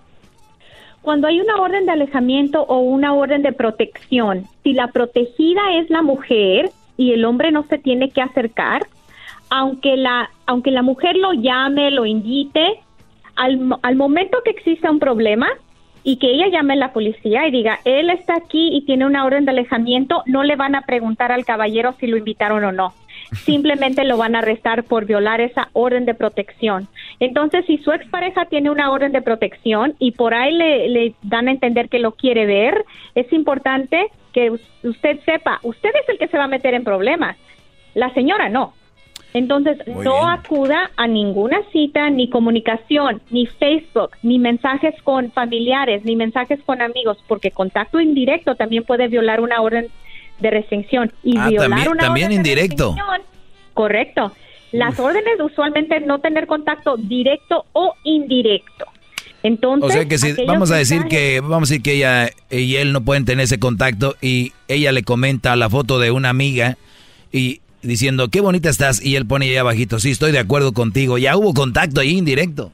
[1.03, 5.91] Cuando hay una orden de alejamiento o una orden de protección, si la protegida es
[5.91, 8.87] la mujer y el hombre no se tiene que acercar,
[9.51, 12.79] aunque la, aunque la mujer lo llame, lo invite,
[13.35, 15.49] al, al momento que exista un problema
[16.07, 19.25] y que ella llame a la policía y diga, él está aquí y tiene una
[19.25, 22.95] orden de alejamiento, no le van a preguntar al caballero si lo invitaron o no.
[23.45, 26.87] Simplemente lo van a arrestar por violar esa orden de protección.
[27.19, 31.49] Entonces, si su expareja tiene una orden de protección y por ahí le, le dan
[31.49, 32.85] a entender que lo quiere ver,
[33.17, 34.53] es importante que
[34.85, 37.37] usted sepa, usted es el que se va a meter en problemas.
[37.95, 38.75] La señora no.
[39.37, 46.17] Entonces, no acuda a ninguna cita, ni comunicación, ni Facebook, ni mensajes con familiares, ni
[46.17, 49.89] mensajes con amigos, porque contacto indirecto también puede violar una orden
[50.41, 51.13] de restricción.
[51.23, 52.95] Y ah, violar también, una también orden de indirecto.
[52.95, 53.23] restricción-
[53.75, 54.33] correcto.
[54.73, 58.87] Las órdenes usualmente no tener contacto directo o indirecto.
[59.43, 62.77] Entonces, O sea que si vamos a decir que vamos a decir que ella y
[62.77, 66.79] él no pueden tener ese contacto y ella le comenta la foto de una amiga
[67.33, 71.19] y diciendo qué bonita estás y él pone ahí abajito sí estoy de acuerdo contigo
[71.19, 72.73] ya hubo contacto ahí indirecto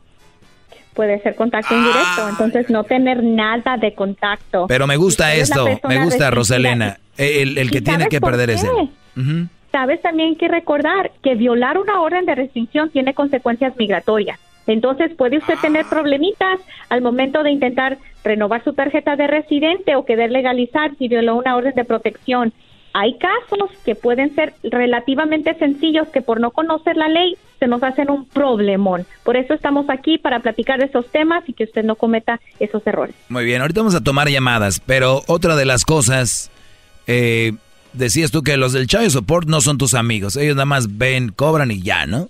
[0.95, 4.67] puede ser contacto indirecto, entonces no tener nada de contacto.
[4.69, 6.31] pero me gusta esto me gusta.
[6.31, 9.49] Roselena el, el que ¿Y tiene que perder es él.
[9.71, 14.39] Sabes también que recordar que violar una orden de restricción tiene consecuencias migratorias.
[14.67, 20.05] Entonces puede usted tener problemitas al momento de intentar renovar su tarjeta de residente o
[20.05, 22.53] querer legalizar si violó una orden de protección.
[22.95, 27.83] Hay casos que pueden ser relativamente sencillos que por no conocer la ley se nos
[27.83, 29.07] hacen un problemón.
[29.25, 32.87] Por eso estamos aquí para platicar de esos temas y que usted no cometa esos
[32.87, 33.15] errores.
[33.29, 36.51] Muy bien, ahorita vamos a tomar llamadas, pero otra de las cosas,
[37.07, 37.53] eh,
[37.93, 41.31] decías tú que los del Child Support no son tus amigos, ellos nada más ven,
[41.31, 42.29] cobran y ya, ¿no?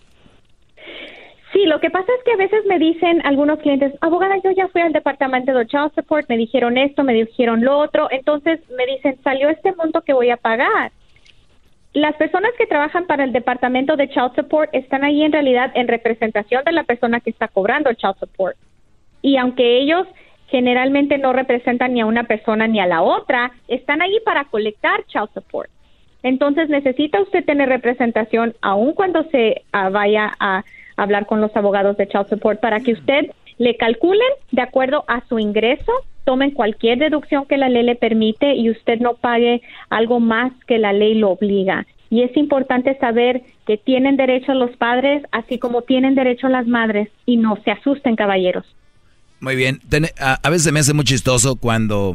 [1.52, 4.68] Sí, lo que pasa es que a veces me dicen algunos clientes, abogada, yo ya
[4.68, 8.86] fui al departamento de Child Support, me dijeron esto, me dijeron lo otro, entonces me
[8.86, 10.92] dicen, salió este monto que voy a pagar.
[11.92, 15.88] Las personas que trabajan para el departamento de Child Support están ahí en realidad en
[15.88, 18.56] representación de la persona que está cobrando el Child Support.
[19.20, 20.06] Y aunque ellos
[20.48, 25.04] generalmente no representan ni a una persona ni a la otra, están ahí para colectar
[25.06, 25.70] Child Support.
[26.22, 30.64] Entonces necesita usted tener representación aun cuando se ah, vaya a
[31.02, 35.22] hablar con los abogados de Child Support para que usted le calculen de acuerdo a
[35.28, 35.92] su ingreso,
[36.24, 40.78] tomen cualquier deducción que la ley le permite y usted no pague algo más que
[40.78, 41.86] la ley lo obliga.
[42.10, 47.08] Y es importante saber que tienen derecho los padres, así como tienen derecho las madres,
[47.24, 48.66] y no se asusten, caballeros.
[49.40, 49.80] Muy bien,
[50.20, 52.14] a veces me hace muy chistoso cuando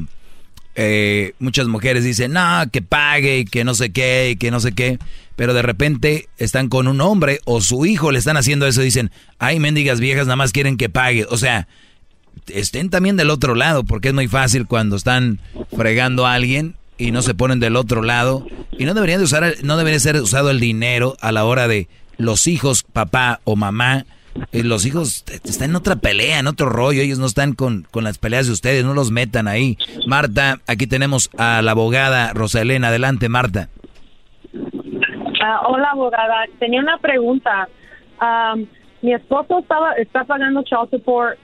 [0.79, 4.59] eh, muchas mujeres dicen, no, que pague y que no sé qué y que no
[4.59, 4.99] sé qué,
[5.35, 8.85] pero de repente están con un hombre o su hijo le están haciendo eso y
[8.85, 9.09] dicen,
[9.39, 11.25] ay, mendigas viejas, nada más quieren que pague.
[11.31, 11.67] O sea,
[12.45, 15.39] estén también del otro lado, porque es muy fácil cuando están
[15.75, 18.45] fregando a alguien y no se ponen del otro lado.
[18.77, 21.87] Y no deberían de usar, no debería ser usado el dinero a la hora de
[22.17, 24.05] los hijos, papá o mamá.
[24.51, 27.01] Los hijos están en otra pelea, en otro rollo.
[27.01, 29.77] Ellos no están con, con las peleas de ustedes, no los metan ahí.
[30.05, 32.89] Marta, aquí tenemos a la abogada Rosalena.
[32.89, 33.69] Adelante, Marta.
[35.43, 36.45] Ah, hola, abogada.
[36.59, 37.67] Tenía una pregunta.
[38.19, 38.65] Am,
[39.01, 41.37] mi esposo estaba está pagando child support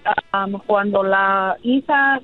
[0.65, 2.19] cuando la hija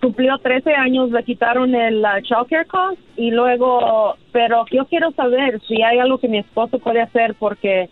[0.00, 5.10] cumplió 13 años, le quitaron el uh, child care cost y luego, pero yo quiero
[5.12, 7.88] saber si hay algo que mi esposo puede hacer porque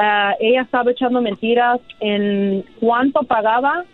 [0.00, 3.84] ah, ella estaba echando mentiras en cuánto pagaba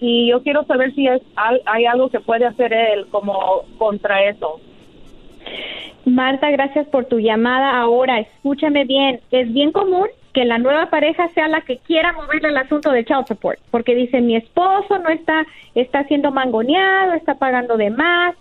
[0.00, 1.20] y yo quiero saber si es,
[1.66, 4.60] hay algo que puede hacer él como contra eso.
[6.06, 7.78] Marta, gracias por tu llamada.
[7.78, 9.20] Ahora, escúchame bien.
[9.30, 13.04] Es bien común que la nueva pareja sea la que quiera moverle el asunto de
[13.04, 15.44] child support, porque dice mi esposo no está
[15.74, 18.36] está siendo mangoneado, está pagando de más.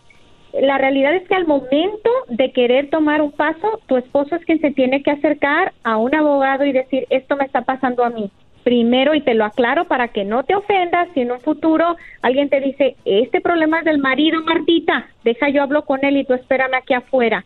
[0.54, 4.60] La realidad es que al momento de querer tomar un paso, tu esposo es quien
[4.60, 8.32] se tiene que acercar a un abogado y decir esto me está pasando a mí.
[8.64, 12.50] Primero, y te lo aclaro para que no te ofendas, si en un futuro alguien
[12.50, 16.34] te dice, este problema es del marido, Martita, deja yo hablo con él y tú
[16.34, 17.46] espérame aquí afuera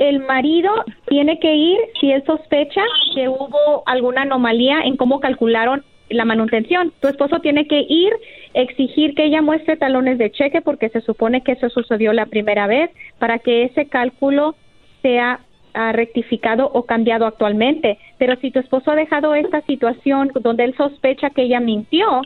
[0.00, 0.72] el marido
[1.06, 2.80] tiene que ir si él sospecha
[3.14, 6.92] que hubo alguna anomalía en cómo calcularon la manutención.
[7.00, 8.12] Tu esposo tiene que ir,
[8.54, 12.66] exigir que ella muestre talones de cheque porque se supone que eso sucedió la primera
[12.66, 14.54] vez para que ese cálculo
[15.02, 15.40] sea
[15.74, 17.98] ah, rectificado o cambiado actualmente.
[18.18, 22.22] Pero si tu esposo ha dejado esta situación donde él sospecha que ella mintió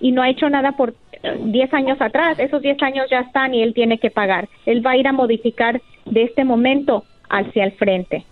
[0.00, 3.54] y no ha hecho nada por eh, 10 años atrás, esos 10 años ya están
[3.54, 4.48] y él tiene que pagar.
[4.64, 8.24] Él va a ir a modificar de este momento hacia el frente.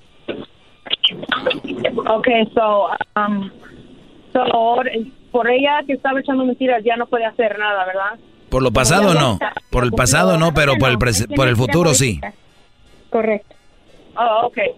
[2.06, 3.50] Okay, so, um,
[4.36, 4.82] so,
[5.30, 8.18] por ella que estaba echando mentiras ya no puede hacer nada, ¿verdad?
[8.48, 9.38] Por lo pasado no,
[9.70, 12.20] por el pasado no, pero por el, por el futuro sí.
[13.10, 13.54] Correcto.
[14.16, 14.70] Oh, okay,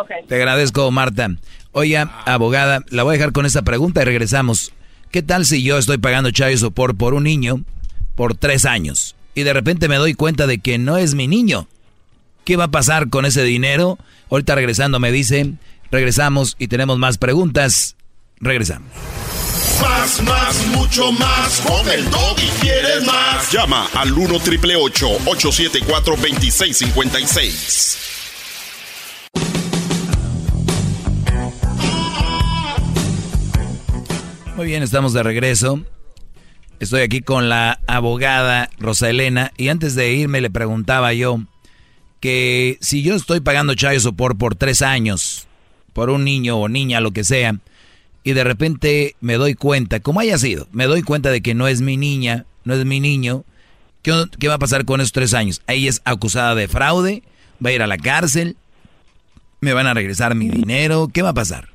[0.00, 0.24] okay.
[0.26, 1.28] Te agradezco, Marta.
[1.72, 4.72] Oye, abogada, la voy a dejar con esta pregunta y regresamos.
[5.10, 7.60] ¿Qué tal si yo estoy pagando child support por un niño
[8.14, 11.68] por tres años y de repente me doy cuenta de que no es mi niño?
[12.44, 13.98] ¿Qué va a pasar con ese dinero?
[14.30, 15.54] Ahorita regresando me dice,
[15.90, 17.96] regresamos y tenemos más preguntas.
[18.40, 18.90] Regresamos.
[19.80, 21.60] Más, más, mucho más.
[21.60, 23.52] Con el doggy quieres más.
[23.52, 27.98] Llama al 1 triple 874 2656.
[34.56, 35.80] Muy bien, estamos de regreso.
[36.80, 41.40] Estoy aquí con la abogada Rosa Elena y antes de irme le preguntaba yo
[42.20, 45.46] que si yo estoy pagando child support por tres años
[45.92, 47.58] por un niño o niña, lo que sea,
[48.26, 51.68] y de repente me doy cuenta, como haya sido, me doy cuenta de que no
[51.68, 53.44] es mi niña, no es mi niño,
[54.02, 55.62] ¿qué, qué va a pasar con esos tres años?
[55.68, 57.22] Ella es acusada de fraude,
[57.64, 58.56] va a ir a la cárcel,
[59.60, 61.66] me van a regresar mi dinero, ¿qué va a pasar?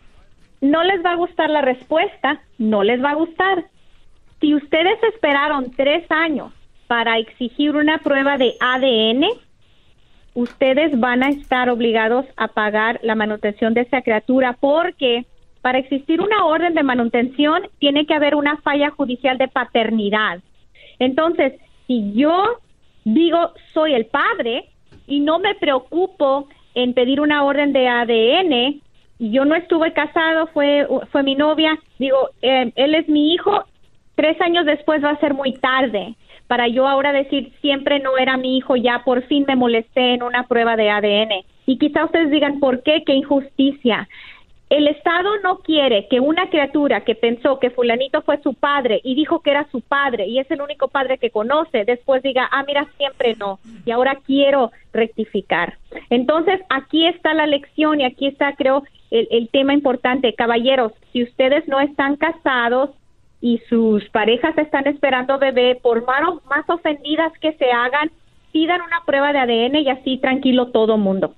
[0.60, 3.68] No les va a gustar la respuesta, no les va a gustar.
[4.42, 6.52] Si ustedes esperaron tres años
[6.88, 9.24] para exigir una prueba de ADN,
[10.34, 15.26] ustedes van a estar obligados a pagar la manutención de esa criatura porque
[15.62, 20.40] para existir una orden de manutención tiene que haber una falla judicial de paternidad.
[21.00, 21.54] Entonces,
[21.88, 22.58] si yo
[23.04, 24.66] digo soy el padre
[25.08, 28.82] y no me preocupo en pedir una orden de ADN,
[29.20, 33.66] yo no estuve casado, fue, fue mi novia, digo, eh, él es mi hijo,
[34.16, 36.16] tres años después va a ser muy tarde
[36.52, 40.22] para yo ahora decir siempre no era mi hijo, ya por fin me molesté en
[40.22, 41.46] una prueba de ADN.
[41.66, 43.04] Y quizá ustedes digan, ¿por qué?
[43.06, 44.10] ¿Qué injusticia?
[44.72, 49.16] El Estado no quiere que una criatura que pensó que fulanito fue su padre y
[49.16, 52.64] dijo que era su padre y es el único padre que conoce, después diga, ah,
[52.66, 55.74] mira, siempre no, y ahora quiero rectificar.
[56.10, 60.34] Entonces, aquí está la lección y aquí está, creo, el, tema importante.
[60.36, 62.92] Caballeros, si ustedes no están casados,
[63.42, 68.10] y sus parejas están esperando bebé, por más, más ofendidas que se hagan,
[68.54, 71.34] pidan una prueba de ADN y así tranquilo todo mundo.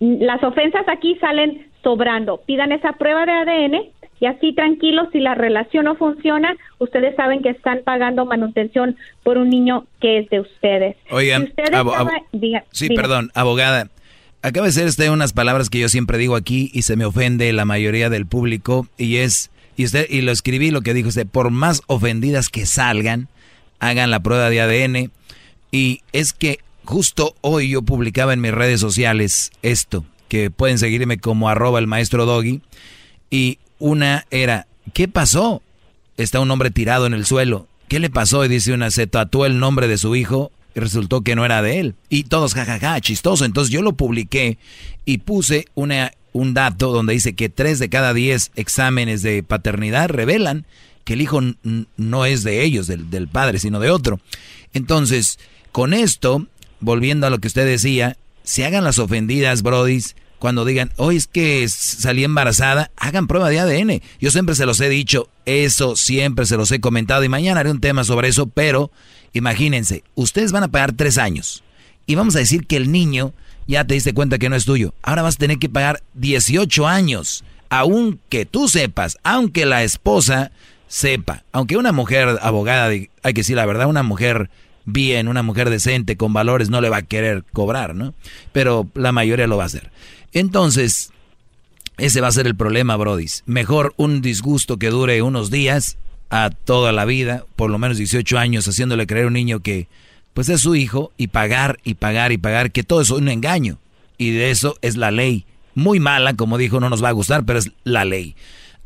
[0.00, 2.40] Las ofensas aquí salen sobrando.
[2.46, 3.80] Pidan esa prueba de ADN
[4.18, 9.38] y así tranquilos, si la relación no funciona, ustedes saben que están pagando manutención por
[9.38, 10.96] un niño que es de ustedes.
[11.10, 13.00] Oigan, Si ustedes abo- abo- llama- diga- sí, diga.
[13.02, 13.88] perdón, abogada.
[14.42, 17.52] Acaba de ser usted unas palabras que yo siempre digo aquí y se me ofende
[17.52, 21.26] la mayoría del público y es, y usted, y lo escribí lo que dijo usted,
[21.26, 23.28] por más ofendidas que salgan,
[23.80, 25.10] hagan la prueba de ADN.
[25.72, 26.58] Y es que
[26.90, 31.86] justo hoy yo publicaba en mis redes sociales esto, que pueden seguirme como arroba el
[31.86, 32.62] maestro Doggy.
[33.30, 35.62] Y una era, ¿qué pasó?
[36.16, 37.68] Está un hombre tirado en el suelo.
[37.88, 38.44] ¿Qué le pasó?
[38.44, 41.62] Y dice una, se tatuó el nombre de su hijo y resultó que no era
[41.62, 41.94] de él.
[42.08, 43.44] Y todos, jajaja, chistoso.
[43.44, 44.58] Entonces yo lo publiqué
[45.04, 50.08] y puse una, un dato donde dice que tres de cada diez exámenes de paternidad
[50.08, 50.66] revelan
[51.04, 51.40] que el hijo
[51.96, 54.20] no es de ellos, del, del padre, sino de otro.
[54.74, 55.38] Entonces,
[55.70, 56.46] con esto,
[56.80, 61.26] volviendo a lo que usted decía, se hagan las ofendidas, brodis, cuando digan, hoy es
[61.26, 64.02] que salí embarazada, hagan prueba de ADN.
[64.20, 67.70] Yo siempre se los he dicho, eso siempre se los he comentado y mañana haré
[67.70, 68.90] un tema sobre eso, pero
[69.34, 71.62] imagínense, ustedes van a pagar tres años
[72.06, 73.34] y vamos a decir que el niño
[73.68, 74.94] ya te diste cuenta que no es tuyo.
[75.02, 80.52] Ahora vas a tener que pagar 18 años, aunque tú sepas, aunque la esposa
[80.88, 84.48] sepa, aunque una mujer abogada, hay que decir la verdad, una mujer
[84.84, 88.14] bien, una mujer decente, con valores, no le va a querer cobrar, ¿no?
[88.52, 89.90] Pero la mayoría lo va a hacer.
[90.32, 91.12] Entonces,
[91.98, 93.42] ese va a ser el problema, Brodis.
[93.46, 95.98] Mejor un disgusto que dure unos días
[96.30, 99.88] a toda la vida, por lo menos 18 años, haciéndole creer a un niño que
[100.32, 103.28] pues es su hijo y pagar y pagar y pagar, que todo eso es un
[103.28, 103.78] engaño.
[104.16, 105.44] Y de eso es la ley.
[105.74, 108.36] Muy mala, como dijo, no nos va a gustar, pero es la ley.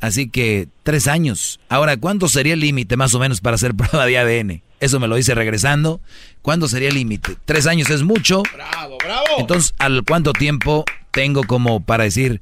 [0.00, 1.60] Así que tres años.
[1.68, 4.62] Ahora, ¿cuánto sería el límite más o menos para hacer prueba de ADN?
[4.80, 6.00] Eso me lo dice regresando.
[6.42, 7.36] ¿Cuándo sería el límite?
[7.44, 8.42] Tres años es mucho.
[8.52, 9.26] Bravo, bravo.
[9.38, 12.40] Entonces, ¿al cuánto tiempo tengo como para decir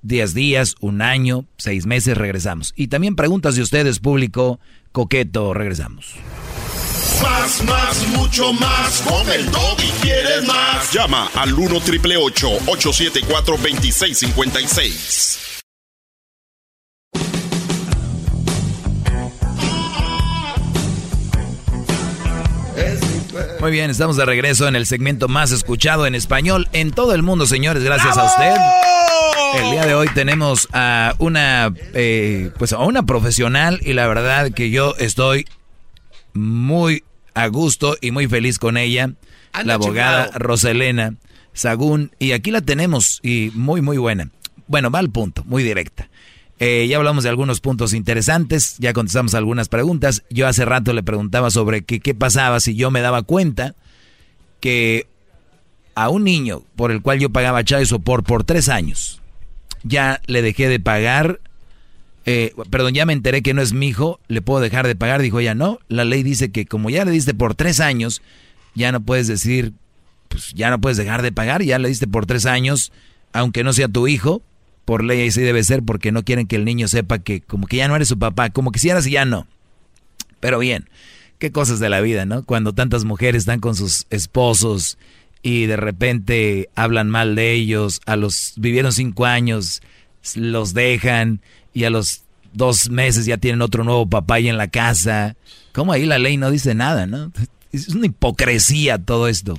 [0.00, 2.72] diez días, un año, seis meses, regresamos?
[2.76, 4.58] Y también preguntas de ustedes, público
[4.92, 6.14] coqueto, regresamos.
[7.22, 9.02] Más, más, mucho más.
[9.02, 10.92] Con el y quieres más.
[10.92, 15.53] Llama al 1 triple 874 2656.
[23.60, 27.22] Muy bien, estamos de regreso en el segmento más escuchado en español en todo el
[27.22, 27.82] mundo, señores.
[27.82, 29.62] Gracias a usted.
[29.62, 34.50] El día de hoy tenemos a una, eh, pues a una profesional y la verdad
[34.52, 35.46] que yo estoy
[36.32, 37.04] muy
[37.34, 39.10] a gusto y muy feliz con ella,
[39.64, 41.14] la abogada Roselena
[41.52, 44.30] Sagún y aquí la tenemos y muy muy buena.
[44.66, 46.08] Bueno, va al punto, muy directa.
[46.60, 50.22] Eh, ya hablamos de algunos puntos interesantes, ya contestamos algunas preguntas.
[50.30, 53.74] Yo hace rato le preguntaba sobre qué pasaba si yo me daba cuenta
[54.60, 55.06] que
[55.94, 59.20] a un niño por el cual yo pagaba child support por tres años,
[59.82, 61.40] ya le dejé de pagar,
[62.24, 65.22] eh, perdón, ya me enteré que no es mi hijo, le puedo dejar de pagar.
[65.22, 68.22] Dijo ella, no, la ley dice que como ya le diste por tres años,
[68.74, 69.72] ya no puedes decir,
[70.28, 72.92] pues ya no puedes dejar de pagar, ya le diste por tres años,
[73.32, 74.42] aunque no sea tu hijo,
[74.84, 77.78] por ley así debe ser porque no quieren que el niño sepa que como que
[77.78, 79.46] ya no eres su papá, como quisieras y ya no.
[80.40, 80.88] Pero bien,
[81.38, 82.44] qué cosas de la vida, ¿no?
[82.44, 84.98] Cuando tantas mujeres están con sus esposos
[85.42, 89.82] y de repente hablan mal de ellos, a los vivieron cinco años,
[90.34, 91.40] los dejan
[91.72, 95.36] y a los dos meses ya tienen otro nuevo papá ahí en la casa.
[95.72, 97.32] ¿Cómo ahí la ley no dice nada, no?
[97.72, 99.58] Es una hipocresía todo esto.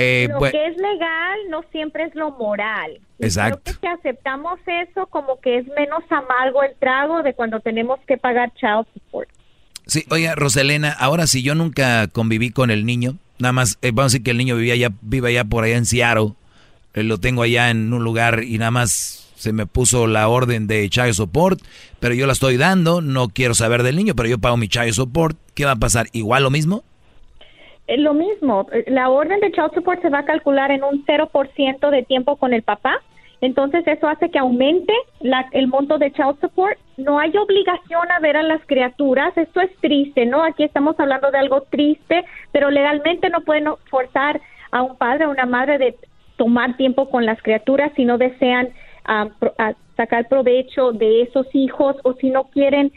[0.00, 3.00] Eh, lo que es legal no siempre es lo moral.
[3.18, 3.60] Exacto.
[3.64, 7.98] Creo que si aceptamos eso, como que es menos amargo el trago de cuando tenemos
[8.06, 9.28] que pagar child support.
[9.86, 14.12] Sí, oiga, Roselena, ahora si yo nunca conviví con el niño, nada más, eh, vamos
[14.12, 16.34] a decir que el niño vivía ya, vive allá por allá en Seattle,
[16.94, 20.68] eh, lo tengo allá en un lugar y nada más se me puso la orden
[20.68, 21.60] de child support,
[21.98, 24.92] pero yo la estoy dando, no quiero saber del niño, pero yo pago mi child
[24.92, 26.06] support, ¿qué va a pasar?
[26.12, 26.84] ¿Igual lo mismo?
[27.96, 32.02] Lo mismo, la orden de child support se va a calcular en un 0% de
[32.02, 33.00] tiempo con el papá,
[33.40, 34.92] entonces eso hace que aumente
[35.52, 36.78] el monto de child support.
[36.98, 40.42] No hay obligación a ver a las criaturas, esto es triste, ¿no?
[40.42, 44.40] Aquí estamos hablando de algo triste, pero legalmente no pueden forzar
[44.70, 45.96] a un padre o una madre de
[46.36, 48.68] tomar tiempo con las criaturas si no desean
[49.96, 52.92] sacar provecho de esos hijos o si no quieren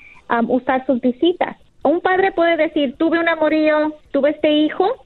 [0.49, 5.05] usar sus visitas un padre puede decir, tuve un amorío, tuve este hijo,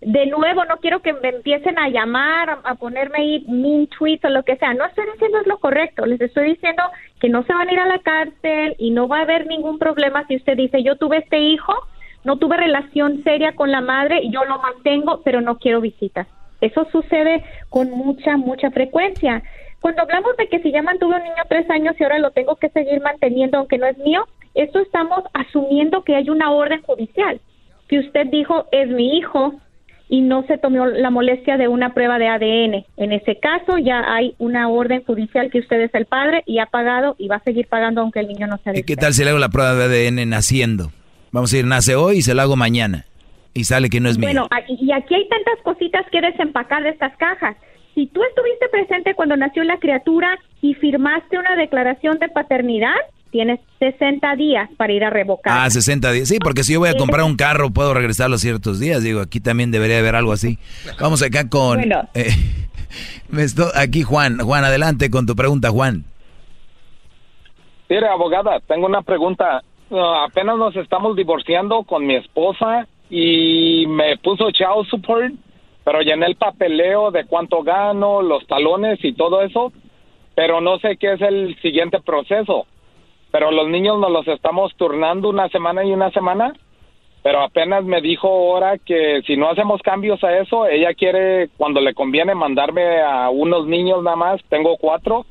[0.00, 4.28] de nuevo no quiero que me empiecen a llamar, a, ponerme ahí mean tweets o
[4.28, 4.74] lo que sea.
[4.74, 6.82] No estoy diciendo es lo correcto, les estoy diciendo
[7.20, 9.78] que no se van a ir a la cárcel y no va a haber ningún
[9.78, 11.74] problema si usted dice, yo tuve este hijo,
[12.22, 16.26] no tuve relación seria con la madre, yo lo mantengo, pero no quiero visitas.
[16.60, 19.42] Eso sucede con mucha, mucha frecuencia.
[19.80, 22.56] Cuando hablamos de que si ya mantuve un niño tres años y ahora lo tengo
[22.56, 27.40] que seguir manteniendo aunque no es mío, esto estamos asumiendo que hay una orden judicial,
[27.88, 29.54] que usted dijo es mi hijo
[30.08, 32.84] y no se tomó la molestia de una prueba de ADN.
[32.96, 36.66] En ese caso ya hay una orden judicial que usted es el padre y ha
[36.66, 39.24] pagado y va a seguir pagando aunque el niño no sea ¿Y qué tal si
[39.24, 40.90] le hago la prueba de ADN naciendo?
[41.32, 43.06] Vamos a ir, nace hoy y se la hago mañana
[43.54, 44.28] y sale que no es mío.
[44.28, 47.56] Bueno, y aquí hay tantas cositas que desempacar de estas cajas.
[47.94, 52.96] Si tú estuviste presente cuando nació la criatura y firmaste una declaración de paternidad,
[53.34, 55.52] tienes 60 días para ir a revocar.
[55.58, 56.28] Ah, 60 días.
[56.28, 59.02] Sí, porque si yo voy a comprar un carro, puedo regresarlo ciertos días.
[59.02, 60.56] Digo, aquí también debería haber algo así.
[61.00, 61.78] Vamos acá con...
[61.78, 62.08] Bueno.
[62.14, 62.30] Eh,
[63.74, 64.38] aquí Juan.
[64.38, 66.04] Juan, adelante con tu pregunta, Juan.
[67.88, 69.64] Mire, abogada, tengo una pregunta.
[69.90, 75.34] apenas nos estamos divorciando con mi esposa y me puso child support,
[75.82, 79.72] pero llené el papeleo de cuánto gano, los talones y todo eso,
[80.36, 82.68] pero no sé qué es el siguiente proceso
[83.34, 86.54] pero los niños nos los estamos turnando una semana y una semana,
[87.24, 91.80] pero apenas me dijo ahora que si no hacemos cambios a eso, ella quiere cuando
[91.80, 95.26] le conviene mandarme a unos niños nada más, tengo cuatro,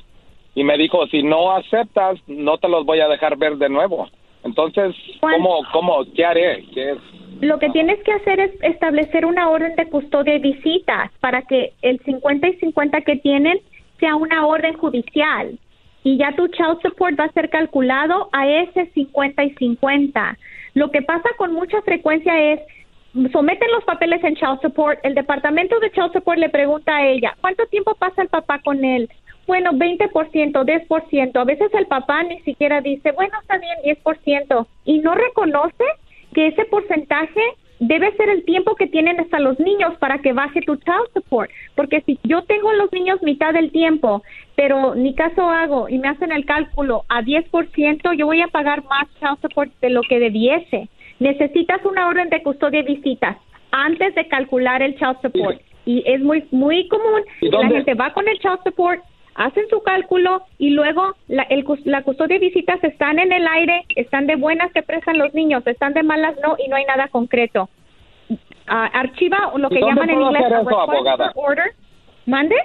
[0.54, 4.06] y me dijo, si no aceptas, no te los voy a dejar ver de nuevo.
[4.42, 6.62] Entonces, ¿cómo, cómo, qué haré?
[6.74, 6.96] ¿Qué
[7.40, 11.72] Lo que tienes que hacer es establecer una orden de custodia y visitas para que
[11.80, 13.60] el 50 y 50 que tienen
[13.98, 15.58] sea una orden judicial
[16.04, 20.38] y ya tu child support va a ser calculado a ese 50 y 50.
[20.74, 22.60] Lo que pasa con mucha frecuencia es
[23.32, 27.36] someten los papeles en child support, el departamento de child support le pregunta a ella,
[27.40, 29.08] ¿cuánto tiempo pasa el papá con él?
[29.46, 31.36] bueno, 20%, 10%.
[31.36, 34.66] A veces el papá ni siquiera dice, bueno, está bien, 10%.
[34.84, 35.84] Y no reconoce
[36.34, 37.40] que ese porcentaje
[37.80, 41.50] debe ser el tiempo que tienen hasta los niños para que baje tu child support.
[41.74, 44.22] Porque si yo tengo a los niños mitad del tiempo,
[44.56, 48.84] pero ni caso hago y me hacen el cálculo a 10%, yo voy a pagar
[48.84, 50.88] más child support de lo que debiese.
[51.18, 53.36] Necesitas una orden de custodia y visitas
[53.70, 55.60] antes de calcular el child support.
[55.86, 57.22] Y es muy, muy común.
[57.40, 59.02] La gente va con el child support,
[59.34, 63.84] hacen su cálculo y luego la, el, la custodia de visitas están en el aire,
[63.96, 67.08] están de buenas que prestan los niños, están de malas no y no hay nada
[67.08, 67.68] concreto.
[68.66, 71.32] Ah, archiva lo que llaman en inglés eso, abogada?
[71.34, 71.72] order.
[72.26, 72.56] ¿Mande?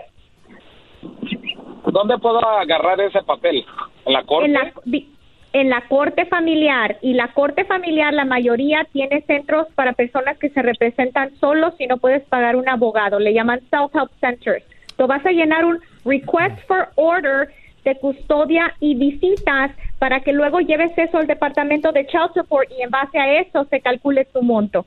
[1.91, 3.65] ¿Dónde puedo agarrar ese papel?
[4.05, 4.45] ¿En la corte?
[4.45, 5.09] En la, di-
[5.51, 10.49] en la corte familiar y la corte familiar la mayoría tiene centros para personas que
[10.49, 14.63] se representan solos si no puedes pagar un abogado, le llaman self-help centers.
[14.99, 17.49] Tú vas a llenar un request for order
[17.85, 22.84] de custodia y visitas para que luego lleves eso al departamento de child support y
[22.84, 24.85] en base a eso se calcule tu monto.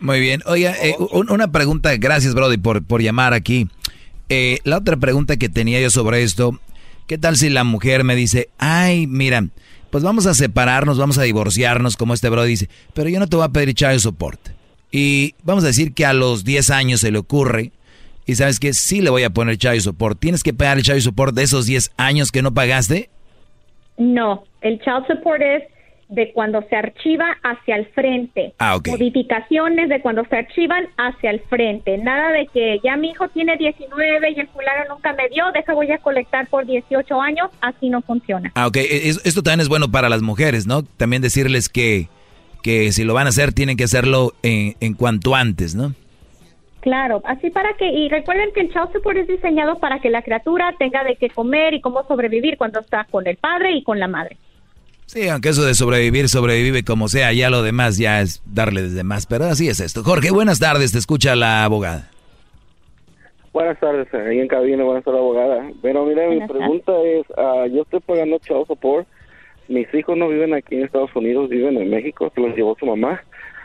[0.00, 0.40] Muy bien.
[0.46, 3.68] Oiga, eh, un- una pregunta, gracias Brody por, por llamar aquí.
[4.28, 6.58] Eh, la otra pregunta que tenía yo sobre esto,
[7.06, 9.44] ¿qué tal si la mujer me dice, ay, mira,
[9.90, 13.36] pues vamos a separarnos, vamos a divorciarnos, como este Brody dice, pero yo no te
[13.36, 14.40] voy a pedir child support.
[14.90, 17.72] Y vamos a decir que a los 10 años se le ocurre,
[18.26, 20.18] y sabes que sí le voy a poner child support.
[20.18, 23.10] ¿Tienes que pagar el child support de esos 10 años que no pagaste?
[23.98, 25.62] No, el child support es
[26.08, 28.52] de cuando se archiva hacia el frente.
[28.58, 28.88] Ah, ok.
[28.88, 31.96] Modificaciones de cuando se archivan hacia el frente.
[31.98, 35.72] Nada de que ya mi hijo tiene 19 y el fulano nunca me dio, deja
[35.72, 37.48] voy a colectar por 18 años.
[37.62, 38.52] Así no funciona.
[38.54, 38.76] Ah, ok.
[38.76, 40.82] Es- esto también es bueno para las mujeres, ¿no?
[40.82, 42.08] También decirles que,
[42.62, 45.94] que si lo van a hacer, tienen que hacerlo en, en cuanto antes, ¿no?
[46.82, 50.20] Claro, así para que, y recuerden que el child support es diseñado para que la
[50.22, 54.00] criatura tenga de qué comer y cómo sobrevivir cuando está con el padre y con
[54.00, 54.36] la madre.
[55.06, 59.04] Sí, aunque eso de sobrevivir, sobrevive como sea, ya lo demás ya es darle desde
[59.04, 60.02] más, pero así es esto.
[60.02, 62.10] Jorge, buenas tardes, te escucha la abogada.
[63.52, 65.70] Buenas tardes, eh, ahí en cabina, buenas tardes, abogada.
[65.82, 66.56] Pero mire, mi tardes.
[66.56, 69.06] pregunta es, ah, yo estoy pagando child support,
[69.68, 72.86] mis hijos no viven aquí en Estados Unidos, viven en México, se los llevó su
[72.86, 73.22] mamá.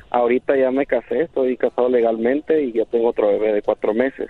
[0.10, 4.30] Ahorita ya me casé, estoy casado legalmente y ya tengo otro bebé de cuatro meses.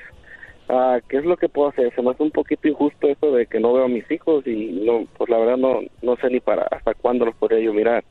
[0.69, 1.93] Ah, ¿Qué es lo que puedo hacer?
[1.95, 4.81] Se me hace un poquito injusto eso de que no veo a mis hijos y
[4.85, 8.03] no, pues la verdad no, no sé ni para hasta cuándo los podría yo mirar.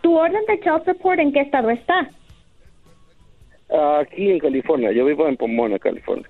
[0.00, 2.08] ¿Tu orden de child support en qué estado está?
[3.70, 6.28] Ah, aquí en California, yo vivo en Pomona, California.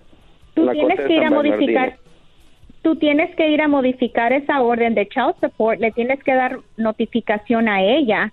[0.54, 1.96] Tú tienes que ir a modificar.
[2.82, 6.58] Tú tienes que ir a modificar esa orden de child support, le tienes que dar
[6.76, 8.32] notificación a ella.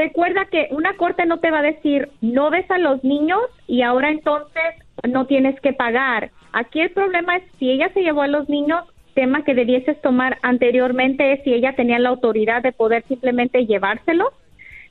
[0.00, 3.82] Recuerda que una corte no te va a decir no ves a los niños y
[3.82, 4.62] ahora entonces
[5.06, 6.30] no tienes que pagar.
[6.54, 8.82] Aquí el problema es si ella se llevó a los niños,
[9.12, 14.32] tema que debieses tomar anteriormente es si ella tenía la autoridad de poder simplemente llevárselos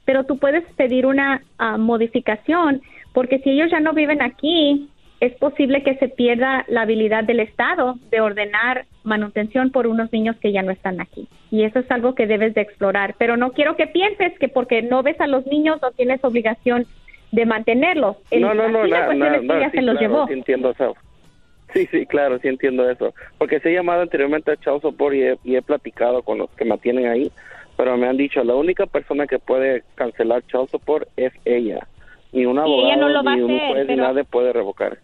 [0.06, 4.90] pero tú puedes pedir una ah, modificación porque si ellos ya no viven aquí,
[5.20, 10.38] es posible que se pierda la habilidad del Estado de ordenar manutención por unos niños
[10.38, 11.28] que ya no están aquí.
[11.52, 13.16] Y eso es algo que debes de explorar.
[13.18, 16.86] Pero no quiero que pienses que porque no ves a los niños no tienes obligación
[17.32, 18.18] de mantenerlos.
[18.32, 20.28] El- No, no, no, la cuestión es que no, ella sí, se los claro, llevó.
[20.28, 20.96] Sí entiendo eso.
[21.74, 23.14] Sí, sí, claro, sí entiendo eso.
[23.38, 26.50] Porque sí he llamado anteriormente a Child Support y he, y he platicado con los
[26.52, 27.30] que me tienen ahí,
[27.78, 31.86] pero me han dicho, la única persona que puede cancelar Child Support es ella.
[32.32, 34.98] Ni un abogado, ella no lo va a ni un juez, ni nadie puede revocar.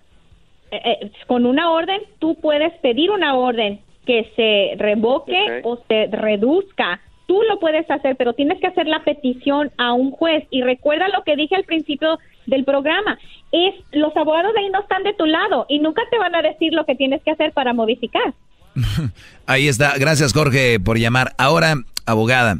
[0.71, 6.07] Eh, eh, con una orden, tú puedes pedir una orden que se revoque o se
[6.07, 7.01] reduzca.
[7.27, 10.45] Tú lo puedes hacer, pero tienes que hacer la petición a un juez.
[10.51, 13.17] Y recuerda lo que dije al principio del programa.
[13.51, 16.41] Es los abogados de ahí no están de tu lado y nunca te van a
[16.41, 18.33] decir lo que tienes que hacer para modificar.
[19.47, 19.97] Ahí está.
[19.97, 21.33] Gracias, Jorge, por llamar.
[21.37, 21.75] Ahora,
[22.05, 22.57] abogada,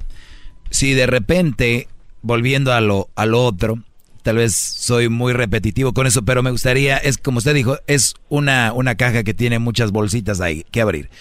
[0.70, 1.88] si de repente,
[2.22, 3.80] volviendo a lo, a lo otro,
[4.26, 8.16] tal vez soy muy repetitivo con eso, pero me gustaría, es como usted dijo, es
[8.28, 11.12] una, una caja que tiene muchas bolsitas ahí que abrir.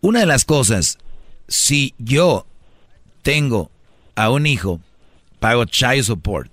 [0.00, 0.98] Una de las cosas,
[1.46, 2.44] si yo
[3.22, 3.70] tengo
[4.16, 4.80] a un hijo,
[5.38, 6.50] pago child support,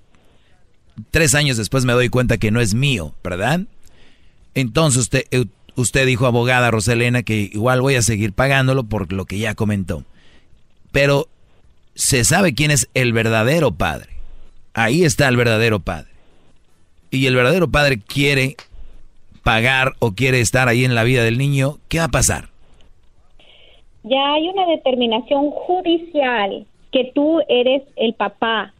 [1.10, 3.62] tres años después me doy cuenta que no es mío, ¿verdad?
[4.54, 5.24] Entonces usted,
[5.74, 10.06] usted dijo, abogada Roselena, que igual voy a seguir pagándolo por lo que ya comentó.
[10.92, 11.28] Pero
[11.96, 14.15] se sabe quién es el verdadero padre.
[14.76, 16.10] Ahí está el verdadero padre.
[17.10, 18.56] Y el verdadero padre quiere
[19.42, 21.78] pagar o quiere estar ahí en la vida del niño.
[21.88, 22.50] ¿Qué va a pasar?
[24.04, 28.74] Ya hay una determinación judicial que tú eres el papá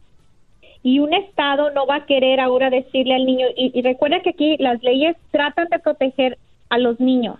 [0.82, 4.30] y un estado no va a querer ahora decirle al niño y, y recuerda que
[4.30, 7.38] aquí las leyes tratan de proteger a los niños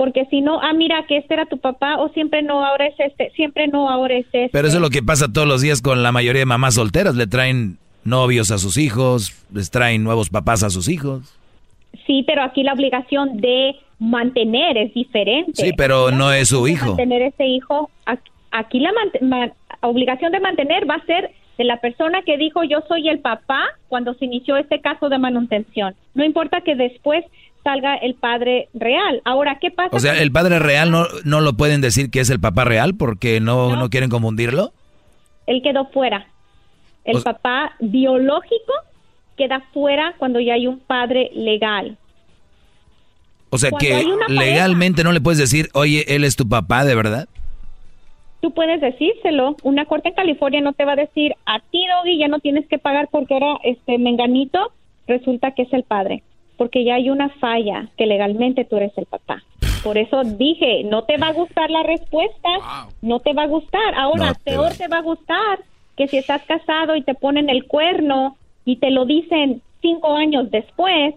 [0.00, 2.94] porque si no, ah, mira, que este era tu papá, o siempre no, ahora es
[2.98, 4.48] este, siempre no, ahora es este.
[4.50, 7.16] Pero eso es lo que pasa todos los días con la mayoría de mamás solteras,
[7.16, 11.34] le traen novios a sus hijos, les traen nuevos papás a sus hijos.
[12.06, 15.52] Sí, pero aquí la obligación de mantener es diferente.
[15.62, 16.86] Sí, pero no es su hijo.
[16.88, 17.90] Mantener ese hijo,
[18.50, 18.90] aquí- la
[19.22, 19.52] man-
[19.82, 23.62] obligación de mantener va a ser de la persona que dijo yo soy el papá
[23.88, 25.94] cuando se inició este caso de manutención.
[26.14, 27.24] No importa que después
[27.62, 29.20] salga el padre real.
[29.26, 29.94] Ahora, ¿qué pasa?
[29.94, 32.94] O sea, el padre real no, no lo pueden decir que es el papá real
[32.94, 33.90] porque no, no.
[33.90, 34.72] quieren confundirlo.
[35.46, 36.26] él quedó fuera.
[37.04, 38.72] El O sea- papá biológico
[39.36, 41.96] queda fuera cuando ya hay un padre legal.
[43.50, 46.84] O sea Cuando que pareja- legalmente no le puedes decir, oye, él es tu papá,
[46.84, 47.28] ¿de verdad?
[48.40, 49.56] Tú puedes decírselo.
[49.64, 52.66] Una corte en California no te va a decir a ti, Doggy, ya no tienes
[52.68, 54.72] que pagar porque ahora este menganito
[55.06, 56.22] resulta que es el padre.
[56.56, 59.42] Porque ya hay una falla que legalmente tú eres el papá.
[59.82, 62.48] Por eso dije, no te va a gustar la respuesta,
[63.02, 63.94] no te va a gustar.
[63.96, 65.58] Ahora, No te peor te va a gustar
[66.00, 70.50] que si estás casado y te ponen el cuerno y te lo dicen cinco años
[70.50, 71.14] después,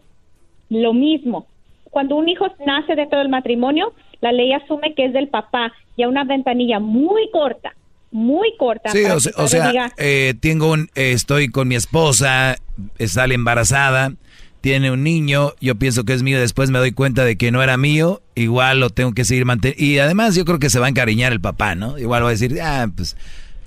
[0.69, 1.47] lo mismo.
[1.85, 6.03] Cuando un hijo nace dentro del matrimonio, la ley asume que es del papá y
[6.03, 7.73] a una ventanilla muy corta,
[8.11, 8.89] muy corta.
[8.89, 11.75] Sí, o sea, el o padre sea, diga, eh, tengo un, eh, estoy con mi
[11.75, 12.57] esposa,
[12.99, 14.11] eh, sale embarazada,
[14.59, 17.63] tiene un niño, yo pienso que es mío, después me doy cuenta de que no
[17.63, 19.81] era mío, igual lo tengo que seguir manteniendo.
[19.81, 21.97] Y además yo creo que se va a encariñar el papá, ¿no?
[21.97, 23.15] Igual va a decir, ah, pues,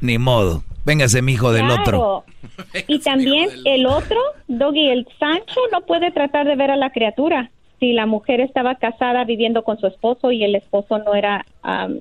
[0.01, 2.25] ni modo, véngase mi hijo del otro.
[2.87, 4.19] Y también el otro,
[4.49, 7.51] Doggy, el Sancho no puede tratar de ver a la criatura.
[7.81, 11.99] Si la mujer estaba casada viviendo con su esposo y el esposo no era am,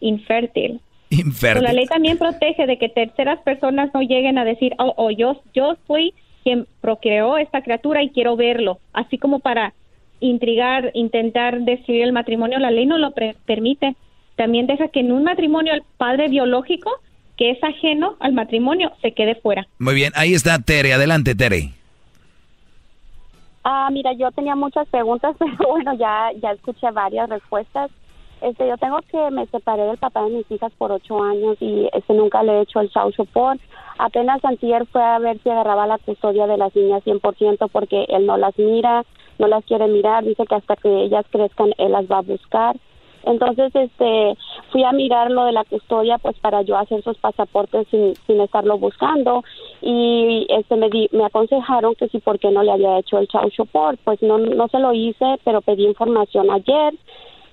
[0.00, 0.80] infértil.
[1.10, 1.64] Pero Infértil.
[1.64, 5.40] la ley también protege de que terceras personas no lleguen a decir, oh, oh, yo,
[5.54, 6.12] yo fui
[6.44, 8.78] quien procreó esta criatura y quiero verlo.
[8.92, 9.72] Así como para
[10.20, 13.96] intrigar, intentar destruir el matrimonio, la ley no lo pre- permite.
[14.36, 16.90] También deja que en un matrimonio el padre biológico,
[17.38, 19.66] que es ajeno al matrimonio, se quede fuera.
[19.78, 21.70] Muy bien, ahí está Tere, adelante Tere.
[23.62, 27.90] Ah, mira, yo tenía muchas preguntas, pero bueno, ya ya escuché varias respuestas.
[28.40, 31.88] Este, yo tengo que me separé del papá de mis hijas por ocho años y
[31.92, 33.60] este nunca le he hecho el child support.
[33.98, 38.26] Apenas antier fue a ver si agarraba la custodia de las niñas 100% porque él
[38.26, 39.04] no las mira,
[39.38, 42.76] no las quiere mirar, dice que hasta que ellas crezcan él las va a buscar.
[43.24, 44.36] Entonces, este,
[44.70, 48.40] fui a mirar lo de la custodia, pues para yo hacer sus pasaportes sin, sin
[48.40, 49.42] estarlo buscando
[49.82, 53.28] y este me di, me aconsejaron que si por qué no le había hecho el
[53.28, 56.94] child support, pues no no se lo hice, pero pedí información ayer.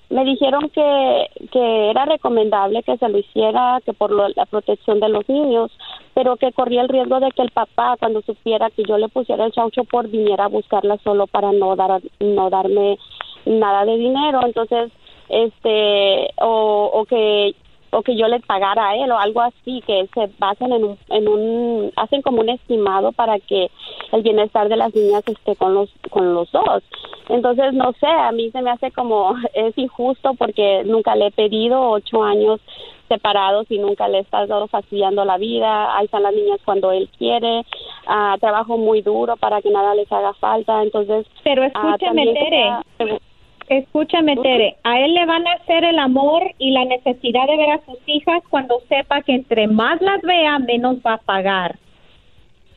[0.08, 5.00] Me dijeron que que era recomendable que se lo hiciera, que por lo- la protección
[5.00, 5.72] de los niños,
[6.14, 9.44] pero que corría el riesgo de que el papá cuando supiera que yo le pusiera
[9.46, 12.98] el child support viniera a buscarla solo para no dar no darme
[13.46, 14.92] nada de dinero, entonces
[15.28, 17.54] este o, o que
[17.90, 20.98] o que yo le pagara a él o algo así que se basan en un,
[21.08, 23.70] en un hacen como un estimado para que
[24.12, 26.82] el bienestar de las niñas esté con los con los dos.
[27.28, 31.30] Entonces no sé a mí se me hace como es injusto porque nunca le he
[31.30, 32.60] pedido ocho años
[33.08, 35.96] separados y nunca le he estado fastidiando la vida.
[35.96, 37.64] Ahí están las niñas cuando él quiere.
[38.06, 40.82] Ah, trabajo muy duro para que nada les haga falta.
[40.82, 43.20] Entonces Pero ah, escúchame, Tere.
[43.68, 47.70] Escúchame, Tere, a él le van a hacer el amor y la necesidad de ver
[47.70, 51.76] a sus hijas cuando sepa que entre más las vea, menos va a pagar.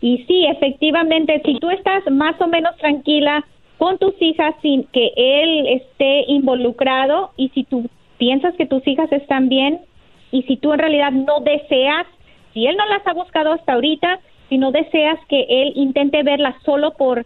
[0.01, 3.45] Y sí, efectivamente, si tú estás más o menos tranquila
[3.77, 7.87] con tus hijas sin que él esté involucrado y si tú
[8.17, 9.81] piensas que tus hijas están bien
[10.31, 12.07] y si tú en realidad no deseas,
[12.53, 16.55] si él no las ha buscado hasta ahorita, si no deseas que él intente verlas
[16.63, 17.25] solo por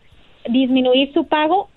[0.49, 1.69] disminuir su pago,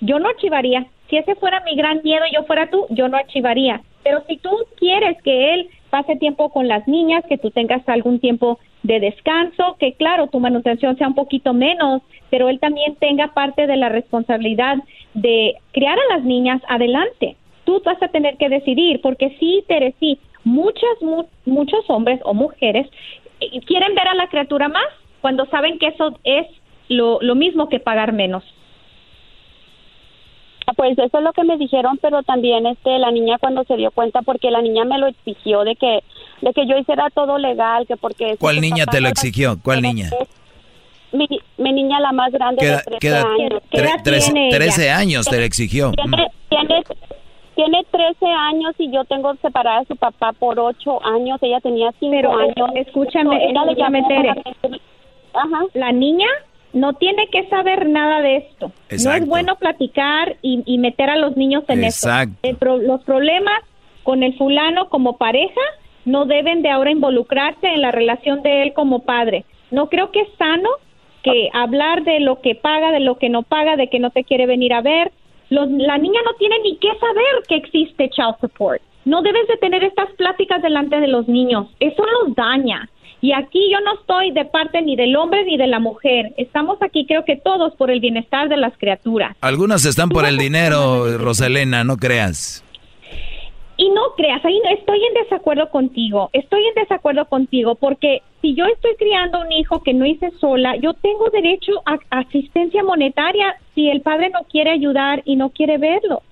[0.00, 0.86] yo no archivaría.
[1.08, 3.80] Si ese fuera mi gran miedo y yo fuera tú, yo no archivaría.
[4.04, 8.20] Pero si tú quieres que él pase tiempo con las niñas, que tú tengas algún
[8.20, 13.28] tiempo de descanso, que claro, tu manutención sea un poquito menos, pero él también tenga
[13.34, 14.76] parte de la responsabilidad
[15.14, 17.36] de criar a las niñas adelante.
[17.64, 22.34] Tú vas a tener que decidir, porque sí, Tere, sí, muchas, mu- muchos hombres o
[22.34, 22.86] mujeres
[23.40, 24.86] eh, quieren ver a la criatura más
[25.20, 26.46] cuando saben que eso es
[26.88, 28.44] lo mismo que pagar menos.
[30.76, 33.90] Pues eso es lo que me dijeron, pero también este la niña cuando se dio
[33.90, 36.02] cuenta porque la niña me lo exigió de que
[36.42, 39.56] de que yo hiciera todo legal, que porque si ¿Cuál niña te lo exigió?
[39.62, 40.10] ¿Cuál niña?
[41.10, 41.26] Mi,
[41.56, 43.62] mi niña la más grande ¿Qué de edad- 13 qué edad- años.
[43.70, 45.90] tre- trece- 13 años te lo exigió.
[45.92, 46.82] Tiene, tiene,
[47.54, 51.38] tiene 13 años y yo tengo separada a su papá por 8 años.
[51.42, 52.70] Ella tenía 5 Pero, años.
[52.74, 54.34] escúchame, Ella le escúchame, Tere.
[55.32, 55.64] Ajá.
[55.74, 56.26] La niña
[56.72, 58.72] no tiene que saber nada de esto.
[59.04, 62.34] No es bueno platicar y, y meter a los niños en Exacto.
[62.42, 62.50] eso.
[62.50, 63.62] El pro- los problemas
[64.02, 65.60] con el fulano como pareja
[66.04, 69.44] no deben de ahora involucrarse en la relación de él como padre.
[69.70, 70.68] No creo que es sano
[71.22, 74.24] que hablar de lo que paga, de lo que no paga, de que no te
[74.24, 75.10] quiere venir a ver.
[75.50, 78.80] Los- la niña no tiene ni que saber que existe child support.
[79.04, 81.66] No debes de tener estas pláticas delante de los niños.
[81.80, 82.88] Eso los daña.
[83.20, 86.32] Y aquí yo no estoy de parte ni del hombre ni de la mujer.
[86.36, 89.36] Estamos aquí creo que todos por el bienestar de las criaturas.
[89.40, 92.64] Algunos están por el dinero, Roselena, no creas.
[93.76, 98.54] Y no creas, ahí no- estoy en desacuerdo contigo, estoy en desacuerdo contigo porque si
[98.56, 103.54] yo estoy criando un hijo que no hice sola, yo tengo derecho a asistencia monetaria
[103.76, 106.22] si el padre no quiere ayudar y no quiere verlo.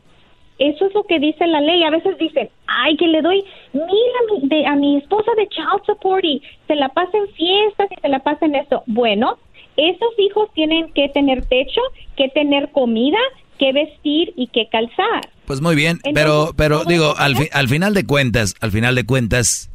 [0.58, 1.82] Eso es lo que dice la ley.
[1.84, 5.46] A veces dicen, ay, que le doy mil a mi, de- a mi esposa de
[5.48, 8.82] child support y se la pasa en fiestas y se la pasa en esto.
[8.86, 9.36] Bueno,
[9.76, 11.80] esos hijos tienen que tener techo,
[12.16, 13.18] que tener comida,
[13.58, 15.28] que vestir y que calzar.
[15.46, 19.04] Pues muy bien, pero, pero digo, al, fi- al final de cuentas, al final de
[19.04, 19.70] cuentas,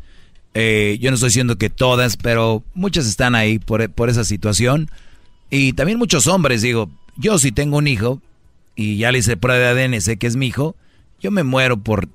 [0.53, 4.89] eh, yo no estoy diciendo que todas, pero muchas están ahí por, por esa situación.
[5.49, 8.19] Y también muchos hombres, digo, yo si tengo un hijo
[8.81, 10.75] y ya le hice prueba de ADN, sé que es mi hijo,
[11.19, 12.07] yo me muero por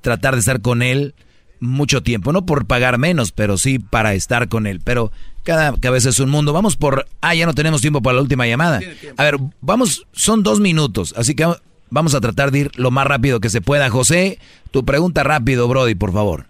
[0.00, 1.14] tratar de estar con él
[1.58, 4.80] mucho tiempo, no por pagar menos, pero sí para estar con él.
[4.84, 5.10] Pero
[5.42, 6.52] cada cabeza es un mundo.
[6.52, 7.06] Vamos por...
[7.20, 8.80] Ah, ya no tenemos tiempo para la última llamada.
[9.16, 11.46] A ver, vamos, son dos minutos, así que
[11.88, 13.88] vamos a tratar de ir lo más rápido que se pueda.
[13.90, 14.38] José,
[14.70, 16.46] tu pregunta rápido, Brody, por favor.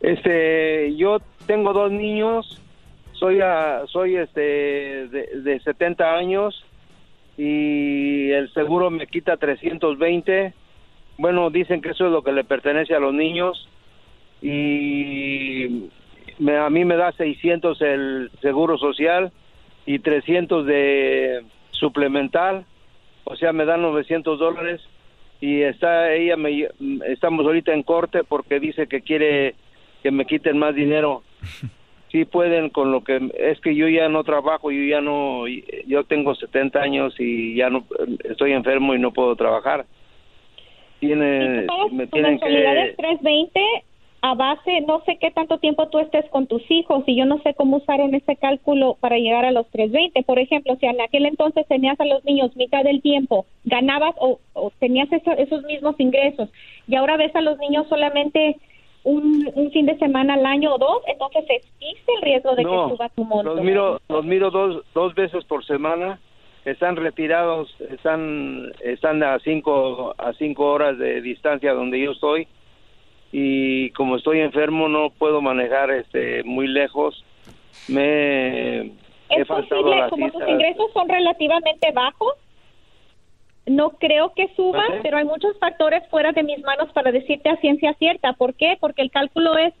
[0.00, 2.60] Este, yo tengo dos niños,
[3.18, 6.64] soy a- soy este de, de 70 años
[7.36, 10.52] y el seguro me quita 320.
[11.18, 13.68] Bueno, dicen que eso es lo que le pertenece a los niños
[14.42, 15.88] y
[16.38, 19.32] me- a mí me da 600 el seguro social
[19.86, 22.64] y 300 de suplemental,
[23.24, 24.80] o sea, me dan 900 dólares
[25.40, 26.68] y está ella me
[27.08, 29.54] estamos ahorita en corte porque dice que quiere
[30.02, 31.22] que me quiten más dinero.
[32.14, 36.04] Sí pueden con lo que es que yo ya no trabajo, yo ya no yo
[36.04, 37.82] tengo 70 años y ya no
[38.22, 39.84] estoy enfermo y no puedo trabajar.
[41.00, 42.46] Tiene me tienen que
[42.90, 43.60] es 320
[44.22, 47.42] a base, no sé qué tanto tiempo tú estés con tus hijos y yo no
[47.42, 50.22] sé cómo usaron ese cálculo para llegar a los 320.
[50.22, 54.38] Por ejemplo, si en aquel entonces tenías a los niños mitad del tiempo, ganabas o,
[54.52, 56.48] o tenías eso- esos mismos ingresos
[56.86, 58.56] y ahora ves a los niños solamente
[59.04, 62.88] un, un fin de semana al año o dos, entonces existe el riesgo de No,
[62.88, 63.54] que suba tu monto.
[63.54, 66.18] los miro los miro dos dos veces por semana.
[66.64, 72.48] Están retirados están están a cinco a cinco horas de distancia donde yo estoy.
[73.32, 77.22] Y como estoy enfermo no puedo manejar este muy lejos.
[77.88, 78.92] Me
[79.28, 82.34] es posible, como tus ingresos son relativamente bajos,
[83.66, 85.00] no creo que suban, ¿Mande?
[85.02, 88.34] pero hay muchos factores fuera de mis manos para decirte a ciencia cierta.
[88.34, 88.76] ¿Por qué?
[88.80, 89.72] Porque el cálculo es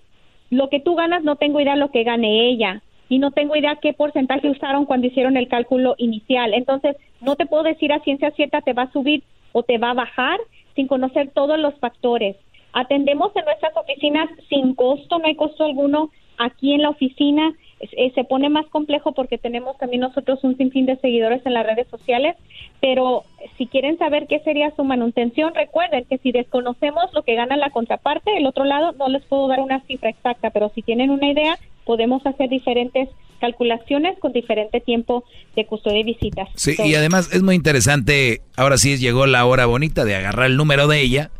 [0.50, 2.82] lo que tú ganas, no tengo idea lo que gane ella.
[3.08, 6.54] Y no tengo idea qué porcentaje usaron cuando hicieron el cálculo inicial.
[6.54, 9.90] Entonces, no te puedo decir a ciencia cierta te va a subir o te va
[9.90, 10.38] a bajar
[10.74, 12.36] sin conocer todos los factores.
[12.72, 17.52] Atendemos en nuestras oficinas sin costo, no hay costo alguno aquí en la oficina.
[17.92, 21.66] Eh, se pone más complejo porque tenemos también nosotros un sinfín de seguidores en las
[21.66, 22.36] redes sociales,
[22.80, 23.24] pero
[23.58, 27.70] si quieren saber qué sería su manutención, recuerden que si desconocemos lo que gana la
[27.70, 31.30] contraparte, del otro lado no les puedo dar una cifra exacta, pero si tienen una
[31.30, 33.08] idea, podemos hacer diferentes
[33.40, 35.24] calculaciones con diferente tiempo
[35.54, 36.48] de custodia y visitas.
[36.54, 40.56] Sí, y además es muy interesante, ahora sí llegó la hora bonita de agarrar el
[40.56, 41.30] número de ella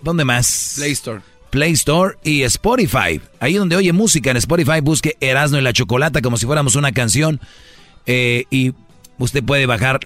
[0.04, 0.74] ¿Dónde más?
[0.76, 1.20] Play Store.
[1.48, 3.20] Play Store y Spotify.
[3.40, 6.92] Ahí donde oye música en Spotify, busque Erasmo y la Chocolata como si fuéramos una
[6.92, 7.40] canción.
[8.04, 8.74] Eh, y
[9.18, 10.00] usted puede bajar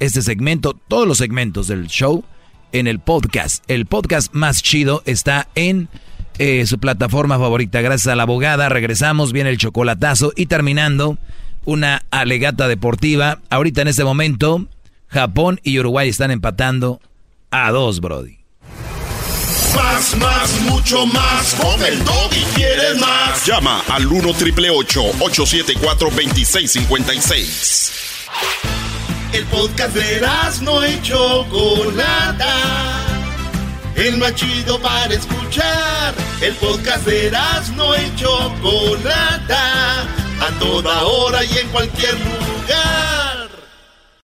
[0.00, 2.24] este segmento, todos los segmentos del show,
[2.72, 3.62] en el podcast.
[3.68, 5.88] El podcast más chido está en
[6.38, 7.82] eh, su plataforma favorita.
[7.82, 11.18] Gracias a la abogada, regresamos, viene el chocolatazo y terminando
[11.66, 13.40] una alegata deportiva.
[13.50, 14.68] Ahorita en este momento,
[15.08, 17.00] Japón y Uruguay están empatando
[17.50, 18.43] a dos, Brody.
[19.74, 21.54] Más, más, mucho más.
[21.54, 23.44] Con el y quieres más.
[23.46, 27.92] Llama al 1 triple 874 2656.
[29.32, 30.20] El podcast de
[30.62, 32.54] no y Chocolata.
[33.96, 36.14] El más chido para escuchar.
[36.40, 37.32] El podcast de
[37.76, 40.02] no y Chocolata.
[40.40, 43.33] A toda hora y en cualquier lugar.